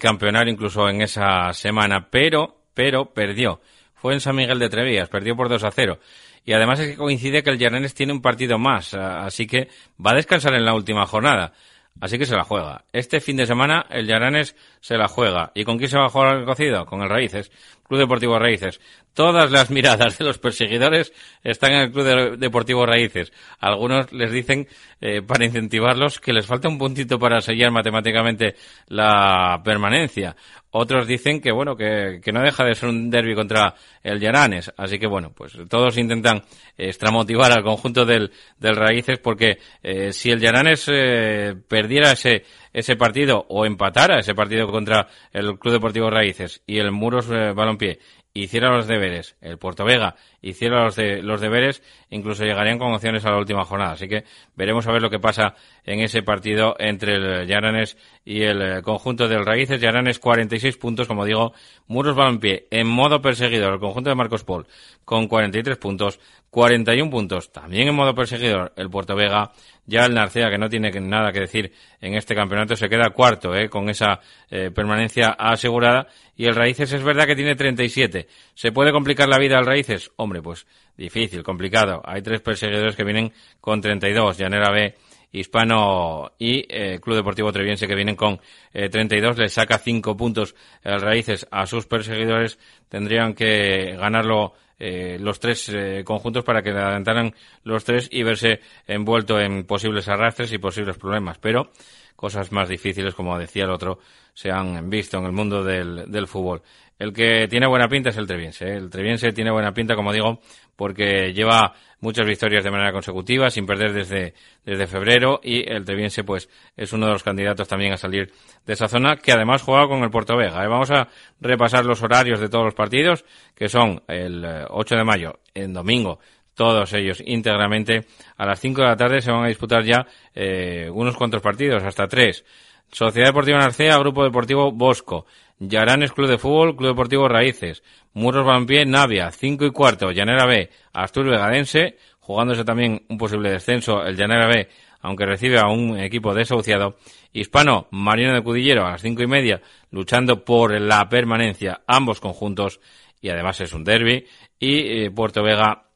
campeonar 0.00 0.48
incluso 0.48 0.88
en 0.88 1.00
esa 1.00 1.52
semana, 1.52 2.08
pero, 2.10 2.62
pero 2.74 3.14
perdió. 3.14 3.60
Fue 3.94 4.14
en 4.14 4.20
San 4.20 4.34
Miguel 4.34 4.58
de 4.58 4.68
Trevías, 4.68 5.08
perdió 5.08 5.36
por 5.36 5.48
2 5.48 5.62
a 5.62 5.70
0. 5.70 6.00
Y 6.48 6.54
además 6.54 6.80
es 6.80 6.88
que 6.88 6.96
coincide 6.96 7.42
que 7.42 7.50
el 7.50 7.58
Yaranes 7.58 7.92
tiene 7.92 8.10
un 8.10 8.22
partido 8.22 8.58
más, 8.58 8.94
así 8.94 9.46
que 9.46 9.68
va 10.04 10.12
a 10.12 10.14
descansar 10.14 10.54
en 10.54 10.64
la 10.64 10.72
última 10.72 11.04
jornada. 11.04 11.52
Así 12.00 12.18
que 12.18 12.24
se 12.24 12.34
la 12.34 12.42
juega. 12.42 12.86
Este 12.90 13.20
fin 13.20 13.36
de 13.36 13.44
semana 13.44 13.84
el 13.90 14.06
Yaranes 14.06 14.56
se 14.80 14.96
la 14.96 15.08
juega. 15.08 15.52
¿Y 15.54 15.64
con 15.64 15.76
quién 15.76 15.90
se 15.90 15.98
va 15.98 16.06
a 16.06 16.08
jugar 16.08 16.38
el 16.38 16.46
cocido? 16.46 16.86
Con 16.86 17.02
el 17.02 17.10
Raíces. 17.10 17.52
Club 17.86 18.00
Deportivo 18.00 18.38
Raíces. 18.38 18.80
Todas 19.18 19.50
las 19.50 19.68
miradas 19.68 20.16
de 20.16 20.24
los 20.24 20.38
perseguidores 20.38 21.12
están 21.42 21.72
en 21.72 21.80
el 21.80 21.90
Club 21.90 22.38
Deportivo 22.38 22.86
Raíces. 22.86 23.32
Algunos 23.58 24.12
les 24.12 24.30
dicen, 24.30 24.68
eh, 25.00 25.22
para 25.22 25.44
incentivarlos, 25.44 26.20
que 26.20 26.32
les 26.32 26.46
falta 26.46 26.68
un 26.68 26.78
puntito 26.78 27.18
para 27.18 27.40
sellar 27.40 27.72
matemáticamente 27.72 28.54
la 28.86 29.60
permanencia. 29.64 30.36
Otros 30.70 31.08
dicen 31.08 31.40
que, 31.40 31.50
bueno, 31.50 31.76
que, 31.76 32.20
no 32.32 32.42
deja 32.42 32.62
de 32.62 32.74
ser 32.74 32.90
un 32.90 33.10
derby 33.10 33.34
contra 33.34 33.74
el 34.04 34.20
Llaranes. 34.20 34.70
Así 34.76 35.00
que, 35.00 35.08
bueno, 35.08 35.32
pues 35.34 35.56
todos 35.68 35.96
intentan 35.96 36.44
extramotivar 36.76 37.50
al 37.50 37.64
conjunto 37.64 38.04
del, 38.04 38.30
del 38.58 38.76
Raíces 38.76 39.18
porque 39.18 39.58
eh, 39.82 40.12
si 40.12 40.30
el 40.30 40.38
Llaranes 40.40 40.88
eh, 40.92 41.56
perdiera 41.66 42.12
ese, 42.12 42.44
ese 42.72 42.96
partido 42.96 43.46
o 43.48 43.64
empatara 43.64 44.20
ese 44.20 44.34
partido 44.34 44.70
contra 44.70 45.08
el 45.32 45.58
Club 45.58 45.74
Deportivo 45.74 46.10
Raíces 46.10 46.62
y 46.66 46.78
el 46.78 46.92
Muros 46.92 47.28
eh, 47.30 47.52
Balompié 47.52 47.98
hiciera 48.42 48.70
los 48.70 48.86
deberes, 48.86 49.36
el 49.40 49.58
Puerto 49.58 49.84
Vega 49.84 50.16
hiciera 50.40 50.84
los, 50.84 50.96
de, 50.96 51.22
los 51.22 51.40
deberes, 51.40 51.82
incluso 52.10 52.44
llegarían 52.44 52.78
con 52.78 52.92
opciones 52.92 53.24
a 53.24 53.30
la 53.30 53.38
última 53.38 53.64
jornada. 53.64 53.92
Así 53.92 54.08
que 54.08 54.24
veremos 54.56 54.86
a 54.86 54.92
ver 54.92 55.02
lo 55.02 55.10
que 55.10 55.18
pasa 55.18 55.54
en 55.88 56.00
ese 56.00 56.22
partido 56.22 56.76
entre 56.78 57.14
el 57.14 57.46
Llaranes 57.46 57.96
y 58.22 58.42
el 58.42 58.60
eh, 58.60 58.82
conjunto 58.82 59.26
del 59.26 59.46
Raíces. 59.46 59.80
Llaranes 59.80 60.18
46 60.18 60.76
puntos, 60.76 61.08
como 61.08 61.24
digo, 61.24 61.54
Muros 61.86 62.14
Balompié 62.14 62.66
en 62.70 62.86
modo 62.86 63.22
perseguidor, 63.22 63.72
el 63.72 63.80
conjunto 63.80 64.10
de 64.10 64.16
Marcos 64.16 64.44
Paul 64.44 64.66
con 65.06 65.28
43 65.28 65.78
puntos, 65.78 66.20
41 66.50 67.10
puntos 67.10 67.50
también 67.50 67.88
en 67.88 67.94
modo 67.94 68.14
perseguidor 68.14 68.72
el 68.76 68.90
Puerto 68.90 69.16
Vega 69.16 69.50
ya 69.88 70.04
el 70.04 70.12
Narcea, 70.12 70.50
que 70.50 70.58
no 70.58 70.68
tiene 70.68 70.90
nada 71.00 71.32
que 71.32 71.40
decir 71.40 71.72
en 72.02 72.14
este 72.14 72.34
campeonato, 72.34 72.76
se 72.76 72.90
queda 72.90 73.08
cuarto, 73.08 73.54
¿eh? 73.54 73.70
con 73.70 73.88
esa 73.88 74.20
eh, 74.50 74.70
permanencia 74.70 75.30
asegurada. 75.30 76.08
Y 76.36 76.44
el 76.44 76.54
Raíces 76.54 76.92
es 76.92 77.02
verdad 77.02 77.26
que 77.26 77.34
tiene 77.34 77.56
37. 77.56 78.28
¿Se 78.54 78.70
puede 78.70 78.92
complicar 78.92 79.30
la 79.30 79.38
vida 79.38 79.56
al 79.56 79.64
Raíces? 79.64 80.10
Hombre, 80.16 80.42
pues 80.42 80.66
difícil, 80.94 81.42
complicado. 81.42 82.02
Hay 82.04 82.20
tres 82.20 82.42
perseguidores 82.42 82.96
que 82.96 83.04
vienen 83.04 83.32
con 83.62 83.80
32. 83.80 84.36
Llanera 84.36 84.70
B, 84.70 84.94
Hispano 85.32 86.32
y 86.38 86.64
eh, 86.68 86.98
Club 87.00 87.16
Deportivo 87.16 87.52
Treviense 87.52 87.86
que 87.86 87.94
vienen 87.94 88.16
con 88.16 88.40
eh, 88.72 88.88
32. 88.88 89.38
Le 89.38 89.48
saca 89.48 89.78
cinco 89.78 90.16
puntos 90.16 90.54
el 90.82 91.00
Raíces 91.00 91.46
a 91.50 91.66
sus 91.66 91.86
perseguidores. 91.86 92.58
Tendrían 92.88 93.34
que 93.34 93.96
ganarlo 93.96 94.54
eh, 94.80 95.18
los 95.20 95.40
tres 95.40 95.68
eh, 95.70 96.02
conjuntos 96.04 96.44
para 96.44 96.62
que 96.62 96.70
adelantaran 96.70 97.34
los 97.64 97.84
tres 97.84 98.08
y 98.12 98.22
verse 98.22 98.60
envuelto 98.86 99.40
en 99.40 99.64
posibles 99.64 100.08
arrastres 100.08 100.52
y 100.52 100.58
posibles 100.58 100.96
problemas. 100.96 101.38
Pero 101.38 101.72
cosas 102.14 102.52
más 102.52 102.68
difíciles, 102.68 103.14
como 103.14 103.38
decía 103.38 103.64
el 103.64 103.70
otro, 103.70 103.98
se 104.32 104.50
han 104.50 104.88
visto 104.88 105.18
en 105.18 105.24
el 105.24 105.32
mundo 105.32 105.64
del, 105.64 106.10
del 106.10 106.28
fútbol. 106.28 106.62
El 106.98 107.12
que 107.12 107.46
tiene 107.48 107.66
buena 107.66 107.88
pinta 107.88 108.10
es 108.10 108.16
el 108.16 108.26
Treviense. 108.26 108.66
¿eh? 108.66 108.76
El 108.76 108.90
Treviense 108.90 109.32
tiene 109.32 109.50
buena 109.50 109.72
pinta, 109.72 109.94
como 109.94 110.12
digo, 110.12 110.40
porque 110.78 111.32
lleva 111.32 111.74
muchas 112.00 112.24
victorias 112.24 112.62
de 112.62 112.70
manera 112.70 112.92
consecutiva, 112.92 113.50
sin 113.50 113.66
perder 113.66 113.92
desde, 113.92 114.34
desde 114.64 114.86
febrero, 114.86 115.40
y 115.42 115.68
el 115.68 115.84
Treviense, 115.84 116.22
pues, 116.22 116.48
es 116.76 116.92
uno 116.92 117.06
de 117.06 117.14
los 117.14 117.24
candidatos 117.24 117.66
también 117.66 117.92
a 117.92 117.96
salir 117.96 118.30
de 118.64 118.72
esa 118.74 118.86
zona, 118.86 119.16
que 119.16 119.32
además 119.32 119.62
juega 119.62 119.88
con 119.88 120.04
el 120.04 120.10
Puerto 120.10 120.36
Vega. 120.36 120.62
¿eh? 120.62 120.68
Vamos 120.68 120.92
a 120.92 121.08
repasar 121.40 121.84
los 121.84 122.00
horarios 122.00 122.38
de 122.38 122.48
todos 122.48 122.64
los 122.64 122.74
partidos, 122.74 123.24
que 123.56 123.68
son 123.68 124.04
el 124.06 124.46
8 124.68 124.94
de 124.94 125.04
mayo, 125.04 125.40
en 125.52 125.72
domingo, 125.72 126.20
todos 126.54 126.92
ellos 126.92 127.20
íntegramente. 127.26 128.06
A 128.36 128.46
las 128.46 128.60
5 128.60 128.80
de 128.80 128.86
la 128.86 128.96
tarde 128.96 129.20
se 129.20 129.32
van 129.32 129.46
a 129.46 129.48
disputar 129.48 129.82
ya 129.82 130.06
eh, 130.32 130.88
unos 130.92 131.16
cuantos 131.16 131.42
partidos, 131.42 131.82
hasta 131.82 132.06
tres. 132.06 132.44
Sociedad 132.92 133.30
Deportiva 133.30 133.58
Narcea, 133.58 133.98
Grupo 133.98 134.22
Deportivo 134.22 134.70
Bosco, 134.70 135.26
Yaranes 135.58 136.12
Club 136.12 136.28
de 136.28 136.38
Fútbol, 136.38 136.76
Club 136.76 136.90
Deportivo 136.90 137.28
Raíces, 137.28 137.82
Muros 138.12 138.46
Balompié, 138.46 138.86
Navia, 138.86 139.30
5 139.30 139.66
y 139.66 139.70
cuarto, 139.70 140.10
Llanera 140.12 140.46
B, 140.46 140.70
Astur 140.92 141.26
Vegadense, 141.26 141.96
jugándose 142.20 142.64
también 142.64 143.04
un 143.08 143.18
posible 143.18 143.50
descenso 143.50 144.04
el 144.04 144.16
Llanera 144.16 144.46
B, 144.46 144.68
aunque 145.00 145.26
recibe 145.26 145.58
a 145.58 145.66
un 145.66 145.98
equipo 145.98 146.34
desahuciado. 146.34 146.96
Hispano, 147.32 147.88
Marino 147.90 148.34
de 148.34 148.42
Cudillero 148.42 148.86
a 148.86 148.92
las 148.92 149.02
cinco 149.02 149.22
y 149.22 149.26
media, 149.26 149.60
luchando 149.90 150.44
por 150.44 150.80
la 150.80 151.08
permanencia, 151.08 151.82
ambos 151.86 152.20
conjuntos, 152.20 152.80
y 153.20 153.30
además 153.30 153.60
es 153.60 153.72
un 153.72 153.84
derby, 153.84 154.26
y 154.58 155.04
eh, 155.04 155.10
Puerto 155.10 155.42
Vega 155.42 155.88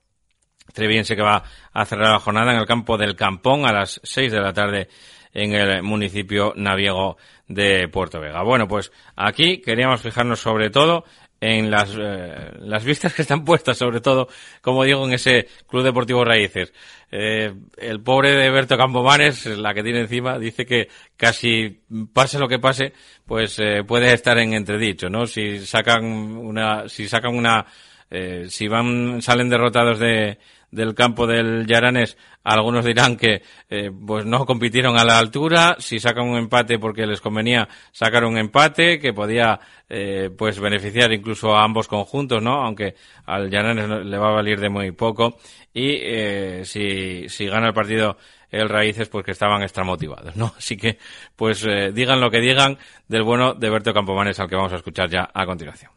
Treviense 0.73 1.17
que 1.17 1.23
va 1.23 1.43
a 1.73 1.85
cerrar 1.85 2.13
la 2.13 2.21
jornada 2.21 2.53
en 2.53 2.61
el 2.61 2.67
campo 2.67 2.97
del 2.97 3.17
Campón 3.17 3.67
a 3.67 3.73
las 3.73 4.01
6 4.03 4.33
de 4.33 4.41
la 4.41 4.53
tarde 4.53 4.89
en 5.33 5.53
el 5.53 5.83
municipio 5.83 6.53
naviego 6.57 7.17
de 7.49 7.89
Puerto 7.89 8.21
Vega. 8.21 8.43
Bueno, 8.43 8.69
pues 8.69 8.93
aquí 9.17 9.61
queríamos 9.61 10.01
fijarnos 10.01 10.41
sobre 10.41 10.71
todo 10.71 11.05
en 11.41 11.73
las, 11.73 11.97
eh, 11.99 12.53
las 12.61 12.85
vistas 12.85 13.13
que 13.15 13.23
están 13.23 13.45
puestas, 13.45 13.77
sobre 13.77 14.01
todo, 14.01 14.29
como 14.61 14.85
digo, 14.85 15.05
en 15.05 15.15
ese 15.15 15.49
Club 15.67 15.83
Deportivo 15.83 16.25
Raíces. 16.25 16.73
Eh, 17.11 17.53
el 17.79 18.01
pobre 18.01 18.31
de 18.31 18.49
Berto 18.49 18.77
Campomanes, 18.79 19.47
la 19.47 19.75
que 19.75 19.83
tiene 19.83 20.01
encima, 20.01 20.39
dice 20.39 20.65
que 20.65 20.89
casi 21.17 21.83
pase 22.13 22.39
lo 22.39 22.47
que 22.47 22.61
pase, 22.61 22.93
pues 23.27 23.59
eh, 23.59 23.83
puede 23.85 24.13
estar 24.13 24.39
en 24.39 24.55
entredicho, 24.55 25.11
¿no? 25.11 25.27
Si 25.27 25.67
sacan 25.67 26.05
una, 26.05 26.89
si 26.89 27.09
sacan 27.09 27.35
una, 27.35 27.67
eh, 28.09 28.47
si 28.49 28.69
van, 28.69 29.21
salen 29.21 29.51
derrotados 29.51 29.99
de, 29.99 30.39
del 30.73 30.95
campo 30.95 31.27
del 31.27 31.67
Llaranés, 31.67 32.17
algunos 32.43 32.85
dirán 32.85 33.17
que 33.17 33.43
eh, 33.69 33.91
pues 34.05 34.25
no 34.25 34.45
compitieron 34.47 34.99
a 34.99 35.05
la 35.05 35.19
altura, 35.19 35.77
si 35.79 36.01
sacan 36.01 36.29
un 36.29 36.39
empate 36.39 36.79
porque 36.79 37.07
les 37.07 37.21
convenía 37.21 37.69
sacar 37.93 38.25
un 38.25 38.39
empate 38.39 38.99
que 38.99 39.13
podía 39.13 39.61
eh, 39.89 40.31
pues 40.37 40.59
beneficiar 40.59 41.13
incluso 41.13 41.55
a 41.55 41.63
ambos 41.63 41.87
conjuntos, 41.87 42.43
¿no? 42.43 42.65
Aunque 42.65 42.95
al 43.27 43.51
Llaranés 43.51 44.07
le 44.07 44.19
va 44.19 44.31
a 44.31 44.37
valer 44.37 44.59
de 44.59 44.71
muy 44.71 44.91
poco 44.93 45.37
y 45.73 45.99
eh, 46.01 46.63
si, 46.65 47.29
si 47.29 47.47
gana 47.47 47.69
el 47.69 47.75
partido 47.75 48.17
el 48.51 48.69
Raíces 48.69 49.09
pues 49.09 49.25
que 49.25 49.33
estaban 49.33 49.63
extramotivados, 49.63 50.37
¿no? 50.37 50.53
Así 50.59 50.77
que 50.77 50.99
pues 51.37 51.67
digan 51.95 52.21
lo 52.21 52.31
que 52.31 52.41
digan 52.41 52.79
del 53.09 53.23
bueno 53.23 53.53
de 53.53 53.69
Berto 53.69 53.93
Campomanes 53.93 54.41
al 54.41 54.49
que 54.49 54.57
vamos 54.57 54.73
a 54.73 54.77
escuchar 54.77 55.11
ya 55.11 55.29
a 55.33 55.45
continuación. 55.45 55.93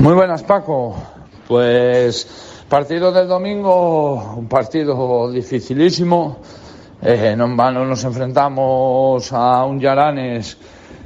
Muy 0.00 0.14
buenas 0.14 0.42
Paco, 0.42 0.96
pues 1.46 2.26
Partido 2.72 3.12
del 3.12 3.28
domingo, 3.28 4.34
un 4.34 4.48
partido 4.48 5.30
dificilísimo. 5.30 6.38
Eh, 7.02 7.36
nos 7.36 8.04
enfrentamos 8.04 9.30
a 9.30 9.62
un 9.66 9.78
Yaranes 9.78 10.56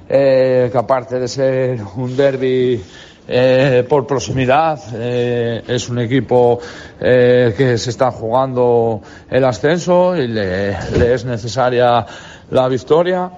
eh, 0.09 0.69
que 0.71 0.79
aparte 0.79 1.19
de 1.19 1.27
ser 1.27 1.81
un 1.97 2.17
derby 2.17 2.81
eh, 3.27 3.85
por 3.89 4.07
proximidad, 4.07 4.79
es 4.95 5.89
un 5.89 5.99
equipo 5.99 6.61
que 7.01 7.77
se 7.77 7.91
está 7.91 8.13
jugando 8.13 9.01
el 9.29 9.45
ascenso 9.45 10.17
y 10.17 10.29
le 10.29 11.15
es 11.15 11.25
necesaria 11.25 12.07
la 12.49 12.69
victoria 12.69 13.29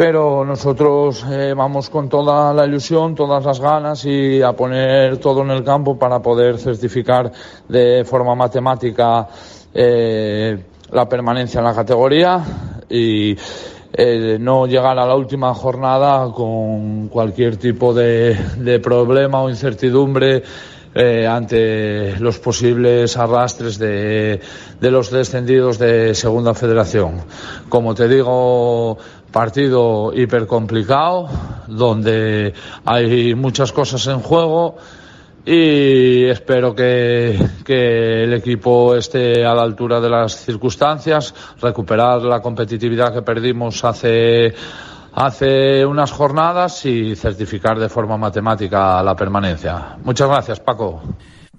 pero 0.00 0.46
nosotros 0.46 1.26
eh, 1.30 1.52
vamos 1.54 1.90
con 1.90 2.08
toda 2.08 2.54
la 2.54 2.64
ilusión, 2.64 3.14
todas 3.14 3.44
las 3.44 3.60
ganas 3.60 4.02
y 4.06 4.40
a 4.40 4.54
poner 4.54 5.18
todo 5.18 5.42
en 5.42 5.50
el 5.50 5.62
campo 5.62 5.98
para 5.98 6.22
poder 6.22 6.56
certificar 6.56 7.30
de 7.68 8.02
forma 8.06 8.34
matemática 8.34 9.28
eh, 9.74 10.58
la 10.90 11.06
permanencia 11.06 11.58
en 11.58 11.64
la 11.66 11.74
categoría 11.74 12.42
y 12.88 13.36
eh, 13.92 14.38
no 14.40 14.66
llegar 14.66 14.98
a 14.98 15.04
la 15.04 15.14
última 15.14 15.52
jornada 15.52 16.32
con 16.32 17.08
cualquier 17.08 17.58
tipo 17.58 17.92
de, 17.92 18.80
problema 18.82 19.42
o 19.42 19.50
incertidumbre 19.50 20.42
ante 20.92 22.18
los 22.18 22.40
posibles 22.40 23.16
arrastres 23.16 23.78
de, 23.78 24.40
de 24.80 24.90
los 24.90 25.10
descendidos 25.12 25.78
de 25.78 26.16
Segunda 26.16 26.52
Federación. 26.52 27.20
Como 27.68 27.94
te 27.94 28.08
digo, 28.08 28.98
partido 29.32 30.12
hiper 30.14 30.46
complicado, 30.46 31.28
donde 31.66 32.52
hay 32.84 33.34
muchas 33.34 33.72
cosas 33.72 34.06
en 34.06 34.20
juego 34.20 34.76
y 35.44 36.24
espero 36.24 36.74
que, 36.74 37.38
que, 37.64 38.24
el 38.24 38.34
equipo 38.34 38.94
esté 38.94 39.44
a 39.44 39.54
la 39.54 39.62
altura 39.62 40.00
de 40.00 40.10
las 40.10 40.36
circunstancias, 40.36 41.34
recuperar 41.60 42.22
la 42.22 42.40
competitividad 42.40 43.12
que 43.12 43.22
perdimos 43.22 43.82
hace, 43.84 44.54
hace 45.14 45.86
unas 45.86 46.12
jornadas 46.12 46.84
y 46.84 47.16
certificar 47.16 47.78
de 47.78 47.88
forma 47.88 48.18
matemática 48.18 49.02
la 49.02 49.16
permanencia. 49.16 49.96
Muchas 50.04 50.28
gracias, 50.28 50.60
Paco. 50.60 51.02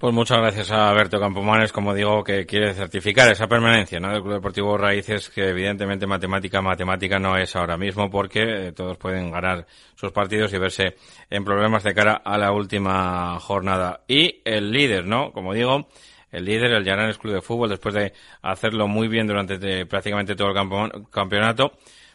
Pues 0.02 0.12
muchas 0.12 0.38
gracias 0.38 0.72
a 0.72 0.92
Berto 0.94 1.20
Campomanes, 1.20 1.70
como 1.70 1.94
digo, 1.94 2.24
que 2.24 2.44
quiere 2.44 2.74
certificar 2.74 3.30
esa 3.30 3.46
permanencia 3.46 4.00
¿no? 4.00 4.10
del 4.10 4.20
Club 4.20 4.34
Deportivo 4.34 4.76
Raíces, 4.76 5.30
que 5.30 5.50
evidentemente 5.50 6.08
matemática, 6.08 6.60
matemática 6.60 7.20
no 7.20 7.36
es 7.36 7.54
ahora 7.54 7.76
mismo, 7.76 8.10
porque 8.10 8.40
eh, 8.42 8.72
todos 8.72 8.98
pueden 8.98 9.30
ganar 9.30 9.64
sus 9.94 10.10
partidos 10.10 10.52
y 10.52 10.58
verse 10.58 10.96
en 11.30 11.44
problemas 11.44 11.84
de 11.84 11.94
cara 11.94 12.14
a 12.14 12.36
la 12.36 12.50
última 12.50 13.38
jornada. 13.38 14.00
Y 14.08 14.42
el 14.44 14.72
líder, 14.72 15.06
¿no? 15.06 15.30
Como 15.30 15.54
digo, 15.54 15.86
el 16.32 16.46
líder, 16.46 16.72
el 16.72 16.84
Llanares 16.84 17.18
Club 17.18 17.34
de 17.34 17.40
Fútbol, 17.40 17.68
después 17.68 17.94
de 17.94 18.12
hacerlo 18.42 18.88
muy 18.88 19.06
bien 19.06 19.28
durante 19.28 19.86
prácticamente 19.86 20.34
todo 20.34 20.48
el 20.48 21.06
campeonato, 21.12 21.74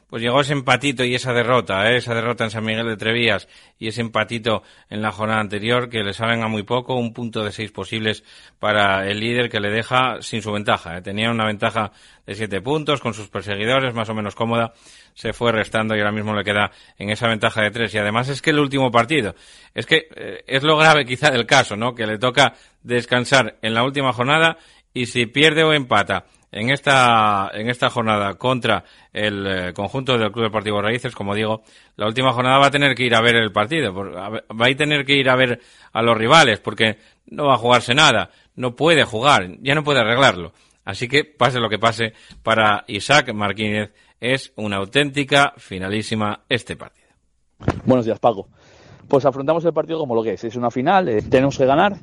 pues 0.09 0.21
llegó 0.21 0.39
ese 0.39 0.53
empatito 0.53 1.03
y 1.03 1.15
esa 1.15 1.33
derrota, 1.33 1.91
¿eh? 1.91 1.97
esa 1.97 2.13
derrota 2.13 2.45
en 2.45 2.49
San 2.49 2.63
Miguel 2.63 2.87
de 2.87 2.95
Trevías 2.95 3.47
y 3.77 3.89
ese 3.89 4.01
empatito 4.01 4.63
en 4.89 5.01
la 5.01 5.11
jornada 5.11 5.41
anterior 5.41 5.89
que 5.89 6.03
le 6.03 6.13
saben 6.13 6.43
a 6.43 6.47
muy 6.47 6.63
poco, 6.63 6.95
un 6.95 7.13
punto 7.13 7.43
de 7.43 7.51
seis 7.51 7.71
posibles 7.71 8.23
para 8.57 9.05
el 9.07 9.19
líder 9.19 9.49
que 9.49 9.59
le 9.59 9.69
deja 9.69 10.21
sin 10.21 10.41
su 10.41 10.51
ventaja. 10.51 10.97
¿eh? 10.97 11.01
Tenía 11.01 11.29
una 11.29 11.45
ventaja 11.45 11.91
de 12.25 12.35
siete 12.35 12.61
puntos 12.61 13.01
con 13.01 13.13
sus 13.13 13.27
perseguidores, 13.27 13.93
más 13.93 14.07
o 14.09 14.13
menos 14.13 14.33
cómoda, 14.33 14.73
se 15.13 15.33
fue 15.33 15.51
restando 15.51 15.95
y 15.95 15.99
ahora 15.99 16.11
mismo 16.11 16.33
le 16.33 16.43
queda 16.43 16.71
en 16.97 17.09
esa 17.09 17.27
ventaja 17.27 17.61
de 17.61 17.71
tres. 17.71 17.93
Y 17.93 17.97
además 17.97 18.29
es 18.29 18.41
que 18.41 18.51
el 18.51 18.59
último 18.59 18.91
partido, 18.91 19.35
es 19.73 19.85
que 19.85 20.07
eh, 20.15 20.43
es 20.47 20.63
lo 20.63 20.77
grave 20.77 21.05
quizá 21.05 21.31
del 21.31 21.45
caso, 21.45 21.75
¿no? 21.75 21.93
Que 21.95 22.07
le 22.07 22.17
toca 22.17 22.53
descansar 22.81 23.57
en 23.61 23.73
la 23.73 23.83
última 23.83 24.13
jornada 24.13 24.57
y 24.93 25.07
si 25.07 25.25
pierde 25.25 25.63
o 25.63 25.73
empata 25.73 26.25
en 26.51 26.69
esta, 26.69 27.51
en 27.53 27.69
esta 27.69 27.89
jornada 27.89 28.35
contra 28.35 28.83
el 29.11 29.47
eh, 29.47 29.73
conjunto 29.73 30.17
del 30.17 30.31
Club 30.31 30.45
Deportivo 30.45 30.81
Raíces, 30.81 31.13
como 31.13 31.35
digo, 31.35 31.61
la 31.95 32.07
última 32.07 32.31
jornada 32.33 32.59
va 32.59 32.67
a 32.67 32.71
tener 32.71 32.95
que 32.95 33.03
ir 33.03 33.15
a 33.15 33.21
ver 33.21 33.35
el 33.35 33.51
partido, 33.51 33.93
va 33.93 34.65
a 34.65 34.75
tener 34.75 35.05
que 35.05 35.15
ir 35.15 35.29
a 35.29 35.35
ver 35.35 35.59
a 35.91 36.01
los 36.01 36.17
rivales, 36.17 36.59
porque 36.59 36.97
no 37.27 37.47
va 37.47 37.55
a 37.55 37.57
jugarse 37.57 37.93
nada, 37.93 38.29
no 38.55 38.75
puede 38.75 39.03
jugar, 39.03 39.49
ya 39.61 39.75
no 39.75 39.83
puede 39.83 39.99
arreglarlo. 39.99 40.53
Así 40.85 41.07
que 41.09 41.25
pase 41.25 41.59
lo 41.59 41.69
que 41.69 41.79
pase 41.79 42.13
para 42.43 42.85
Isaac 42.87 43.33
Martínez, 43.33 43.93
es 44.19 44.53
una 44.55 44.77
auténtica 44.77 45.53
finalísima 45.57 46.45
este 46.49 46.75
partido. 46.75 47.07
Buenos 47.85 48.05
días, 48.05 48.19
Paco. 48.19 48.47
Pues 49.07 49.25
afrontamos 49.25 49.63
el 49.65 49.73
partido 49.73 49.99
como 49.99 50.15
lo 50.15 50.23
que 50.23 50.33
es, 50.33 50.43
es 50.43 50.55
una 50.55 50.71
final, 50.71 51.07
eh, 51.09 51.21
tenemos 51.21 51.57
que 51.57 51.65
ganar 51.65 51.97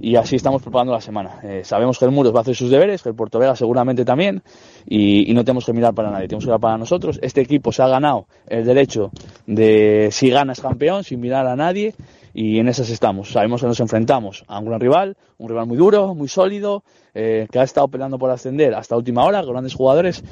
y 0.00 0.16
así 0.16 0.36
estamos 0.36 0.62
preparando 0.62 0.92
la 0.92 1.00
semana. 1.00 1.40
Eh, 1.42 1.62
sabemos 1.64 1.98
que 1.98 2.04
el 2.04 2.10
Muros 2.10 2.34
va 2.34 2.38
a 2.38 2.42
hacer 2.42 2.54
sus 2.54 2.70
deberes, 2.70 3.02
que 3.02 3.08
el 3.08 3.14
Puerto 3.14 3.38
Vega 3.38 3.56
seguramente 3.56 4.04
también, 4.04 4.42
y, 4.86 5.32
no 5.34 5.44
tenemos 5.44 5.64
que 5.64 5.72
mirar 5.72 5.94
para 5.94 6.10
nadie, 6.10 6.28
tenemos 6.28 6.44
que 6.44 6.48
mirar 6.48 6.60
para 6.60 6.78
nosotros. 6.78 7.18
Este 7.22 7.40
equipo 7.40 7.72
se 7.72 7.82
ha 7.82 7.88
ganado 7.88 8.26
el 8.46 8.64
derecho 8.64 9.10
de 9.46 10.08
si 10.12 10.30
ganas 10.30 10.60
campeón, 10.60 11.04
sin 11.04 11.20
mirar 11.20 11.46
a 11.46 11.56
nadie, 11.56 11.94
y 12.32 12.58
en 12.58 12.68
esas 12.68 12.90
estamos. 12.90 13.30
Sabemos 13.30 13.60
que 13.60 13.66
nos 13.66 13.80
enfrentamos 13.80 14.44
a 14.48 14.58
un 14.58 14.66
gran 14.66 14.80
rival, 14.80 15.16
un 15.38 15.48
rival 15.48 15.66
muy 15.66 15.76
duro, 15.76 16.14
muy 16.14 16.28
sólido, 16.28 16.82
eh, 17.14 17.46
que 17.50 17.58
ha 17.58 17.62
estado 17.62 17.88
peleando 17.88 18.18
por 18.18 18.30
ascender 18.30 18.74
hasta 18.74 18.96
última 18.96 19.24
hora, 19.24 19.42
con 19.42 19.52
grandes 19.52 19.74
jugadores, 19.74 20.22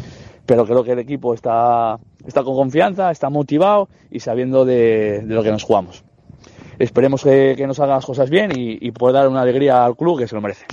pero 0.44 0.66
creo 0.66 0.82
que 0.82 0.92
el 0.92 0.98
equipo 0.98 1.34
está, 1.34 1.98
está 2.26 2.42
con 2.42 2.56
confianza, 2.56 3.10
está 3.10 3.30
motivado 3.30 3.88
y 4.10 4.20
sabiendo 4.20 4.64
de 4.64 5.22
lo 5.24 5.42
que 5.42 5.50
nos 5.50 5.62
jugamos 5.62 6.04
esperemos 6.78 7.22
que, 7.22 7.62
nos 7.66 7.78
hagan 7.80 7.96
las 7.96 8.06
cosas 8.06 8.30
bien 8.30 8.50
y, 8.52 8.78
y 8.80 8.92
dar 9.12 9.28
una 9.28 9.42
alegría 9.42 9.84
al 9.84 9.96
club 9.96 10.18
que 10.18 10.28
se 10.28 10.34
lo 10.34 10.40
merece. 10.40 10.66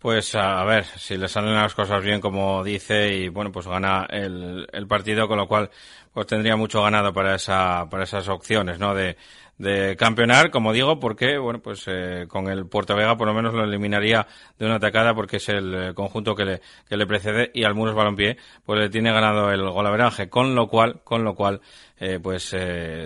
Pues 0.00 0.34
a 0.34 0.64
ver, 0.64 0.86
si 0.86 1.18
le 1.18 1.28
salen 1.28 1.54
las 1.54 1.74
cosas 1.74 2.02
bien 2.02 2.22
como 2.22 2.64
dice 2.64 3.14
y 3.14 3.28
bueno, 3.28 3.52
pues 3.52 3.66
gana 3.66 4.06
el, 4.08 4.66
el 4.72 4.86
partido, 4.86 5.28
con 5.28 5.36
lo 5.36 5.46
cual 5.46 5.68
pues 6.14 6.26
tendría 6.26 6.56
mucho 6.56 6.82
ganado 6.82 7.12
para 7.12 7.34
esa 7.34 7.86
para 7.90 8.04
esas 8.04 8.26
opciones, 8.30 8.78
¿no? 8.78 8.94
De, 8.94 9.18
de 9.58 9.94
campeonar, 9.96 10.50
como 10.50 10.72
digo, 10.72 10.98
porque, 10.98 11.36
bueno, 11.36 11.60
pues 11.60 11.84
eh, 11.86 12.24
con 12.28 12.48
el 12.48 12.66
Puerto 12.66 12.96
Vega 12.96 13.18
por 13.18 13.26
lo 13.28 13.34
menos 13.34 13.52
lo 13.52 13.62
eliminaría 13.62 14.26
de 14.58 14.64
una 14.64 14.76
atacada 14.76 15.14
porque 15.14 15.36
es 15.36 15.50
el 15.50 15.74
eh, 15.74 15.94
conjunto 15.94 16.34
que 16.34 16.46
le, 16.46 16.60
que 16.88 16.96
le 16.96 17.06
precede 17.06 17.50
y 17.52 17.64
al 17.64 17.74
Muros 17.74 17.94
Balompié 17.94 18.38
pues 18.64 18.80
le 18.80 18.88
tiene 18.88 19.12
ganado 19.12 19.50
el 19.50 19.68
golaveraje, 19.68 20.30
con 20.30 20.54
lo 20.54 20.68
cual, 20.68 21.02
con 21.04 21.24
lo 21.24 21.34
cual, 21.34 21.60
eh, 21.98 22.18
pues 22.22 22.56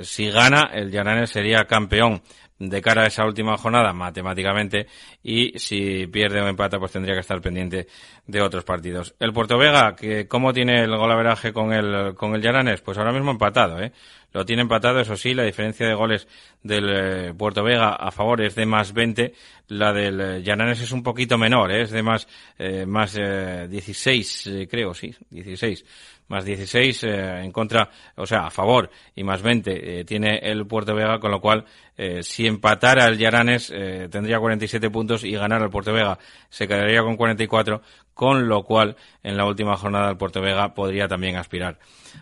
si 0.03 0.31
gana 0.31 0.71
el 0.73 0.93
Llananes 0.93 1.31
sería 1.31 1.65
campeón 1.65 2.23
de 2.69 2.83
cara 2.83 3.03
a 3.03 3.07
esa 3.07 3.25
última 3.25 3.57
jornada 3.57 3.93
matemáticamente 3.93 4.87
y 5.23 5.59
si 5.59 6.07
pierde 6.07 6.41
o 6.41 6.49
empata 6.49 6.79
pues 6.79 6.93
tendría 6.93 7.15
que 7.15 7.21
estar 7.21 7.41
pendiente 7.41 7.87
de 8.27 8.43
otros 8.43 8.65
partidos. 8.65 9.15
El 9.19 9.33
Puerto 9.33 9.59
Vega, 9.59 9.95
que 9.97 10.27
cómo 10.29 10.53
tiene 10.53 10.83
el 10.83 10.97
golaveraje 10.97 11.53
con 11.53 11.73
el 11.73 12.15
con 12.15 12.35
el 12.35 12.43
Llananes, 12.43 12.81
pues 12.81 12.99
ahora 12.99 13.13
mismo 13.13 13.31
empatado, 13.31 13.81
¿eh? 13.81 13.93
Lo 14.35 14.45
tiene 14.45 14.63
empatado, 14.63 14.99
eso 14.99 15.17
sí, 15.17 15.33
la 15.33 15.45
diferencia 15.45 15.87
de 15.87 15.95
goles 15.95 16.27
del 16.61 16.89
eh, 16.91 17.35
Puerto 17.39 17.63
Vega 17.63 17.91
a 17.95 18.11
favor 18.11 18.43
es 18.43 18.57
de 18.57 18.67
más 18.67 18.93
20, 18.93 19.33
la 19.69 19.93
del 19.93 20.21
eh, 20.21 20.43
Llananes 20.43 20.81
es 20.81 20.91
un 20.91 21.05
poquito 21.05 21.39
menor, 21.39 21.71
¿eh? 21.71 21.83
es 21.83 21.93
de 21.93 22.03
más, 22.03 22.27
eh, 22.59 22.85
más 22.85 23.15
16, 23.15 24.67
creo, 24.69 24.93
sí, 24.93 25.15
16 25.31 25.85
más 26.29 26.45
16 26.45 27.05
en 27.05 27.53
contra, 27.53 27.91
o 28.17 28.27
sea, 28.27 28.47
a 28.47 28.51
favor 28.51 28.91
y 29.15 29.25
más 29.25 29.43
20 29.43 30.05
tiene 30.05 30.39
el 30.39 30.67
Puerto 30.67 30.95
Vega, 30.95 31.19
con 31.21 31.31
lo 31.31 31.41
cual 31.41 31.65
si 32.23 32.47
empatara 32.47 33.07
el 33.07 33.19
Llananes 33.19 33.73
tendría 34.11 34.39
47 34.39 34.91
puntos 34.91 35.25
y 35.25 35.33
ganar 35.33 35.63
el 35.63 35.71
Puerto 35.71 35.93
Vega. 35.93 36.19
Se 36.49 36.67
quedaría 36.67 37.03
con 37.03 37.17
44, 37.17 37.83
con 38.15 38.49
lo 38.49 38.63
cual 38.63 38.97
en 39.23 39.37
la 39.37 39.45
última 39.45 39.77
jornada 39.77 40.11
el 40.11 40.17
Puerto 40.17 40.41
Vega 40.41 40.75
podría 40.75 41.09
también 41.09 41.37
aspirar 41.37 41.79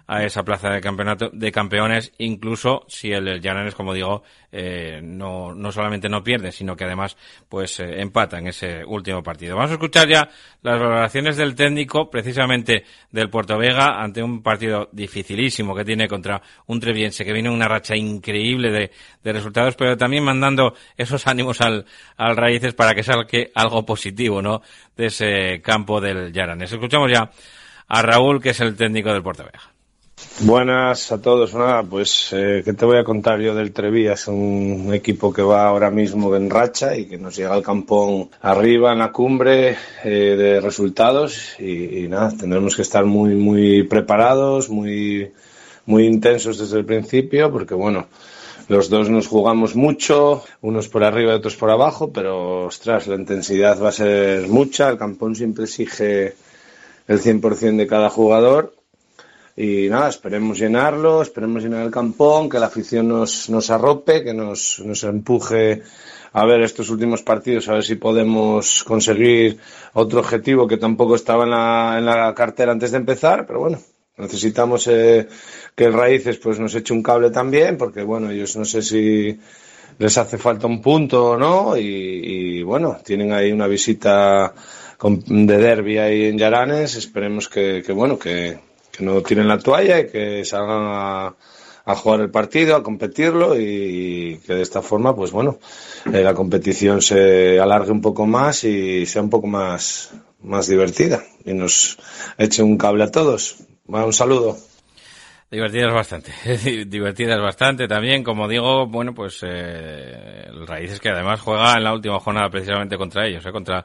a 0.06 0.24
esa 0.24 0.42
plaza 0.42 0.70
de 0.70 0.80
campeonato 0.80 1.30
de 1.32 1.50
campeones, 1.50 2.12
incluso 2.18 2.84
si 2.88 3.12
el 3.12 3.40
Llanares, 3.40 3.74
como 3.74 3.94
digo, 3.94 4.22
eh, 4.50 5.00
no, 5.02 5.54
no 5.54 5.72
solamente 5.72 6.08
no 6.08 6.22
pierde, 6.22 6.52
sino 6.52 6.76
que 6.76 6.84
además 6.84 7.16
pues 7.48 7.80
eh, 7.80 8.00
empata 8.00 8.38
en 8.38 8.48
ese 8.48 8.84
último 8.84 9.22
partido. 9.22 9.56
Vamos 9.56 9.70
a 9.70 9.74
escuchar 9.74 10.08
ya 10.08 10.28
las 10.62 10.78
valoraciones 10.78 11.36
del 11.36 11.54
técnico, 11.54 12.10
precisamente 12.10 12.84
del 13.10 13.30
Puerto 13.30 13.56
Vega, 13.56 14.02
ante 14.02 14.22
un 14.22 14.42
partido 14.42 14.90
dificilísimo 14.92 15.74
que 15.74 15.84
tiene 15.84 16.06
contra 16.06 16.42
un 16.66 16.80
Treviense 16.80 17.24
que 17.24 17.32
viene 17.32 17.48
una 17.48 17.68
racha 17.68 17.96
increíble 17.96 18.70
de, 18.70 18.90
de 19.22 19.32
resultados, 19.32 19.74
pero 19.76 19.96
también 19.96 20.24
mandando 20.24 20.74
esos 20.96 21.26
ánimos 21.26 21.60
al, 21.60 21.86
al 22.16 22.36
Raíces 22.36 22.74
para 22.74 22.94
que 22.94 23.02
salga 23.02 23.22
algo 23.54 23.84
positivo, 23.86 24.42
¿no? 24.42 24.62
De 24.96 25.06
ese 25.06 25.60
campo 25.62 26.00
del 26.00 26.32
Llanares. 26.32 26.72
Escuchamos 26.72 27.10
ya 27.10 27.30
a 27.88 28.02
Raúl, 28.02 28.40
que 28.42 28.50
es 28.50 28.60
el 28.60 28.76
técnico 28.76 29.12
del 29.12 29.22
Puerto 29.22 29.44
Vega. 29.44 29.71
Buenas 30.44 31.12
a 31.12 31.20
todos. 31.22 31.54
Nada, 31.54 31.84
pues, 31.84 32.30
eh, 32.32 32.62
¿qué 32.64 32.72
te 32.72 32.84
voy 32.84 32.98
a 32.98 33.04
contar 33.04 33.40
yo 33.40 33.54
del 33.54 33.72
Trevía? 33.72 34.14
Es 34.14 34.26
un 34.26 34.90
equipo 34.92 35.32
que 35.32 35.42
va 35.42 35.68
ahora 35.68 35.88
mismo 35.90 36.34
en 36.34 36.50
racha 36.50 36.96
y 36.96 37.06
que 37.06 37.16
nos 37.16 37.36
llega 37.36 37.54
al 37.54 37.62
campón 37.62 38.28
arriba 38.40 38.92
en 38.92 38.98
la 38.98 39.12
cumbre 39.12 39.76
eh, 40.02 40.08
de 40.08 40.60
resultados 40.60 41.60
y, 41.60 42.08
nada, 42.08 42.32
tendremos 42.36 42.74
que 42.74 42.82
estar 42.82 43.04
muy, 43.04 43.36
muy 43.36 43.84
preparados, 43.84 44.68
muy, 44.68 45.30
muy 45.86 46.06
intensos 46.06 46.58
desde 46.58 46.78
el 46.78 46.86
principio 46.86 47.52
porque, 47.52 47.74
bueno, 47.74 48.08
los 48.66 48.90
dos 48.90 49.10
nos 49.10 49.28
jugamos 49.28 49.76
mucho, 49.76 50.42
unos 50.60 50.88
por 50.88 51.04
arriba 51.04 51.34
y 51.34 51.36
otros 51.36 51.54
por 51.54 51.70
abajo, 51.70 52.12
pero, 52.12 52.66
ostras, 52.66 53.06
la 53.06 53.14
intensidad 53.14 53.80
va 53.80 53.90
a 53.90 53.92
ser 53.92 54.48
mucha. 54.48 54.88
El 54.88 54.98
campón 54.98 55.36
siempre 55.36 55.64
exige 55.64 56.34
el 57.06 57.20
100% 57.20 57.76
de 57.76 57.86
cada 57.86 58.10
jugador 58.10 58.74
y 59.56 59.88
nada, 59.88 60.08
esperemos 60.08 60.58
llenarlo, 60.58 61.20
esperemos 61.20 61.62
llenar 61.62 61.84
el 61.84 61.90
campón, 61.90 62.48
que 62.48 62.58
la 62.58 62.66
afición 62.66 63.08
nos, 63.08 63.50
nos 63.50 63.70
arrope, 63.70 64.24
que 64.24 64.32
nos, 64.32 64.80
nos 64.80 65.04
empuje 65.04 65.82
a 66.32 66.46
ver 66.46 66.62
estos 66.62 66.88
últimos 66.88 67.22
partidos, 67.22 67.68
a 67.68 67.74
ver 67.74 67.84
si 67.84 67.96
podemos 67.96 68.82
conseguir 68.84 69.58
otro 69.92 70.20
objetivo 70.20 70.66
que 70.66 70.78
tampoco 70.78 71.14
estaba 71.14 71.44
en 71.44 71.50
la, 71.50 71.96
en 71.98 72.06
la 72.06 72.34
cartera 72.34 72.72
antes 72.72 72.92
de 72.92 72.96
empezar, 72.96 73.46
pero 73.46 73.60
bueno, 73.60 73.78
necesitamos 74.16 74.86
eh, 74.86 75.28
que 75.74 75.84
el 75.84 75.92
Raíces 75.92 76.38
pues 76.38 76.58
nos 76.58 76.74
eche 76.74 76.94
un 76.94 77.02
cable 77.02 77.30
también, 77.30 77.76
porque 77.76 78.02
bueno, 78.02 78.30
ellos 78.30 78.56
no 78.56 78.64
sé 78.64 78.80
si 78.80 79.38
les 79.98 80.16
hace 80.16 80.38
falta 80.38 80.66
un 80.66 80.80
punto 80.80 81.32
o 81.32 81.36
no, 81.36 81.76
y, 81.76 82.62
bueno, 82.62 82.98
tienen 83.04 83.32
ahí 83.32 83.52
una 83.52 83.66
visita 83.66 84.54
de 85.02 85.58
derby 85.58 85.98
ahí 85.98 86.24
en 86.26 86.38
Yaranes, 86.38 86.94
esperemos 86.96 87.48
que, 87.50 87.82
que 87.84 87.92
bueno, 87.92 88.18
que, 88.18 88.58
que 88.92 89.04
no 89.04 89.22
tiren 89.22 89.48
la 89.48 89.58
toalla 89.58 90.00
y 90.00 90.08
que 90.08 90.44
salgan 90.44 90.82
a, 90.84 91.34
a 91.84 91.96
jugar 91.96 92.20
el 92.20 92.30
partido, 92.30 92.76
a 92.76 92.82
competirlo 92.82 93.58
y, 93.58 94.38
que 94.46 94.54
de 94.54 94.62
esta 94.62 94.82
forma, 94.82 95.14
pues 95.14 95.32
bueno, 95.32 95.58
eh, 96.12 96.22
la 96.22 96.34
competición 96.34 97.02
se 97.02 97.58
alargue 97.58 97.90
un 97.90 98.00
poco 98.00 98.26
más 98.26 98.64
y 98.64 99.06
sea 99.06 99.22
un 99.22 99.30
poco 99.30 99.46
más, 99.46 100.12
más 100.42 100.68
divertida 100.68 101.22
y 101.44 101.54
nos 101.54 101.98
eche 102.38 102.62
un 102.62 102.76
cable 102.76 103.04
a 103.04 103.10
todos. 103.10 103.56
Bueno, 103.84 104.06
un 104.06 104.12
saludo. 104.12 104.56
Divertidas 105.50 105.92
bastante, 105.92 106.32
divertidas 106.86 107.38
bastante 107.38 107.86
también, 107.86 108.24
como 108.24 108.48
digo, 108.48 108.86
bueno, 108.86 109.12
pues 109.12 109.40
eh, 109.42 110.46
el 110.46 110.66
Raíces 110.66 110.98
que 110.98 111.10
además 111.10 111.42
juega 111.42 111.74
en 111.74 111.84
la 111.84 111.92
última 111.92 112.18
jornada 112.20 112.48
precisamente 112.48 112.96
contra 112.96 113.26
ellos, 113.26 113.44
eh, 113.44 113.52
contra 113.52 113.84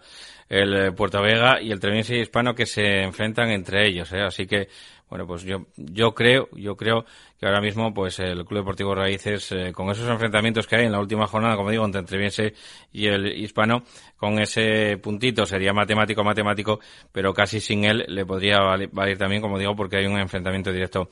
el 0.50 0.74
eh, 0.76 0.92
Puerto 0.92 1.22
Vega 1.22 1.62
y 1.62 1.72
el 1.72 1.80
Treviense 1.80 2.18
Hispano 2.18 2.56
que 2.56 2.66
se 2.66 3.04
enfrentan 3.04 3.50
entre 3.50 3.88
ellos, 3.88 4.12
eh, 4.14 4.22
así 4.22 4.48
que 4.48 4.70
bueno, 5.10 5.26
pues 5.26 5.44
yo, 5.44 5.66
yo 5.78 6.14
creo, 6.14 6.50
yo 6.54 6.76
creo 6.76 7.06
que 7.40 7.46
ahora 7.46 7.62
mismo, 7.62 7.94
pues 7.94 8.20
el 8.20 8.44
Club 8.46 8.60
Deportivo 8.60 8.94
Raíces, 8.94 9.52
eh, 9.52 9.72
con 9.74 9.90
esos 9.90 10.10
enfrentamientos 10.10 10.68
que 10.68 10.76
hay 10.76 10.86
en 10.86 10.92
la 10.92 11.00
última 11.00 11.28
jornada, 11.28 11.56
como 11.56 11.70
digo, 11.70 11.86
entre 11.86 12.00
Entreviense 12.00 12.54
y 12.92 13.08
el 13.08 13.28
Hispano, 13.28 13.84
con 14.18 14.40
ese 14.40 14.98
puntito 14.98 15.46
sería 15.46 15.72
matemático, 15.72 16.24
matemático, 16.24 16.80
pero 17.12 17.34
casi 17.34 17.60
sin 17.60 17.86
él 17.86 18.06
le 18.08 18.26
podría 18.26 18.60
valer 18.60 19.18
también, 19.18 19.42
como 19.42 19.58
digo, 19.58 19.76
porque 19.76 19.98
hay 19.98 20.06
un 20.08 20.20
enfrentamiento 20.20 20.72
directo 20.72 21.10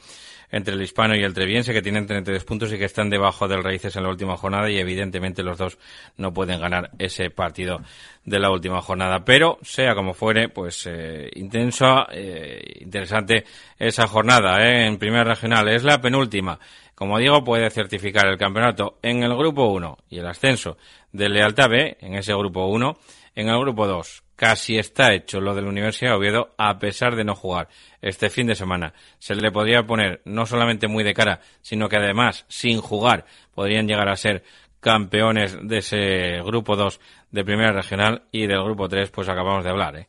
entre 0.52 0.74
el 0.74 0.82
hispano 0.82 1.16
y 1.16 1.24
el 1.24 1.34
treviense, 1.34 1.74
que 1.74 1.82
tienen 1.82 2.06
32 2.06 2.44
puntos 2.44 2.72
y 2.74 2.78
que 2.78 2.86
están 2.86 3.10
debajo 3.10 3.48
del 3.48 3.64
Raíces 3.64 3.96
en 3.96 4.04
la 4.04 4.10
última 4.10 4.38
jornada 4.38 4.70
y 4.70 4.78
evidentemente 4.78 5.44
los 5.44 5.58
dos 5.58 5.78
no 6.18 6.34
pueden 6.34 6.60
ganar 6.60 6.92
ese 7.00 7.30
partido 7.30 7.82
de 8.26 8.40
la 8.40 8.52
última 8.52 8.82
jornada. 8.82 9.24
Pero, 9.24 9.60
sea 9.62 9.96
como 9.96 10.14
fuere, 10.14 10.50
pues 10.50 10.88
eh, 10.88 11.30
intenso, 11.36 12.08
eh, 12.12 12.62
interesante 12.82 13.46
esa 13.78 14.08
jornada 14.08 14.62
eh, 14.62 14.88
en 14.88 14.98
primera 14.98 15.24
regional. 15.24 15.70
Es 15.70 15.84
la 15.84 16.02
penúltima. 16.02 16.60
Como 16.96 17.20
digo, 17.20 17.44
puede 17.44 17.70
certificar 17.70 18.26
el 18.28 18.38
campeonato 18.38 18.98
en 19.02 19.24
el 19.24 19.36
grupo 19.36 19.66
1 19.66 19.98
y 20.10 20.20
el 20.20 20.28
ascenso 20.28 20.78
de 21.12 21.30
Lealtad 21.30 21.70
B 21.70 21.98
en 22.00 22.16
ese 22.16 22.34
grupo 22.34 22.66
1. 22.68 22.98
En 23.36 23.50
el 23.50 23.60
grupo 23.60 23.86
2, 23.86 24.24
casi 24.36 24.78
está 24.78 25.14
hecho 25.14 25.40
lo 25.40 25.56
de 25.56 25.62
la 25.62 25.70
Universidad 25.70 26.12
de 26.12 26.18
Oviedo 26.18 26.54
a 26.58 26.78
pesar 26.80 27.16
de 27.16 27.24
no 27.24 27.36
jugar 27.36 27.70
este 28.02 28.30
fin 28.30 28.48
de 28.48 28.56
semana. 28.56 28.94
Se 29.20 29.36
le 29.36 29.52
podría 29.52 29.84
poner 29.84 30.22
no 30.26 30.46
solamente 30.46 30.88
muy 30.88 31.04
de 31.04 31.14
cara, 31.14 31.40
sino 31.62 31.90
que 31.90 31.98
además 31.98 32.46
sin 32.48 32.80
jugar 32.82 33.26
podrían 33.54 33.88
llegar 33.88 34.10
a 34.10 34.16
ser 34.16 34.44
campeones 34.80 35.58
de 35.62 35.78
ese 35.78 36.42
grupo 36.44 36.76
2 36.76 37.00
de 37.32 37.44
primera 37.44 37.72
regional 37.72 38.24
y 38.32 38.46
del 38.46 38.64
grupo 38.64 38.88
3 38.88 39.10
pues 39.10 39.28
acabamos 39.30 39.64
de 39.64 39.72
hablar. 39.72 39.98
¿eh? 39.98 40.08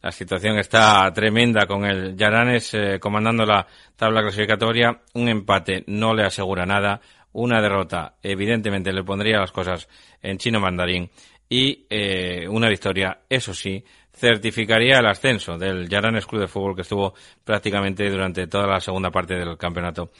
La 0.00 0.12
situación 0.12 0.58
está 0.58 1.10
tremenda 1.12 1.66
con 1.66 1.84
el 1.84 2.16
Yaranes 2.16 2.74
eh, 2.74 2.98
comandando 3.00 3.44
la 3.44 3.66
tabla 3.96 4.22
clasificatoria. 4.22 5.00
Un 5.14 5.28
empate 5.28 5.84
no 5.86 6.14
le 6.14 6.24
asegura 6.24 6.66
nada. 6.66 7.00
Una 7.32 7.60
derrota 7.60 8.14
evidentemente 8.22 8.92
le 8.92 9.02
pondría 9.02 9.40
las 9.40 9.50
cosas 9.50 9.88
en 10.22 10.38
chino 10.38 10.60
mandarín 10.60 11.10
y 11.48 11.86
eh, 11.88 12.46
una 12.48 12.68
victoria, 12.68 13.20
eso 13.28 13.54
sí, 13.54 13.84
certificaría 14.12 14.98
el 14.98 15.06
ascenso 15.06 15.58
del 15.58 15.88
Yaranes 15.88 16.26
Club 16.26 16.42
de 16.42 16.48
Fútbol 16.48 16.74
que 16.74 16.82
estuvo 16.82 17.14
prácticamente 17.44 18.08
durante 18.08 18.46
toda 18.46 18.66
la 18.66 18.80
segunda 18.80 19.10
parte 19.10 19.34
del 19.34 19.56
campeonato 19.56 20.10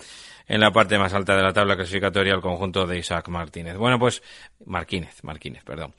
en 0.47 0.61
la 0.61 0.71
parte 0.71 0.99
más 0.99 1.15
alta 1.15 1.37
de 1.37 1.43
la 1.43 1.53
tabla 1.53 1.77
clasificatoria 1.77 2.35
el 2.35 2.41
conjunto 2.41 2.87
de 2.87 2.99
Isaac 2.99 3.29
Martínez. 3.29 3.77
Bueno, 3.77 3.99
pues 3.99 4.23
Martínez, 4.67 5.23
Martínez, 5.23 5.65
perdón. 5.65 5.95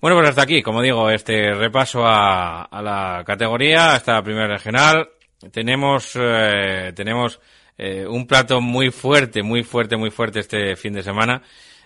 Bueno, 0.00 0.16
pues 0.16 0.30
hasta 0.30 0.42
aquí, 0.42 0.62
como 0.62 0.80
digo, 0.80 1.10
este 1.10 1.52
repaso 1.52 2.06
a, 2.06 2.62
a 2.64 2.82
la 2.82 3.22
categoría, 3.24 3.94
hasta 3.94 4.14
la 4.14 4.22
primera 4.22 4.46
regional. 4.46 5.10
Tenemos, 5.50 6.16
eh, 6.18 6.92
tenemos 6.94 7.40
eh, 7.76 8.06
un 8.06 8.26
plato 8.26 8.60
muy 8.60 8.90
fuerte, 8.90 9.42
muy 9.42 9.62
fuerte, 9.62 9.96
muy 9.96 10.10
fuerte 10.10 10.40
este 10.40 10.76
fin 10.76 10.92
de 10.94 11.02
semana. 11.02 11.42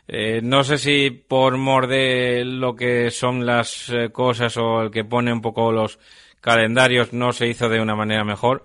Eh, 0.08 0.40
no 0.42 0.62
sé 0.62 0.78
si 0.78 1.10
por 1.10 1.56
mor 1.56 1.88
de 1.88 2.44
lo 2.44 2.76
que 2.76 3.10
son 3.10 3.44
las 3.44 3.88
eh, 3.90 4.10
cosas 4.10 4.56
o 4.56 4.82
el 4.82 4.90
que 4.90 5.04
pone 5.04 5.32
un 5.32 5.40
poco 5.40 5.72
los 5.72 5.98
calendarios 6.40 7.12
no 7.12 7.32
se 7.32 7.48
hizo 7.48 7.68
de 7.68 7.80
una 7.80 7.96
manera 7.96 8.22
mejor, 8.22 8.64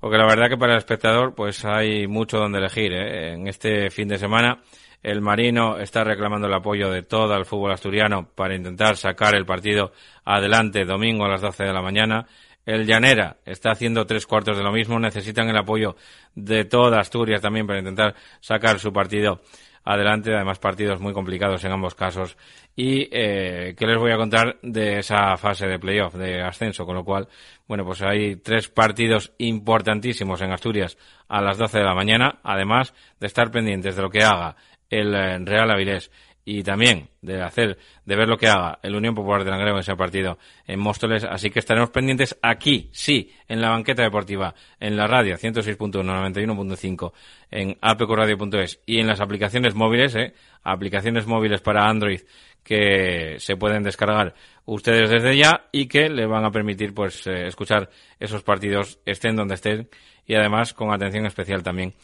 porque 0.00 0.16
la 0.16 0.24
verdad 0.26 0.48
que 0.48 0.56
para 0.56 0.72
el 0.72 0.78
espectador 0.78 1.34
pues 1.34 1.64
hay 1.66 2.06
mucho 2.06 2.38
donde 2.38 2.58
elegir. 2.58 2.92
¿eh? 2.92 3.34
En 3.34 3.46
este 3.46 3.90
fin 3.90 4.08
de 4.08 4.18
semana 4.18 4.62
el 5.02 5.20
Marino 5.20 5.78
está 5.78 6.04
reclamando 6.04 6.46
el 6.46 6.54
apoyo 6.54 6.90
de 6.90 7.02
todo 7.02 7.34
el 7.34 7.44
fútbol 7.44 7.72
asturiano 7.72 8.28
para 8.34 8.54
intentar 8.54 8.96
sacar 8.96 9.34
el 9.34 9.46
partido 9.46 9.92
adelante 10.24 10.84
domingo 10.84 11.24
a 11.24 11.28
las 11.28 11.40
12 11.42 11.64
de 11.64 11.72
la 11.72 11.82
mañana. 11.82 12.26
El 12.66 12.86
Llanera 12.86 13.38
está 13.46 13.70
haciendo 13.70 14.06
tres 14.06 14.26
cuartos 14.26 14.56
de 14.56 14.62
lo 14.62 14.70
mismo. 14.70 14.98
Necesitan 15.00 15.48
el 15.48 15.56
apoyo 15.56 15.96
de 16.34 16.64
toda 16.66 17.00
Asturias 17.00 17.40
también 17.40 17.66
para 17.66 17.78
intentar 17.78 18.14
sacar 18.40 18.78
su 18.78 18.92
partido 18.92 19.40
adelante, 19.84 20.34
además 20.34 20.58
partidos 20.58 21.00
muy 21.00 21.12
complicados 21.12 21.64
en 21.64 21.72
ambos 21.72 21.94
casos. 21.94 22.36
Y 22.76 23.08
eh, 23.10 23.74
qué 23.76 23.86
les 23.86 23.98
voy 23.98 24.12
a 24.12 24.16
contar 24.16 24.58
de 24.62 24.98
esa 24.98 25.36
fase 25.36 25.66
de 25.66 25.78
playoff, 25.78 26.14
de 26.14 26.42
ascenso, 26.42 26.86
con 26.86 26.94
lo 26.94 27.04
cual, 27.04 27.28
bueno, 27.66 27.84
pues 27.84 28.02
hay 28.02 28.36
tres 28.36 28.68
partidos 28.68 29.32
importantísimos 29.38 30.40
en 30.42 30.52
Asturias 30.52 30.96
a 31.28 31.40
las 31.40 31.58
12 31.58 31.78
de 31.78 31.84
la 31.84 31.94
mañana, 31.94 32.38
además 32.42 32.94
de 33.18 33.26
estar 33.26 33.50
pendientes 33.50 33.96
de 33.96 34.02
lo 34.02 34.10
que 34.10 34.22
haga 34.22 34.56
el 34.88 35.14
eh, 35.14 35.38
Real 35.38 35.70
Avilés 35.70 36.10
y 36.44 36.62
también 36.62 37.08
de 37.20 37.42
hacer, 37.42 37.78
de 38.04 38.16
ver 38.16 38.28
lo 38.28 38.36
que 38.36 38.48
haga 38.48 38.78
el 38.82 38.94
Unión 38.94 39.14
Popular 39.14 39.44
de 39.44 39.50
Langreo 39.50 39.74
en 39.74 39.80
ese 39.80 39.94
partido 39.94 40.38
en 40.66 40.80
Móstoles. 40.80 41.24
Así 41.24 41.50
que 41.50 41.58
estaremos 41.58 41.90
pendientes 41.90 42.38
aquí, 42.42 42.88
sí, 42.92 43.32
en 43.48 43.60
la 43.60 43.70
banqueta 43.70 44.02
deportiva, 44.02 44.54
en 44.78 44.96
la 44.96 45.06
radio 45.06 45.36
106.1, 45.36 46.02
91.5, 46.02 47.12
en 47.50 47.76
apqradio.es 47.80 48.80
y 48.86 49.00
en 49.00 49.06
las 49.06 49.20
aplicaciones 49.20 49.74
móviles, 49.74 50.16
eh, 50.16 50.34
aplicaciones 50.62 51.26
móviles 51.26 51.60
para 51.60 51.88
Android 51.88 52.20
que 52.62 53.36
se 53.38 53.56
pueden 53.56 53.82
descargar 53.82 54.34
ustedes 54.66 55.08
desde 55.10 55.36
ya 55.36 55.68
y 55.72 55.86
que 55.86 56.08
le 56.08 56.26
van 56.26 56.44
a 56.44 56.50
permitir 56.50 56.94
pues 56.94 57.26
eh, 57.26 57.46
escuchar 57.46 57.90
esos 58.18 58.42
partidos 58.42 58.98
estén 59.06 59.34
donde 59.34 59.54
estén 59.54 59.88
y 60.26 60.34
además 60.34 60.74
con 60.74 60.92
atención 60.92 61.26
especial 61.26 61.62
también 61.62 61.94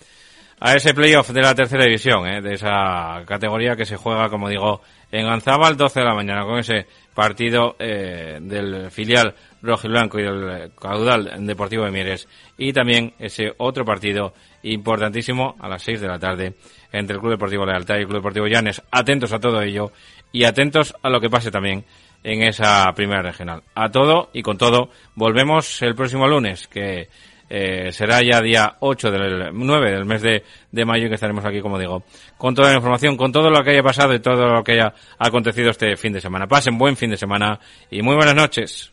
a 0.58 0.74
ese 0.74 0.94
playoff 0.94 1.30
de 1.30 1.42
la 1.42 1.54
tercera 1.54 1.84
división, 1.84 2.26
¿eh? 2.26 2.40
de 2.40 2.54
esa 2.54 3.22
categoría 3.26 3.76
que 3.76 3.84
se 3.84 3.96
juega, 3.96 4.28
como 4.28 4.48
digo, 4.48 4.80
en 5.12 5.26
Anzábal, 5.26 5.76
12 5.76 6.00
de 6.00 6.06
la 6.06 6.14
mañana, 6.14 6.44
con 6.44 6.58
ese 6.58 6.86
partido 7.14 7.76
eh, 7.78 8.38
del 8.40 8.90
filial 8.90 9.34
rojiblanco 9.62 10.18
y 10.18 10.22
del 10.22 10.72
caudal 10.80 11.46
deportivo 11.46 11.84
de 11.84 11.90
Mieres. 11.90 12.28
Y 12.56 12.72
también 12.72 13.14
ese 13.18 13.52
otro 13.58 13.84
partido 13.84 14.32
importantísimo 14.62 15.56
a 15.60 15.68
las 15.68 15.82
6 15.82 16.00
de 16.00 16.08
la 16.08 16.18
tarde 16.18 16.54
entre 16.92 17.14
el 17.14 17.20
Club 17.20 17.32
Deportivo 17.32 17.66
Lealtad 17.66 17.96
y 17.96 18.00
el 18.00 18.06
Club 18.06 18.18
Deportivo 18.18 18.46
Llanes. 18.46 18.82
Atentos 18.90 19.32
a 19.32 19.38
todo 19.38 19.60
ello 19.62 19.92
y 20.32 20.44
atentos 20.44 20.94
a 21.02 21.10
lo 21.10 21.20
que 21.20 21.30
pase 21.30 21.50
también 21.50 21.84
en 22.24 22.42
esa 22.42 22.90
primera 22.94 23.22
regional. 23.22 23.62
A 23.74 23.90
todo 23.90 24.30
y 24.32 24.42
con 24.42 24.58
todo, 24.58 24.90
volvemos 25.14 25.80
el 25.82 25.94
próximo 25.94 26.26
lunes, 26.26 26.66
que 26.66 27.08
eh, 27.48 27.92
será 27.92 28.22
ya 28.22 28.40
día 28.40 28.76
8 28.80 29.10
del 29.10 29.50
9 29.52 29.90
del 29.90 30.04
mes 30.04 30.22
de, 30.22 30.42
de 30.72 30.84
mayo 30.84 31.08
que 31.08 31.14
estaremos 31.14 31.44
aquí, 31.44 31.60
como 31.60 31.78
digo, 31.78 32.02
con 32.36 32.54
toda 32.54 32.70
la 32.70 32.76
información, 32.76 33.16
con 33.16 33.32
todo 33.32 33.50
lo 33.50 33.62
que 33.62 33.70
haya 33.70 33.82
pasado 33.82 34.14
y 34.14 34.20
todo 34.20 34.46
lo 34.46 34.64
que 34.64 34.72
haya 34.72 34.92
acontecido 35.18 35.70
este 35.70 35.96
fin 35.96 36.12
de 36.12 36.20
semana. 36.20 36.46
Pasen 36.46 36.78
buen 36.78 36.96
fin 36.96 37.10
de 37.10 37.16
semana 37.16 37.58
y 37.90 38.02
muy 38.02 38.16
buenas 38.16 38.34
noches. 38.34 38.92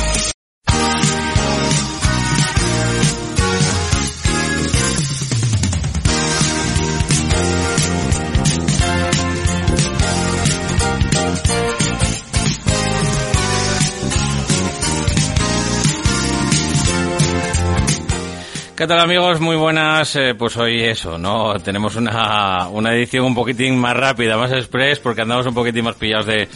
¿Qué 18.81 18.87
tal 18.87 18.99
amigos? 18.99 19.39
Muy 19.39 19.55
buenas. 19.57 20.15
Eh, 20.15 20.33
pues 20.33 20.57
hoy 20.57 20.83
eso, 20.83 21.15
¿no? 21.19 21.53
Tenemos 21.59 21.95
una, 21.97 22.67
una 22.67 22.91
edición 22.95 23.25
un 23.25 23.35
poquitín 23.35 23.79
más 23.79 23.95
rápida, 23.95 24.37
más 24.37 24.51
express, 24.53 24.99
porque 24.99 25.21
andamos 25.21 25.45
un 25.45 25.53
poquitín 25.53 25.85
más 25.85 25.97
pillados 25.97 26.25
de, 26.25 26.47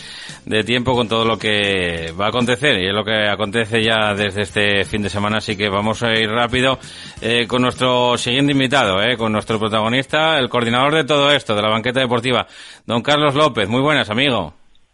de 0.43 0.63
tiempo 0.63 0.95
con 0.95 1.07
todo 1.07 1.23
lo 1.23 1.37
que 1.37 2.11
va 2.19 2.25
a 2.25 2.29
acontecer. 2.29 2.79
Y 2.79 2.87
es 2.87 2.95
lo 2.95 3.05
que 3.05 3.27
acontece 3.29 3.83
ya 3.83 4.15
desde 4.15 4.41
este 4.41 4.85
fin 4.85 5.03
de 5.03 5.09
semana, 5.09 5.37
así 5.37 5.55
que 5.55 5.69
vamos 5.69 6.01
a 6.01 6.13
ir 6.13 6.27
rápido 6.27 6.79
eh, 7.21 7.45
con 7.45 7.61
nuestro 7.61 8.17
siguiente 8.17 8.53
invitado, 8.53 9.03
eh, 9.03 9.17
con 9.17 9.31
nuestro 9.31 9.59
protagonista, 9.59 10.39
el 10.39 10.49
coordinador 10.49 10.95
de 10.95 11.03
todo 11.03 11.29
esto, 11.29 11.55
de 11.55 11.61
la 11.61 11.69
banqueta 11.69 11.99
deportiva, 11.99 12.47
don 12.87 13.03
Carlos 13.03 13.35
López. 13.35 13.69
Muy 13.69 13.81
buenas, 13.81 14.09
amigo. 14.09 14.51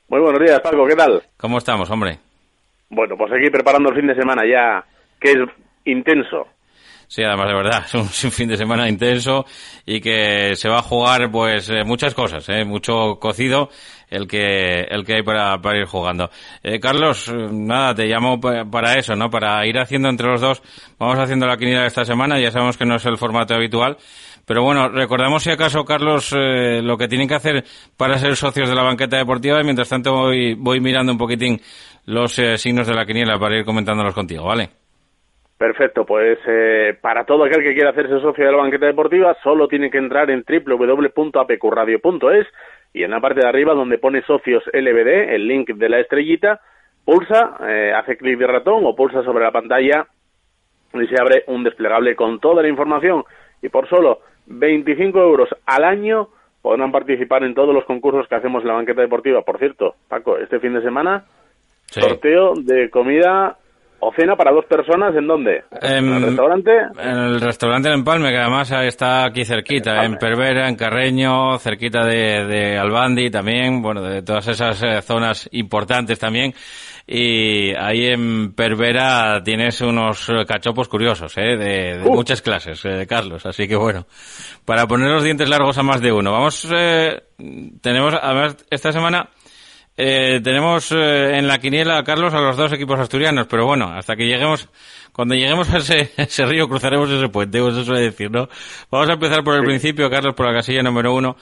Muy 0.10 0.20
buenos 0.20 0.42
días, 0.42 0.60
Paco, 0.60 0.86
¿qué 0.86 0.98
tal? 0.98 1.24
¿Cómo 1.38 1.60
estamos, 1.60 1.90
hombre? 1.92 2.20
Bueno, 2.90 3.16
pues 3.18 3.32
aquí 3.32 3.50
preparando 3.50 3.88
el 3.88 3.96
fin 3.96 4.08
de 4.08 4.16
semana 4.16 4.42
ya, 4.46 4.84
que 5.18 5.32
es 5.32 5.38
intenso. 5.86 6.46
Sí, 7.12 7.24
además 7.24 7.48
de 7.50 7.54
verdad, 7.54 7.86
es 7.94 8.24
un 8.24 8.32
fin 8.32 8.48
de 8.48 8.56
semana 8.56 8.88
intenso 8.88 9.46
y 9.86 10.00
que 10.00 10.56
se 10.56 10.70
va 10.70 10.80
a 10.80 10.82
jugar 10.82 11.30
pues 11.30 11.70
eh, 11.70 11.84
muchas 11.84 12.14
cosas, 12.14 12.48
¿eh? 12.48 12.64
mucho 12.64 13.20
cocido 13.20 13.70
el 14.10 14.30
que 14.30 14.84
el 14.90 15.04
que 15.04 15.16
hay 15.16 15.22
para, 15.22 15.62
para 15.62 15.78
ir 15.78 15.88
jugando. 15.88 16.30
Eh, 16.64 16.80
Carlos, 16.80 17.30
nada, 17.52 17.94
te 17.96 18.06
llamo 18.06 18.40
para 18.40 18.98
eso, 18.98 19.14
¿no? 19.18 19.30
Para 19.30 19.66
ir 19.68 19.78
haciendo 19.78 20.08
entre 20.08 20.28
los 20.28 20.40
dos, 20.40 20.64
vamos 20.98 21.20
haciendo 21.20 21.48
la 21.48 21.58
quiniela 21.58 21.86
esta 21.86 22.06
semana, 22.06 22.40
ya 22.40 22.50
sabemos 22.50 22.78
que 22.78 22.86
no 22.86 22.96
es 22.96 23.06
el 23.06 23.18
formato 23.18 23.56
habitual, 23.56 23.98
pero 24.46 24.64
bueno, 24.64 24.88
recordamos 24.88 25.44
si 25.44 25.50
acaso, 25.50 25.84
Carlos, 25.84 26.34
eh, 26.34 26.82
lo 26.82 26.98
que 26.98 27.10
tienen 27.10 27.28
que 27.28 27.36
hacer 27.36 27.66
para 27.98 28.18
ser 28.20 28.38
socios 28.38 28.70
de 28.70 28.76
la 28.76 28.84
banqueta 28.84 29.18
deportiva 29.18 29.60
y 29.60 29.66
mientras 29.66 29.90
tanto 29.90 30.14
voy, 30.14 30.54
voy 30.54 30.80
mirando 30.80 31.12
un 31.12 31.18
poquitín 31.18 31.60
los 32.06 32.40
eh, 32.40 32.58
signos 32.58 32.88
de 32.88 32.94
la 32.94 33.06
quiniela 33.06 33.38
para 33.38 33.58
ir 33.58 33.66
comentándolos 33.66 34.14
contigo, 34.14 34.46
¿vale? 34.46 34.81
Perfecto, 35.62 36.06
pues 36.08 36.40
eh, 36.48 36.98
para 37.02 37.24
todo 37.24 37.44
aquel 37.44 37.62
que 37.62 37.76
quiera 37.76 37.92
hacerse 37.92 38.20
socio 38.20 38.44
de 38.44 38.52
la 38.52 38.58
banqueta 38.58 38.88
deportiva 38.88 39.38
solo 39.44 39.68
tiene 39.68 39.92
que 39.92 40.00
entrar 40.00 40.32
en 40.32 40.44
www.apqradio.es 40.44 42.48
y 42.94 43.04
en 43.04 43.12
la 43.12 43.22
parte 43.22 43.42
de 43.42 43.48
arriba 43.48 43.76
donde 43.76 44.00
pone 44.00 44.24
socios 44.24 44.64
LBD, 44.74 45.36
el 45.36 45.48
link 45.48 45.70
de 45.70 45.88
la 45.88 46.00
estrellita, 46.00 46.62
pulsa, 47.06 47.58
eh, 47.68 47.94
hace 47.96 48.18
clic 48.18 48.40
de 48.40 48.48
ratón 48.48 48.84
o 48.88 48.96
pulsa 48.96 49.22
sobre 49.22 49.44
la 49.44 49.52
pantalla 49.52 50.08
y 50.96 51.06
se 51.06 51.22
abre 51.22 51.44
un 51.46 51.64
desplegable 51.64 52.16
con 52.16 52.40
toda 52.40 52.64
la 52.64 52.68
información 52.68 53.24
y 53.62 53.70
por 53.70 53.88
solo 53.88 54.22
25 54.48 55.22
euros 55.22 55.50
al 55.68 55.84
año 55.84 56.30
podrán 56.64 56.92
participar 56.92 57.44
en 57.44 57.54
todos 57.54 57.76
los 57.76 57.86
concursos 57.86 58.28
que 58.28 58.34
hacemos 58.34 58.64
en 58.64 58.70
la 58.70 58.74
banqueta 58.74 59.02
deportiva. 59.02 59.44
Por 59.44 59.60
cierto, 59.60 59.94
Paco, 60.08 60.40
este 60.40 60.60
fin 60.60 60.74
de 60.74 60.82
semana 60.82 61.26
Sí. 61.86 62.02
sorteo 62.02 62.56
de 62.56 62.90
comida 62.90 63.58
o 64.04 64.12
cena 64.14 64.36
para 64.36 64.52
dos 64.52 64.66
personas, 64.66 65.16
¿en 65.16 65.28
dónde? 65.28 65.64
¿En 65.82 66.06
el 66.08 66.14
Em, 66.16 66.26
restaurante? 66.26 66.72
En 67.00 67.18
el 67.18 67.40
restaurante 67.42 67.88
en 67.90 67.94
Empalme, 67.96 68.30
que 68.32 68.38
además 68.38 68.72
está 68.72 69.26
aquí 69.26 69.46
cerquita, 69.46 70.04
en 70.04 70.16
Pervera, 70.18 70.68
en 70.68 70.76
Carreño, 70.76 71.58
cerquita 71.60 72.04
de, 72.06 72.46
de 72.46 72.78
Albandi 72.78 73.30
también, 73.30 73.82
bueno, 73.82 74.02
de 74.02 74.24
todas 74.24 74.48
esas 74.48 74.82
eh, 74.84 75.02
zonas 75.02 75.48
importantes 75.52 76.18
también. 76.20 76.54
Y 77.08 77.76
ahí 77.76 78.08
en 78.08 78.54
Pervera 78.54 79.42
tienes 79.44 79.82
unos 79.82 80.30
eh, 80.30 80.46
cachopos 80.48 80.88
curiosos, 80.88 81.36
¿eh? 81.38 81.58
De, 81.58 81.98
de 81.98 82.04
Uh. 82.06 82.14
muchas 82.14 82.42
clases, 82.42 82.84
eh, 82.86 83.06
Carlos. 83.08 83.46
Así 83.46 83.68
que 83.68 83.76
bueno, 83.76 84.06
para 84.66 84.88
poner 84.88 85.10
los 85.10 85.24
dientes 85.24 85.50
largos 85.50 85.78
a 85.78 85.84
más 85.84 86.02
de 86.02 86.12
uno. 86.12 86.32
Vamos, 86.32 86.68
eh, 86.74 87.22
tenemos, 87.82 88.14
además, 88.22 88.58
esta 88.70 88.92
semana 88.92 89.30
eh, 89.98 90.40
tenemos 90.44 90.92
eh, 90.92 91.38
en 91.38 91.48
la 91.48 91.60
quiniela 91.60 91.98
a 91.98 92.04
Carlos 92.04 92.34
a 92.34 92.42
los 92.42 92.58
dos 92.58 92.72
equipos 92.74 93.00
asturianos, 93.00 93.48
pero 93.48 93.66
bueno, 93.66 93.88
hasta 93.88 94.16
que 94.16 94.26
lleguemos, 94.26 94.70
cuando 95.12 95.36
lleguemos 95.36 95.70
a 95.70 95.78
ese, 95.78 96.12
ese 96.18 96.46
río 96.46 96.68
cruzaremos 96.68 97.10
ese 97.10 97.30
puente, 97.30 97.60
eso 97.60 97.72
se 97.72 97.86
suele 97.86 98.02
decir, 98.02 98.32
¿no? 98.32 98.48
Vamos 98.90 99.10
a 99.10 99.14
empezar 99.14 99.44
por 99.44 99.56
el 99.56 99.64
principio, 99.64 100.10
Carlos, 100.10 100.34
por 100.34 100.48
la 100.48 100.54
casilla 100.54 100.82
número 100.82 101.14
uno. 101.14 101.36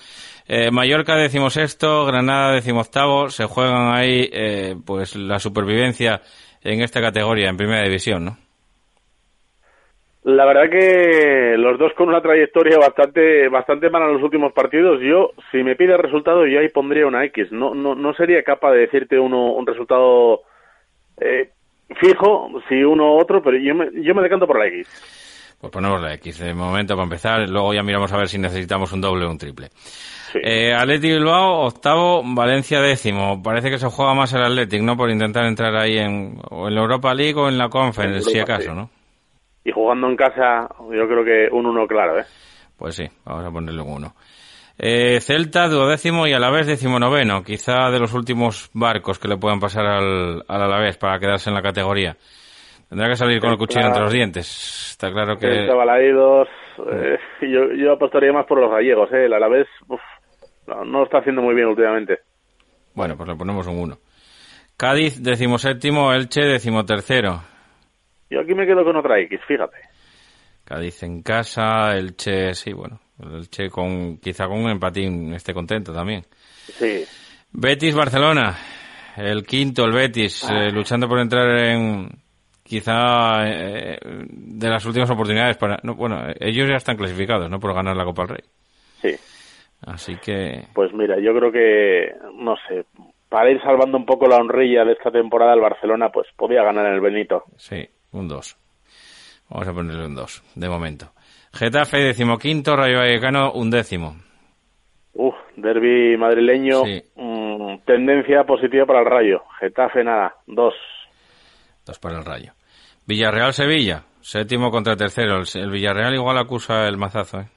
Eh, 0.47 0.71
Mallorca 0.71 1.15
decimosexto, 1.15 2.05
Granada 2.05 2.53
decimoctavo, 2.53 3.29
se 3.29 3.45
juegan 3.45 3.93
ahí 3.95 4.27
eh, 4.33 4.75
pues 4.83 5.15
la 5.15 5.37
supervivencia 5.37 6.23
en 6.61 6.81
esta 6.81 7.01
categoría, 7.01 7.49
en 7.49 7.57
primera 7.57 7.83
división, 7.83 8.25
¿no? 8.25 8.48
La 10.23 10.45
verdad 10.45 10.69
que 10.69 11.55
los 11.57 11.79
dos 11.79 11.93
con 11.93 12.09
una 12.09 12.21
trayectoria 12.21 12.77
bastante 12.77 13.47
bastante 13.47 13.89
mala 13.89 14.07
en 14.07 14.13
los 14.15 14.23
últimos 14.23 14.51
partidos. 14.51 14.99
Yo, 15.01 15.31
si 15.51 15.63
me 15.63 15.75
pide 15.75 15.95
resultado, 15.95 16.45
yo 16.45 16.59
ahí 16.59 16.67
pondría 16.69 17.07
una 17.07 17.23
X. 17.25 17.51
No 17.51 17.73
no, 17.73 17.95
no 17.95 18.13
sería 18.13 18.43
capaz 18.43 18.73
de 18.73 18.79
decirte 18.79 19.17
uno 19.17 19.53
un 19.53 19.65
resultado 19.65 20.41
eh, 21.21 21.51
fijo, 22.01 22.49
si 22.67 22.83
uno 22.83 23.15
u 23.15 23.19
otro, 23.19 23.41
pero 23.41 23.57
yo 23.57 23.73
me, 23.73 23.89
yo 24.03 24.13
me 24.13 24.21
decanto 24.21 24.45
por 24.45 24.59
la 24.59 24.67
X. 24.67 24.87
Pues 25.59 25.71
ponemos 25.71 26.01
la 26.01 26.13
X 26.13 26.39
de 26.39 26.53
momento 26.53 26.95
para 26.95 27.03
empezar, 27.03 27.49
luego 27.49 27.73
ya 27.73 27.83
miramos 27.83 28.11
a 28.13 28.17
ver 28.17 28.29
si 28.29 28.37
necesitamos 28.37 28.93
un 28.93 29.01
doble 29.01 29.25
o 29.25 29.31
un 29.31 29.37
triple. 29.37 29.69
Eh, 30.33 30.73
Athletic 30.73 31.11
Bilbao, 31.11 31.65
octavo, 31.65 32.21
Valencia 32.23 32.79
décimo. 32.79 33.41
Parece 33.43 33.69
que 33.69 33.77
se 33.77 33.87
juega 33.87 34.13
más 34.13 34.31
el 34.33 34.43
Athletic, 34.43 34.81
¿no? 34.81 34.95
Por 34.95 35.09
intentar 35.09 35.45
entrar 35.45 35.75
ahí 35.75 35.97
en, 35.97 36.39
o 36.49 36.69
en 36.69 36.75
la 36.75 36.81
Europa 36.81 37.13
League 37.13 37.37
o 37.37 37.49
en 37.49 37.57
la 37.57 37.67
Conference, 37.67 38.17
En 38.17 38.23
si 38.23 38.39
acaso, 38.39 38.71
sí. 38.71 38.75
¿no? 38.75 38.89
Y 39.63 39.71
jugando 39.71 40.07
en 40.07 40.15
casa, 40.15 40.69
yo 40.79 41.07
creo 41.07 41.23
que 41.23 41.49
un 41.51 41.65
uno 41.65 41.85
claro, 41.87 42.19
¿eh? 42.19 42.23
Pues 42.77 42.95
sí, 42.95 43.05
vamos 43.25 43.45
a 43.45 43.51
ponerle 43.51 43.81
un 43.81 43.91
uno. 43.91 44.13
Eh, 44.77 45.19
Celta, 45.19 45.67
duodécimo 45.67 46.25
y 46.25 46.33
Alavés 46.33 46.65
decimonoveno. 46.65 47.43
Quizá 47.43 47.89
de 47.91 47.99
los 47.99 48.13
últimos 48.13 48.69
barcos 48.73 49.19
que 49.19 49.27
le 49.27 49.35
puedan 49.35 49.59
pasar 49.59 49.85
al, 49.85 50.43
al 50.47 50.61
Alavés 50.61 50.97
para 50.97 51.19
quedarse 51.19 51.49
en 51.49 51.55
la 51.55 51.61
categoría. 51.61 52.15
Tendrá 52.87 53.09
que 53.09 53.17
salir 53.17 53.41
con 53.41 53.51
el 53.51 53.57
cuchillo 53.57 53.85
entre 53.85 54.01
los 54.01 54.13
dientes. 54.13 54.91
Está 54.91 55.11
claro 55.11 55.35
que... 55.35 55.47
Celta, 55.47 55.75
Balaídos, 55.75 56.47
eh, 56.91 57.17
yo, 57.41 57.73
yo 57.73 57.91
apostaría 57.91 58.31
más 58.31 58.45
por 58.45 58.61
los 58.61 58.71
gallegos, 58.71 59.11
¿eh? 59.11 59.25
El 59.25 59.33
Alavés, 59.33 59.67
uf, 59.89 59.99
no, 60.65 60.85
no 60.85 61.03
está 61.03 61.19
haciendo 61.19 61.41
muy 61.41 61.53
bien 61.53 61.67
últimamente. 61.67 62.19
Bueno, 62.95 63.17
pues 63.17 63.27
le 63.27 63.35
ponemos 63.35 63.67
un 63.67 63.79
1. 63.79 63.97
Cádiz, 64.77 65.21
decimoséptimo, 65.21 66.13
Elche, 66.13 66.41
decimotercero. 66.41 67.41
Yo 68.29 68.41
aquí 68.41 68.53
me 68.53 68.65
quedo 68.65 68.83
con 68.83 68.95
otra 68.95 69.19
X, 69.21 69.39
fíjate. 69.47 69.77
Cádiz 70.63 71.01
en 71.03 71.23
casa, 71.23 71.95
Elche, 71.97 72.53
sí, 72.53 72.73
bueno, 72.73 72.99
el 73.23 73.37
Elche 73.37 73.69
con, 73.69 74.17
quizá 74.17 74.47
con 74.47 74.59
un 74.63 74.69
empatín 74.69 75.33
esté 75.33 75.53
contento 75.53 75.91
también. 75.91 76.23
Sí. 76.31 77.03
Betis, 77.51 77.95
Barcelona, 77.95 78.55
el 79.17 79.43
quinto, 79.45 79.83
el 79.85 79.93
Betis, 79.93 80.47
Ah. 80.47 80.65
eh, 80.65 80.71
luchando 80.71 81.07
por 81.07 81.19
entrar 81.19 81.49
en, 81.57 82.07
quizá, 82.63 83.47
eh, 83.49 83.97
de 84.01 84.69
las 84.69 84.85
últimas 84.85 85.09
oportunidades 85.09 85.57
para, 85.57 85.79
no, 85.81 85.95
bueno, 85.95 86.21
ellos 86.39 86.69
ya 86.69 86.75
están 86.75 86.97
clasificados, 86.97 87.49
¿no? 87.49 87.59
Por 87.59 87.73
ganar 87.73 87.95
la 87.97 88.05
Copa 88.05 88.23
del 88.27 88.35
Rey. 88.37 88.43
Sí. 89.01 89.15
Así 89.87 90.17
que, 90.17 90.65
Pues 90.73 90.93
mira, 90.93 91.15
yo 91.19 91.33
creo 91.33 91.51
que, 91.51 92.13
no 92.35 92.55
sé, 92.67 92.85
para 93.27 93.49
ir 93.49 93.59
salvando 93.61 93.97
un 93.97 94.05
poco 94.05 94.27
la 94.27 94.35
honrilla 94.37 94.85
de 94.85 94.91
esta 94.93 95.09
temporada, 95.09 95.53
el 95.55 95.61
Barcelona, 95.61 96.09
pues 96.09 96.27
podía 96.35 96.61
ganar 96.63 96.85
en 96.85 96.93
el 96.93 97.01
Benito. 97.01 97.45
sí, 97.57 97.87
un 98.11 98.27
2. 98.27 98.57
Vamos 99.49 99.67
a 99.67 99.73
ponerle 99.73 100.05
un 100.05 100.15
2, 100.15 100.43
de 100.55 100.69
momento. 100.69 101.11
Getafe, 101.53 101.97
decimoquinto, 101.97 102.75
Rayo 102.75 102.99
Vallecano, 102.99 103.51
un 103.53 103.69
décimo. 103.71 104.15
Uf, 105.13 105.33
derby 105.55 106.15
madrileño, 106.17 106.83
Sí. 106.85 107.01
mm, 107.15 107.79
tendencia 107.85 108.43
positiva 108.43 108.85
para 108.85 108.99
el 108.99 109.05
Rayo. 109.05 109.41
Getafe, 109.59 110.03
nada, 110.03 110.35
dos. 110.45 110.75
Dos 111.85 111.97
para 111.99 112.19
el 112.19 112.25
Rayo. 112.25 112.53
Villarreal-Sevilla, 113.07 114.03
séptimo 114.21 114.69
contra 114.69 114.95
tercero. 114.95 115.37
El, 115.37 115.45
el 115.61 115.71
Villarreal 115.71 116.13
igual 116.13 116.37
acusa 116.37 116.87
el 116.87 116.97
mazazo, 116.97 117.39
¿eh? 117.41 117.47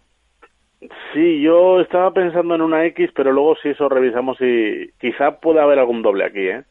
Sí, 1.13 1.43
yo 1.43 1.81
estaba 1.81 2.11
pensando 2.13 2.55
en 2.55 2.63
una 2.63 2.87
X, 2.87 3.11
pero 3.15 3.31
luego 3.33 3.55
si 3.63 3.69
eso 3.69 3.89
revisamos 3.89 4.39
y 4.41 4.91
quizá 4.99 5.33
pueda 5.41 5.63
haber 5.63 5.79
algún 5.79 6.01
doble 6.03 6.25
aquí, 6.25 6.41
¿eh? 6.49 6.63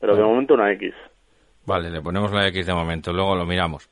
Pero 0.00 0.16
de 0.16 0.22
momento 0.22 0.54
una 0.54 0.72
X. 0.72 0.94
Vale, 1.68 1.90
le 1.90 2.00
ponemos 2.00 2.32
la 2.32 2.46
X 2.48 2.64
de 2.66 2.72
momento, 2.72 3.12
luego 3.12 3.34
lo 3.36 3.44
miramos. 3.44 3.90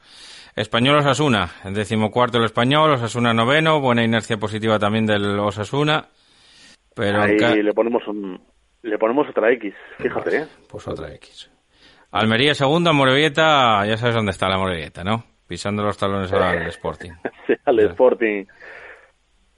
Español 0.56 0.96
Osasuna, 0.96 1.50
decimocuarto 1.64 2.38
el 2.38 2.44
Español, 2.44 2.92
Osasuna 2.92 3.34
noveno, 3.34 3.80
buena 3.80 4.02
inercia 4.02 4.38
positiva 4.38 4.78
también 4.78 5.04
del 5.04 5.38
Osasuna, 5.38 6.06
pero 6.94 7.20
Ahí 7.20 7.36
ca- 7.36 7.54
le 7.54 7.74
ponemos 7.74 8.08
un, 8.08 8.40
le 8.82 8.96
ponemos 8.96 9.28
otra 9.28 9.52
X, 9.52 9.74
fíjate, 9.98 10.36
¿eh? 10.38 10.46
pues 10.70 10.88
otra 10.88 11.12
X. 11.16 11.50
Almería 12.12 12.54
segunda, 12.54 12.92
Morevieta, 12.94 13.84
ya 13.84 13.98
sabes 13.98 14.14
dónde 14.14 14.30
está 14.30 14.48
la 14.48 14.56
Morevieta, 14.56 15.04
¿no? 15.04 15.22
Pisando 15.46 15.82
los 15.82 15.98
talones 15.98 16.32
al 16.32 16.66
Sporting. 16.68 17.10
Sí, 17.46 17.52
al 17.66 17.78
Sporting. 17.80 18.46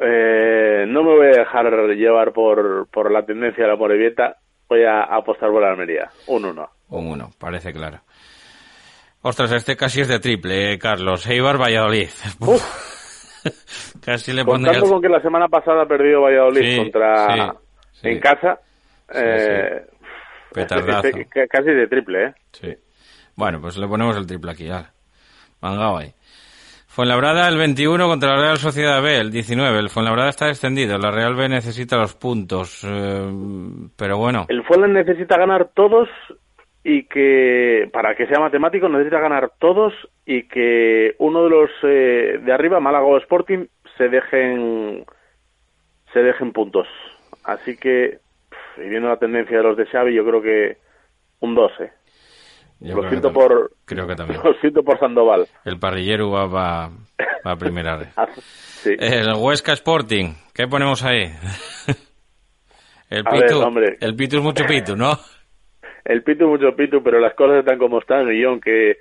Eh, 0.01 0.85
no 0.89 1.03
me 1.05 1.16
voy 1.16 1.27
a 1.27 1.39
dejar 1.39 1.66
llevar 1.95 2.33
por, 2.33 2.89
por 2.91 3.12
la 3.12 3.25
tendencia 3.25 3.62
de 3.64 3.71
la 3.71 3.77
Morevieta. 3.77 4.37
Voy 4.69 4.83
a 4.85 5.03
apostar 5.03 5.51
por 5.51 5.62
la 5.62 5.71
Almería. 5.71 6.11
Un 6.27 6.45
1. 6.45 6.69
Un 6.91 7.07
uno, 7.07 7.31
parece 7.39 7.73
claro. 7.73 8.01
Ostras, 9.23 9.53
este 9.53 9.77
casi 9.77 10.01
es 10.01 10.09
de 10.09 10.21
triple, 10.21 10.73
eh, 10.73 10.79
Carlos. 10.79 11.27
Eibar 11.27 11.61
Valladolid. 11.61 12.09
casi 14.05 14.33
le 14.33 14.45
pondría 14.45 14.73
Contando 14.75 14.87
el- 14.87 14.93
con 14.93 15.03
que 15.03 15.09
la 15.09 15.23
semana 15.23 15.49
pasada 15.49 15.83
ha 15.83 15.87
perdido 15.87 16.23
Valladolid 16.23 16.61
Sí, 16.62 16.77
contra 16.79 17.35
sí, 17.35 17.59
sí. 18.03 18.09
en 18.09 18.21
casa, 18.21 18.61
eh, 19.14 19.87
Petardazo. 20.53 21.09
este- 21.09 21.27
ca- 21.27 21.47
casi 21.49 21.71
de 21.71 21.87
triple, 21.87 22.25
¿eh? 22.27 22.35
Sí. 22.53 22.75
Bueno, 23.37 23.61
pues 23.61 23.77
le 23.77 23.87
ponemos 23.87 24.16
el 24.16 24.27
triple 24.27 24.51
aquí, 24.53 24.66
ya. 24.66 24.93
Mangao 25.61 25.99
ahí. 25.99 26.12
Fuenlabrada 26.87 27.49
el 27.49 27.57
21 27.57 28.09
contra 28.09 28.35
la 28.35 28.43
Real 28.43 28.59
Sociedad 28.59 29.01
B, 29.01 29.19
el 29.19 29.31
19. 29.31 29.79
El 29.79 29.89
Fuenlabrada 29.91 30.31
está 30.31 30.49
extendido, 30.49 30.99
la 30.99 31.12
Real 31.12 31.37
B 31.37 31.49
necesita 31.49 31.97
los 31.97 32.14
puntos. 32.14 32.81
eh, 32.85 33.31
pero 33.97 34.19
bueno, 34.19 34.47
El 34.49 34.64
Fulham 34.64 34.93
necesita 34.93 35.37
ganar 35.39 35.71
todos 35.75 36.09
y 36.85 37.05
que, 37.05 37.89
para 37.93 38.14
que 38.14 38.26
sea 38.26 38.41
matemático, 38.41 38.89
necesita 38.89 39.20
ganar 39.20 39.53
todos 39.59 39.93
y 40.24 40.45
que 40.49 41.14
uno 41.18 41.45
de 41.45 41.51
los 41.51 41.70
eh, 41.83 42.39
de 42.45 42.53
arriba, 42.53 42.81
Málaga 42.81 43.05
o 43.05 43.18
Sporting, 43.18 43.66
se 43.97 44.09
dejen, 44.09 45.05
se 46.12 46.20
dejen 46.20 46.53
puntos. 46.53 46.87
Así 47.45 47.76
que, 47.76 48.18
pf, 48.49 48.87
y 48.87 48.89
viendo 48.89 49.09
la 49.09 49.16
tendencia 49.18 49.57
de 49.57 49.62
los 49.62 49.76
de 49.76 49.87
Xavi, 49.87 50.14
yo 50.14 50.24
creo 50.24 50.41
que 50.43 50.76
un 51.41 51.55
2, 51.55 51.72
¿eh? 51.81 51.93
yo 52.81 52.95
Lo 52.95 53.01
creo, 53.01 53.11
siento 53.11 53.33
también. 53.33 53.49
por, 53.49 53.70
creo 53.85 54.07
que 54.07 54.14
también. 54.14 54.41
lo 54.45 54.55
siento 54.55 54.83
por 54.83 54.99
Sandoval. 55.01 55.47
El 55.64 55.79
parrillero 55.79 56.31
va, 56.31 56.47
va, 56.47 56.91
va 57.47 57.53
a 57.53 57.57
primera 57.57 57.97
red. 57.99 58.09
Sí. 58.37 58.95
El 58.99 59.35
Huesca 59.37 59.72
Sporting, 59.72 60.35
¿qué 60.55 60.66
ponemos 60.68 61.05
ahí? 61.05 61.24
el 63.11 63.24
A 63.26 63.31
Pitu, 63.31 63.62
el 64.01 64.14
Pitu 64.14 64.37
es 64.37 64.43
mucho 64.43 64.64
Pitu, 64.64 64.95
¿no? 64.97 65.12
El 66.09 66.23
Pitu 66.23 66.49
mucho 66.49 66.75
Pitu, 66.75 67.03
pero 67.03 67.21
las 67.21 67.35
cosas 67.35 67.59
están 67.59 67.79
como 67.79 67.99
están 67.99 68.33
y 68.33 68.43
aunque 68.43 68.93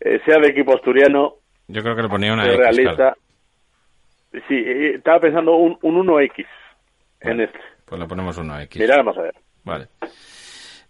eh, 0.00 0.20
sea 0.26 0.38
de 0.38 0.48
equipo 0.48 0.74
asturiano, 0.74 1.36
Yo 1.66 1.82
creo 1.82 1.96
que 1.96 2.02
le 2.02 2.08
ponía 2.08 2.34
una 2.34 2.46
X, 2.46 2.58
realista. 2.58 3.16
Sí, 4.46 4.62
estaba 4.94 5.18
pensando 5.20 5.56
un, 5.56 5.78
un 5.80 6.06
1X 6.06 6.46
en 7.22 7.40
este. 7.40 7.58
Pues 7.86 7.98
le 7.98 8.06
ponemos 8.06 8.36
una 8.36 8.62
X. 8.64 8.78
Mira, 8.78 8.98
vamos 8.98 9.16
a 9.16 9.22
ver. 9.22 9.34
Vale. 9.64 9.86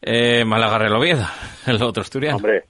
Eh, 0.03 0.45
Málaga 0.45 0.79
Real 0.79 0.97
Oviedo, 0.97 1.25
el 1.69 1.81
otro 1.81 2.01
asturiano. 2.01 2.39
Hombre, 2.39 2.65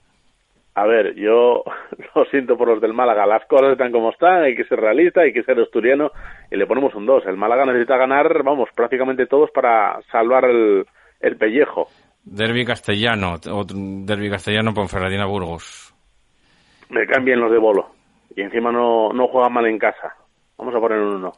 a 0.75 0.85
ver, 0.85 1.15
yo 1.15 1.63
lo 2.15 2.25
siento 2.25 2.55
por 2.55 2.67
los 2.67 2.81
del 2.81 2.93
Málaga. 2.93 3.25
Las 3.25 3.47
cosas 3.47 3.71
están 3.71 3.91
como 3.91 4.11
están, 4.11 4.43
hay 4.43 4.55
que 4.55 4.65
ser 4.65 4.79
realista, 4.79 5.21
hay 5.21 5.33
que 5.33 5.41
ser 5.41 5.59
asturiano 5.59 6.11
y 6.51 6.55
le 6.55 6.67
ponemos 6.67 6.93
un 6.93 7.07
2. 7.07 7.25
El 7.25 7.37
Málaga 7.37 7.65
necesita 7.65 7.97
ganar, 7.97 8.43
vamos, 8.43 8.69
prácticamente 8.75 9.25
todos 9.25 9.49
para 9.49 9.99
salvar 10.11 10.45
el, 10.45 10.85
el 11.19 11.37
pellejo. 11.37 11.87
Derby 12.23 12.65
castellano, 12.65 13.33
otro 13.33 13.77
derby 13.77 14.29
castellano 14.29 14.73
Ponferradina 14.73 15.25
Burgos. 15.25 15.93
Me 16.89 17.05
cambian 17.07 17.39
los 17.39 17.51
de 17.51 17.57
bolo. 17.57 17.87
Y 18.35 18.41
encima 18.41 18.71
no, 18.71 19.11
no 19.11 19.27
juegan 19.27 19.53
mal 19.53 19.65
en 19.65 19.77
casa. 19.79 20.15
Vamos 20.57 20.75
a 20.75 20.79
poner 20.79 20.99
un 20.99 21.15
1. 21.15 21.31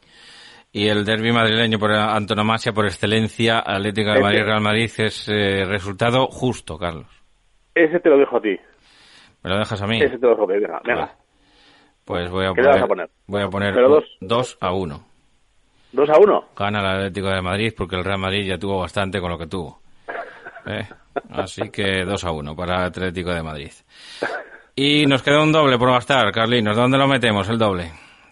Y 0.74 0.88
el 0.88 1.06
derby 1.06 1.32
madrileño 1.32 1.78
por 1.80 1.92
antonomasia, 1.92 2.74
por 2.74 2.86
excelencia, 2.86 3.60
Atlético 3.60 4.12
de. 4.12 4.22
Madrid 4.22 4.44
Real 4.44 4.62
Madrid 4.62 4.92
es 4.98 5.30
eh, 5.30 5.64
resultado 5.66 6.28
justo, 6.28 6.78
Carlos. 6.78 7.08
Ese 7.76 8.00
te 8.00 8.10
lo 8.10 8.18
dejo 8.18 8.38
a 8.38 8.42
ti. 8.42 8.58
¿Me 9.44 9.50
lo 9.52 9.58
dejas 9.60 9.82
a 9.82 9.88
mí? 9.88 9.98
Ese 10.02 10.18
te 10.18 10.26
lo 10.26 10.30
dejo 10.32 10.44
a 10.44 10.48
ti. 10.48 10.54
Venga, 10.60 10.82
venga. 10.84 11.16
Pues 12.06 12.30
voy 12.30 12.46
a 12.46 12.54
¿Qué 12.54 12.62
le 12.62 12.68
poner, 12.68 12.74
vas 12.74 12.84
a 12.84 12.88
poner? 12.88 13.10
voy 13.28 13.42
a 13.42 13.48
poner 13.50 13.74
Pero 13.74 13.90
dos. 13.90 14.18
2 14.20 14.58
a 14.62 14.74
1. 14.74 15.06
2 15.94 16.10
a 16.10 16.20
1. 16.20 16.46
Gana 16.58 16.80
el 16.80 16.86
Atlético 16.98 17.30
de 17.30 17.42
Madrid 17.42 17.74
porque 17.78 17.96
el 17.96 18.04
Real 18.04 18.20
Madrid 18.20 18.46
ya 18.48 18.58
tuvo 18.58 18.80
bastante 18.80 19.22
con 19.22 19.30
lo 19.32 19.38
que 19.38 19.48
tuvo. 19.48 19.80
¿Eh? 20.66 20.88
Así 21.30 21.70
que 21.70 22.04
2 22.06 22.24
a 22.24 22.32
1 22.32 22.56
para 22.56 22.86
Atlético 22.86 23.34
de 23.34 23.44
Madrid. 23.44 23.72
Y 24.76 25.06
nos 25.06 25.22
queda 25.22 25.42
un 25.44 25.52
doble 25.52 25.78
por 25.78 25.92
gastar, 25.92 26.32
Carlinos. 26.32 26.76
¿Dónde 26.76 26.98
lo 26.98 27.08
metemos 27.08 27.48
el 27.50 27.58
doble? 27.58 27.92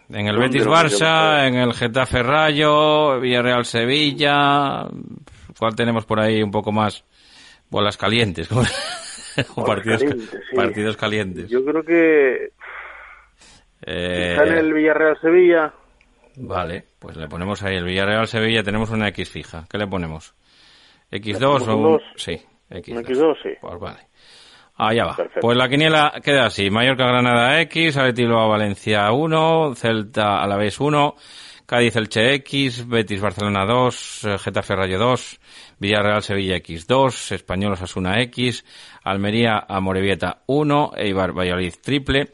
En 0.10 0.28
el 0.28 0.36
¿Dónde 0.36 0.60
Betis? 0.60 0.66
Barça, 0.68 1.48
en 1.48 1.56
el 1.56 1.74
Getafe 1.74 2.24
Rayo, 2.24 3.20
Villarreal 3.20 3.66
Sevilla. 3.66 4.86
¿Cuál 5.58 5.76
tenemos 5.76 6.06
por 6.06 6.20
ahí 6.20 6.42
un 6.42 6.52
poco 6.52 6.72
más? 6.72 7.04
Bolas 7.70 7.96
calientes. 7.98 8.50
o 9.56 9.64
partidos, 9.66 10.02
calientes, 10.04 10.42
sí. 10.50 10.56
partidos 10.56 10.98
calientes. 10.98 11.50
Yo 11.50 11.64
creo 11.64 11.84
que 11.84 12.52
Eh, 13.86 14.36
el 14.38 14.74
Villarreal-Sevilla. 14.74 15.74
Vale, 16.38 16.86
pues 17.00 17.18
le 17.18 17.28
ponemos 17.28 17.62
ahí 17.64 17.76
el 17.76 17.84
Villarreal 17.86 18.28
Sevilla, 18.28 18.64
tenemos 18.64 18.90
una 18.90 19.08
X 19.10 19.30
fija. 19.30 19.66
¿Qué 19.70 19.78
le 19.78 19.88
ponemos? 19.88 20.34
¿X2 21.12 21.40
ponemos 21.40 21.68
o 21.68 21.78
un? 21.78 22.00
Sí, 22.16 22.42
X2. 22.70 22.92
Un 22.92 23.04
X2, 23.04 23.36
sí. 23.44 23.50
Pues 23.60 23.80
vale. 23.80 24.08
Allá 24.76 25.06
va. 25.06 25.18
Pues 25.40 25.58
la 25.58 25.70
quiniela 25.70 26.14
queda 26.24 26.46
así. 26.46 26.72
Mallorca 26.72 27.06
Granada 27.06 27.62
X, 27.62 27.98
Atleti 27.98 28.24
Bilbao 28.24 28.50
Valencia 28.50 29.12
1, 29.12 29.76
Celta 29.76 30.42
Alavés 30.42 30.80
1, 30.80 31.16
Cádiz 31.68 31.96
Elche 31.96 32.34
X, 32.36 32.88
Betis 32.88 33.22
Barcelona 33.22 33.66
2, 33.66 34.24
eh, 34.26 34.38
Getafe 34.40 34.76
Rayo 34.76 34.98
2, 34.98 35.40
Villarreal 35.80 36.24
Sevilla 36.24 36.56
X 36.58 36.88
2, 36.88 37.32
Español 37.34 37.74
Osasuna 37.74 38.22
X, 38.22 38.66
Almería 39.04 39.66
Amorebieta 39.68 40.42
1, 40.48 40.94
Eibar 40.98 41.32
Valladolid 41.32 41.74
triple, 41.82 42.32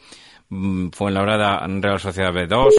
mm, 0.49 0.89
Fuenlabrada 0.89 1.65
Real 1.67 1.99
Sociedad 1.99 2.31
B 2.31 2.47
2, 2.47 2.75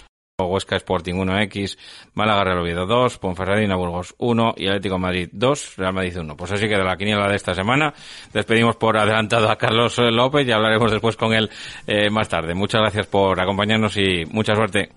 Huesca 0.46 0.76
Sporting 0.76 1.14
1X, 1.14 1.76
Málaga 2.14 2.44
Real 2.44 2.58
Oviedo 2.60 2.86
2, 2.86 3.18
Ponferradina 3.18 3.74
Burgos 3.74 4.14
1 4.18 4.54
y 4.56 4.68
Atlético 4.68 4.96
Madrid 4.96 5.28
2, 5.32 5.76
Real 5.78 5.92
Madrid 5.92 6.16
1. 6.16 6.36
Pues 6.36 6.52
así 6.52 6.68
queda 6.68 6.84
la 6.84 6.96
quiniela 6.96 7.28
de 7.28 7.34
esta 7.34 7.54
semana. 7.54 7.92
Despedimos 8.32 8.76
por 8.76 8.96
adelantado 8.96 9.50
a 9.50 9.56
Carlos 9.56 9.98
López 9.98 10.46
y 10.46 10.52
hablaremos 10.52 10.92
después 10.92 11.16
con 11.16 11.32
él 11.32 11.50
eh, 11.88 12.08
más 12.10 12.28
tarde. 12.28 12.54
Muchas 12.54 12.82
gracias 12.82 13.08
por 13.08 13.40
acompañarnos 13.40 13.96
y 13.96 14.26
mucha 14.30 14.54
suerte. 14.54 14.90